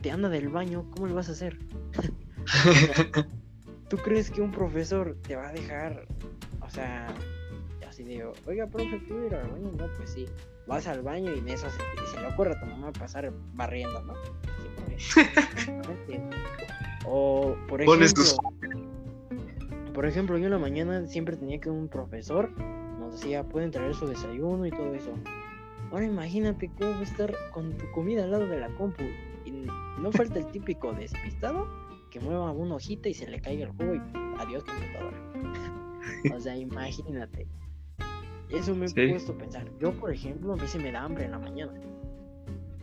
te 0.00 0.10
anda 0.10 0.28
del 0.28 0.48
baño, 0.48 0.86
¿cómo 0.90 1.06
le 1.06 1.12
vas 1.12 1.28
a 1.28 1.32
hacer? 1.32 1.58
¿Tú 3.88 3.96
crees 3.98 4.30
que 4.30 4.40
un 4.40 4.52
profesor 4.52 5.16
te 5.22 5.36
va 5.36 5.48
a 5.48 5.52
dejar 5.52 6.06
o 6.70 6.72
sea, 6.72 7.08
así 7.88 8.04
digo, 8.04 8.32
oiga, 8.46 8.64
profe, 8.68 9.00
¿puedo 9.08 9.26
ir 9.26 9.34
al 9.34 9.50
baño? 9.50 9.72
No, 9.76 9.92
pues 9.96 10.10
sí. 10.10 10.26
Vas 10.68 10.86
al 10.86 11.02
baño 11.02 11.34
y 11.34 11.40
en 11.40 11.48
eso 11.48 11.66
se, 11.68 12.06
se 12.12 12.20
le 12.20 12.28
ocurre 12.28 12.52
a 12.52 12.60
tu 12.60 12.66
mamá 12.66 12.92
pasar 12.92 13.32
barriendo, 13.54 14.00
¿no? 14.04 14.14
o, 17.06 17.56
por 17.66 17.82
ejemplo, 17.82 18.24
por 19.92 20.06
ejemplo, 20.06 20.38
yo 20.38 20.44
en 20.44 20.52
la 20.52 20.58
mañana 20.58 21.06
siempre 21.08 21.36
tenía 21.36 21.58
que 21.58 21.70
un 21.70 21.88
profesor 21.88 22.52
decía, 23.10 23.44
pueden 23.44 23.70
traer 23.70 23.94
su 23.94 24.06
desayuno 24.06 24.66
y 24.66 24.70
todo 24.70 24.94
eso. 24.94 25.12
Ahora 25.90 26.04
imagínate 26.04 26.70
cómo 26.78 26.92
va 26.92 27.00
a 27.00 27.02
estar 27.02 27.34
con 27.52 27.76
tu 27.76 27.90
comida 27.90 28.24
al 28.24 28.30
lado 28.30 28.46
de 28.46 28.60
la 28.60 28.68
compu. 28.76 29.04
Y 29.44 29.50
no 29.50 30.12
falta 30.12 30.38
el 30.38 30.46
típico 30.46 30.92
despistado 30.92 31.68
que 32.10 32.20
mueva 32.20 32.52
una 32.52 32.76
hojita 32.76 33.08
y 33.08 33.14
se 33.14 33.28
le 33.28 33.40
caiga 33.40 33.66
el 33.66 33.72
jugo 33.72 33.94
y 33.94 34.00
adiós 34.38 34.64
computadora. 34.64 35.16
O 36.34 36.40
sea, 36.40 36.56
imagínate. 36.56 37.46
Eso 38.48 38.74
me 38.74 38.86
he 38.86 39.10
puesto 39.10 39.32
a 39.32 39.38
pensar. 39.38 39.66
Yo, 39.78 39.92
por 39.92 40.12
ejemplo, 40.12 40.54
a 40.54 40.56
mí 40.56 40.66
se 40.66 40.78
me 40.78 40.90
da 40.90 41.04
hambre 41.04 41.24
en 41.24 41.30
la 41.30 41.38
mañana. 41.38 41.72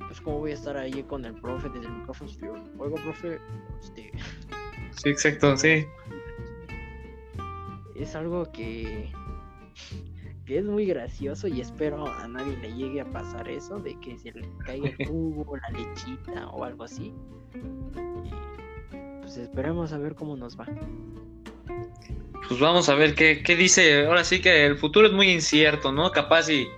Pues, 0.07 0.21
¿cómo 0.21 0.39
voy 0.39 0.51
a 0.51 0.53
estar 0.53 0.77
ahí 0.77 1.03
con 1.03 1.25
el 1.25 1.33
profe 1.35 1.67
desde 1.69 1.87
el 1.87 1.93
micrófono? 1.93 2.31
Oigo, 2.77 2.95
profe, 2.95 3.39
este... 3.81 4.11
Sí, 4.91 5.09
exacto, 5.09 5.57
sí. 5.57 5.85
Es 7.95 8.15
algo 8.15 8.49
que, 8.51 9.11
que 10.47 10.59
es 10.59 10.65
muy 10.65 10.85
gracioso 10.85 11.47
y 11.47 11.59
espero 11.59 12.07
a 12.07 12.27
nadie 12.27 12.55
le 12.57 12.73
llegue 12.73 13.01
a 13.01 13.05
pasar 13.05 13.49
eso 13.49 13.79
de 13.79 13.99
que 13.99 14.17
se 14.17 14.31
le 14.31 14.49
caiga 14.65 14.89
el 14.97 15.07
jugo, 15.07 15.57
la 15.61 15.77
lechita 15.77 16.47
o 16.47 16.63
algo 16.63 16.85
así. 16.85 17.13
pues 19.21 19.37
esperemos 19.37 19.91
a 19.91 19.97
ver 19.97 20.15
cómo 20.15 20.37
nos 20.37 20.57
va 20.57 20.65
pues 22.47 22.61
vamos 22.61 22.87
a 22.87 22.95
ver 22.95 23.13
qué, 23.13 23.55
dice. 23.57 24.05
Ahora 24.05 24.23
sí 24.23 24.39
que 24.39 24.65
el 24.65 24.77
futuro 24.77 25.07
es 25.07 25.13
muy 25.13 25.29
incierto, 25.29 25.91
¿no? 25.91 26.11
Capaz 26.11 26.49
y 26.49 26.69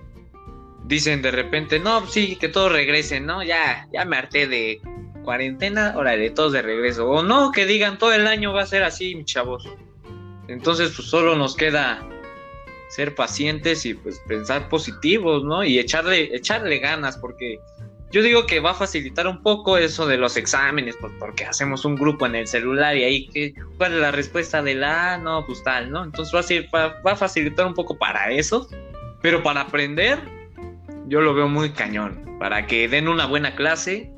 dicen 0.84 1.22
de 1.22 1.30
repente, 1.30 1.78
no, 1.78 2.04
sí, 2.08 2.34
que 2.34 2.48
todos 2.48 2.72
regresen, 2.72 3.24
¿no? 3.24 3.44
Ya, 3.44 3.86
ya 3.92 4.04
me 4.04 4.16
harté 4.16 4.48
de 4.48 4.80
cuarentena, 5.22 5.94
órale, 5.96 6.30
todos 6.30 6.52
de 6.52 6.62
regreso. 6.62 7.08
O 7.08 7.22
no, 7.22 7.52
que 7.52 7.66
digan 7.66 7.98
todo 7.98 8.12
el 8.12 8.26
año 8.26 8.52
va 8.52 8.62
a 8.62 8.66
ser 8.66 8.82
así, 8.82 9.14
mi 9.14 9.24
chavos. 9.24 9.68
Entonces, 10.48 10.92
pues 10.96 11.06
solo 11.06 11.36
nos 11.36 11.54
queda 11.54 12.04
ser 12.90 13.14
pacientes 13.14 13.86
y 13.86 13.94
pues 13.94 14.20
pensar 14.26 14.68
positivos, 14.68 15.44
¿no? 15.44 15.64
Y 15.64 15.78
echarle, 15.78 16.34
echarle 16.34 16.78
ganas, 16.78 17.16
porque 17.16 17.60
yo 18.10 18.22
digo 18.22 18.46
que 18.46 18.58
va 18.58 18.72
a 18.72 18.74
facilitar 18.74 19.28
un 19.28 19.42
poco 19.42 19.78
eso 19.78 20.06
de 20.06 20.18
los 20.18 20.36
exámenes, 20.36 20.96
pues 21.00 21.12
porque 21.20 21.44
hacemos 21.44 21.84
un 21.84 21.94
grupo 21.94 22.26
en 22.26 22.34
el 22.34 22.48
celular 22.48 22.96
y 22.96 23.04
ahí, 23.04 23.28
que 23.28 23.54
¿cuál 23.78 23.94
es 23.94 24.00
la 24.00 24.10
respuesta 24.10 24.60
de 24.60 24.74
la? 24.74 25.18
No, 25.18 25.46
pues 25.46 25.62
tal, 25.62 25.90
¿no? 25.90 26.04
Entonces 26.04 26.34
va 26.34 26.80
a, 26.80 27.00
va, 27.06 27.12
a 27.12 27.16
facilitar 27.16 27.64
un 27.64 27.74
poco 27.74 27.96
para 27.96 28.30
eso, 28.32 28.68
pero 29.22 29.44
para 29.44 29.60
aprender, 29.60 30.18
yo 31.06 31.20
lo 31.20 31.32
veo 31.32 31.48
muy 31.48 31.70
cañón, 31.70 32.36
para 32.40 32.66
que 32.66 32.88
den 32.88 33.06
una 33.06 33.26
buena 33.26 33.54
clase. 33.54 34.12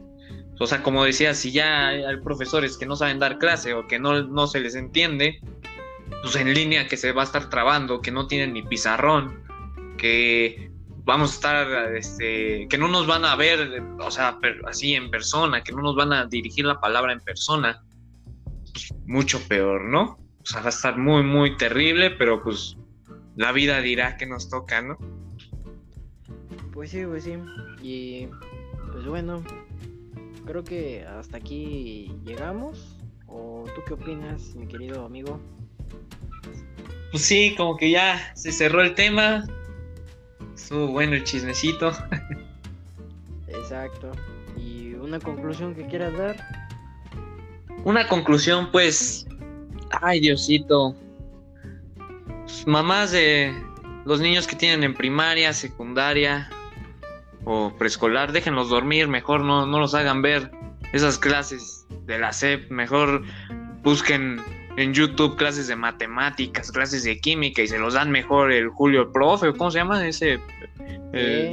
O 0.58 0.66
sea, 0.66 0.82
como 0.82 1.04
decía, 1.04 1.34
si 1.34 1.50
ya 1.50 1.88
hay 1.88 2.16
profesores 2.22 2.78
que 2.78 2.86
no 2.86 2.94
saben 2.96 3.18
dar 3.18 3.38
clase 3.38 3.74
o 3.74 3.86
que 3.88 3.98
no, 3.98 4.22
no 4.22 4.46
se 4.46 4.60
les 4.60 4.76
entiende, 4.76 5.40
pues 6.20 6.36
en 6.36 6.52
línea 6.52 6.86
que 6.86 6.96
se 6.96 7.12
va 7.12 7.22
a 7.22 7.24
estar 7.24 7.48
trabando, 7.48 8.00
que 8.00 8.10
no 8.10 8.26
tienen 8.26 8.52
ni 8.52 8.62
pizarrón, 8.62 9.42
que 9.96 10.70
vamos 11.04 11.30
a 11.30 11.34
estar, 11.34 11.94
este, 11.96 12.66
que 12.68 12.78
no 12.78 12.88
nos 12.88 13.06
van 13.06 13.24
a 13.24 13.36
ver, 13.36 13.82
o 14.00 14.10
sea, 14.10 14.38
así 14.66 14.94
en 14.94 15.10
persona, 15.10 15.62
que 15.62 15.72
no 15.72 15.82
nos 15.82 15.96
van 15.96 16.12
a 16.12 16.26
dirigir 16.26 16.64
la 16.64 16.80
palabra 16.80 17.12
en 17.12 17.20
persona, 17.20 17.82
pues, 18.72 18.94
mucho 19.06 19.40
peor, 19.48 19.84
¿no? 19.84 20.18
O 20.42 20.46
sea, 20.46 20.60
va 20.60 20.66
a 20.66 20.70
estar 20.70 20.98
muy, 20.98 21.22
muy 21.22 21.56
terrible, 21.56 22.10
pero 22.10 22.42
pues 22.42 22.76
la 23.36 23.52
vida 23.52 23.80
dirá 23.80 24.16
que 24.16 24.26
nos 24.26 24.48
toca, 24.48 24.82
¿no? 24.82 24.98
Pues 26.72 26.90
sí, 26.90 27.04
pues 27.06 27.24
sí. 27.24 27.34
Y 27.82 28.28
pues 28.90 29.06
bueno, 29.06 29.42
creo 30.46 30.64
que 30.64 31.04
hasta 31.06 31.36
aquí 31.36 32.12
llegamos. 32.24 32.98
¿O 33.26 33.64
tú 33.74 33.80
qué 33.86 33.94
opinas, 33.94 34.54
mi 34.54 34.66
querido 34.66 35.06
amigo? 35.06 35.40
Pues 37.12 37.24
sí, 37.24 37.54
como 37.56 37.76
que 37.76 37.90
ya 37.90 38.32
se 38.34 38.50
cerró 38.50 38.82
el 38.82 38.94
tema. 38.94 39.44
Estuvo 40.54 40.88
bueno 40.88 41.14
el 41.14 41.24
chismecito. 41.24 41.92
Exacto. 43.48 44.10
¿Y 44.56 44.94
una 44.94 45.20
conclusión 45.20 45.74
que 45.74 45.86
quieras 45.86 46.16
dar? 46.16 46.36
Una 47.84 48.08
conclusión, 48.08 48.70
pues. 48.72 49.26
Ay, 50.00 50.20
Diosito. 50.20 50.96
Pues, 52.44 52.66
mamás 52.66 53.12
de 53.12 53.54
los 54.06 54.20
niños 54.20 54.46
que 54.46 54.56
tienen 54.56 54.82
en 54.82 54.94
primaria, 54.94 55.52
secundaria. 55.52 56.48
o 57.44 57.72
preescolar, 57.76 58.32
déjenlos 58.32 58.70
dormir, 58.70 59.08
mejor 59.08 59.42
no, 59.42 59.66
no 59.66 59.80
los 59.80 59.94
hagan 59.94 60.22
ver 60.22 60.50
esas 60.92 61.18
clases 61.18 61.86
de 62.06 62.18
la 62.18 62.32
SEP, 62.32 62.70
mejor 62.70 63.24
busquen 63.82 64.40
en 64.76 64.94
YouTube 64.94 65.36
clases 65.36 65.68
de 65.68 65.76
matemáticas, 65.76 66.72
clases 66.72 67.04
de 67.04 67.20
química 67.20 67.62
y 67.62 67.68
se 67.68 67.78
los 67.78 67.94
dan 67.94 68.10
mejor 68.10 68.52
el 68.52 68.68
Julio 68.68 69.02
el 69.02 69.08
Profe, 69.08 69.52
¿cómo 69.52 69.70
se 69.70 69.78
llama 69.78 70.06
ese 70.06 70.40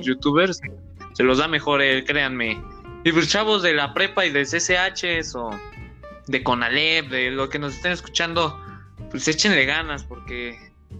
youtuber? 0.01 0.51
Se 0.53 1.24
los 1.24 1.38
da 1.38 1.47
mejor 1.47 1.82
él, 1.82 2.05
créanme. 2.05 2.61
Y 3.03 3.11
pues 3.11 3.30
chavos 3.30 3.61
de 3.61 3.74
la 3.74 3.93
prepa 3.93 4.26
y 4.26 4.32
de 4.32 4.43
CCH 4.43 5.36
o 5.36 5.51
de 6.28 6.43
Conalep, 6.43 7.09
de 7.09 7.32
lo 7.32 7.49
que 7.49 7.59
nos 7.59 7.76
estén 7.76 7.91
escuchando, 7.91 8.59
pues 9.09 9.28
échenle 9.28 9.65
ganas 9.65 10.03
porque 10.03 10.57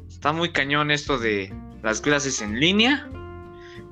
está 0.08 0.34
muy 0.34 0.52
cañón 0.52 0.92
esto 0.92 1.18
de 1.18 1.54
las 1.84 2.02
clases 2.02 2.42
en 2.42 2.60
línea. 2.60 3.10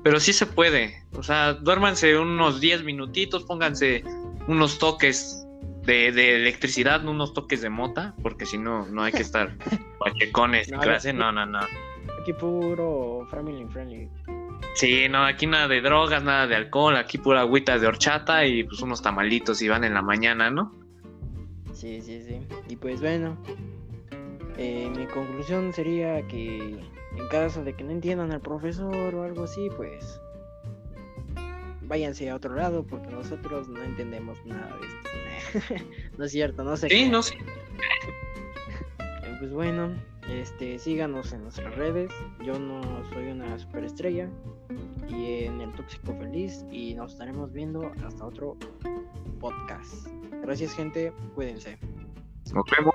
Pero 0.04 0.20
sí 0.20 0.32
se 0.32 0.46
puede. 0.46 1.02
O 1.12 1.22
sea, 1.22 1.54
duérmanse 1.54 2.16
unos 2.18 2.60
10 2.60 2.84
minutitos, 2.84 3.44
pónganse 3.44 4.04
unos 4.46 4.78
toques 4.78 5.46
de, 5.88 6.36
electricidad, 6.36 7.04
unos 7.06 7.32
toques 7.32 7.62
de 7.62 7.70
mota, 7.70 8.14
porque 8.22 8.44
si 8.46 8.58
no, 8.58 8.86
no 8.86 9.02
hay 9.02 9.12
que 9.12 9.22
estar 9.22 9.56
pachecones 9.98 10.70
en 10.70 10.78
clase. 10.78 11.12
No, 11.12 11.32
no, 11.32 11.46
no. 11.46 11.60
Aquí 12.20 12.32
puro 12.32 13.26
family 13.30 13.64
friendly. 13.66 14.10
Sí, 14.74 15.08
no, 15.08 15.24
aquí 15.24 15.46
nada 15.46 15.66
de 15.66 15.80
drogas, 15.80 16.22
nada 16.22 16.46
de 16.46 16.56
alcohol, 16.56 16.96
aquí 16.96 17.18
pura 17.18 17.40
agüita 17.40 17.78
de 17.78 17.86
horchata 17.86 18.44
y 18.44 18.64
pues 18.64 18.80
unos 18.82 19.02
tamalitos 19.02 19.62
y 19.62 19.68
van 19.68 19.84
en 19.84 19.94
la 19.94 20.02
mañana, 20.02 20.50
¿no? 20.50 20.74
Sí, 21.72 22.00
sí, 22.00 22.22
sí. 22.22 22.40
Y 22.68 22.76
pues 22.76 23.00
bueno, 23.00 23.36
eh, 24.56 24.90
mi 24.96 25.06
conclusión 25.06 25.72
sería 25.72 26.26
que 26.26 26.78
en 27.16 27.28
caso 27.30 27.64
de 27.64 27.74
que 27.74 27.82
no 27.82 27.92
entiendan 27.92 28.30
al 28.32 28.40
profesor 28.40 29.14
o 29.14 29.22
algo 29.24 29.44
así, 29.44 29.68
pues 29.76 30.20
váyanse 31.88 32.30
a 32.30 32.36
otro 32.36 32.54
lado 32.54 32.86
porque 32.86 33.08
nosotros 33.08 33.68
no 33.68 33.82
entendemos 33.82 34.38
nada 34.44 34.76
de 34.76 34.86
esto. 34.86 35.84
no 36.18 36.24
es 36.24 36.32
cierto, 36.32 36.62
no 36.62 36.76
sé. 36.76 36.88
Sí, 36.88 37.08
no 37.08 37.22
sé. 37.22 37.34
Eh, 37.34 39.36
pues 39.38 39.52
bueno, 39.52 39.94
este, 40.28 40.78
síganos 40.78 41.32
en 41.32 41.42
nuestras 41.42 41.74
redes. 41.74 42.10
Yo 42.44 42.58
no 42.58 42.82
soy 43.12 43.28
una 43.28 43.58
superestrella 43.58 44.28
y 45.08 45.44
en 45.44 45.60
el 45.60 45.72
tóxico 45.72 46.14
feliz 46.14 46.64
y 46.70 46.94
nos 46.94 47.12
estaremos 47.12 47.52
viendo 47.52 47.92
hasta 48.06 48.24
otro 48.24 48.56
podcast. 49.40 50.08
Gracias 50.42 50.74
gente, 50.74 51.12
cuídense. 51.34 51.78
Nos 52.52 52.64
vemos. 52.70 52.94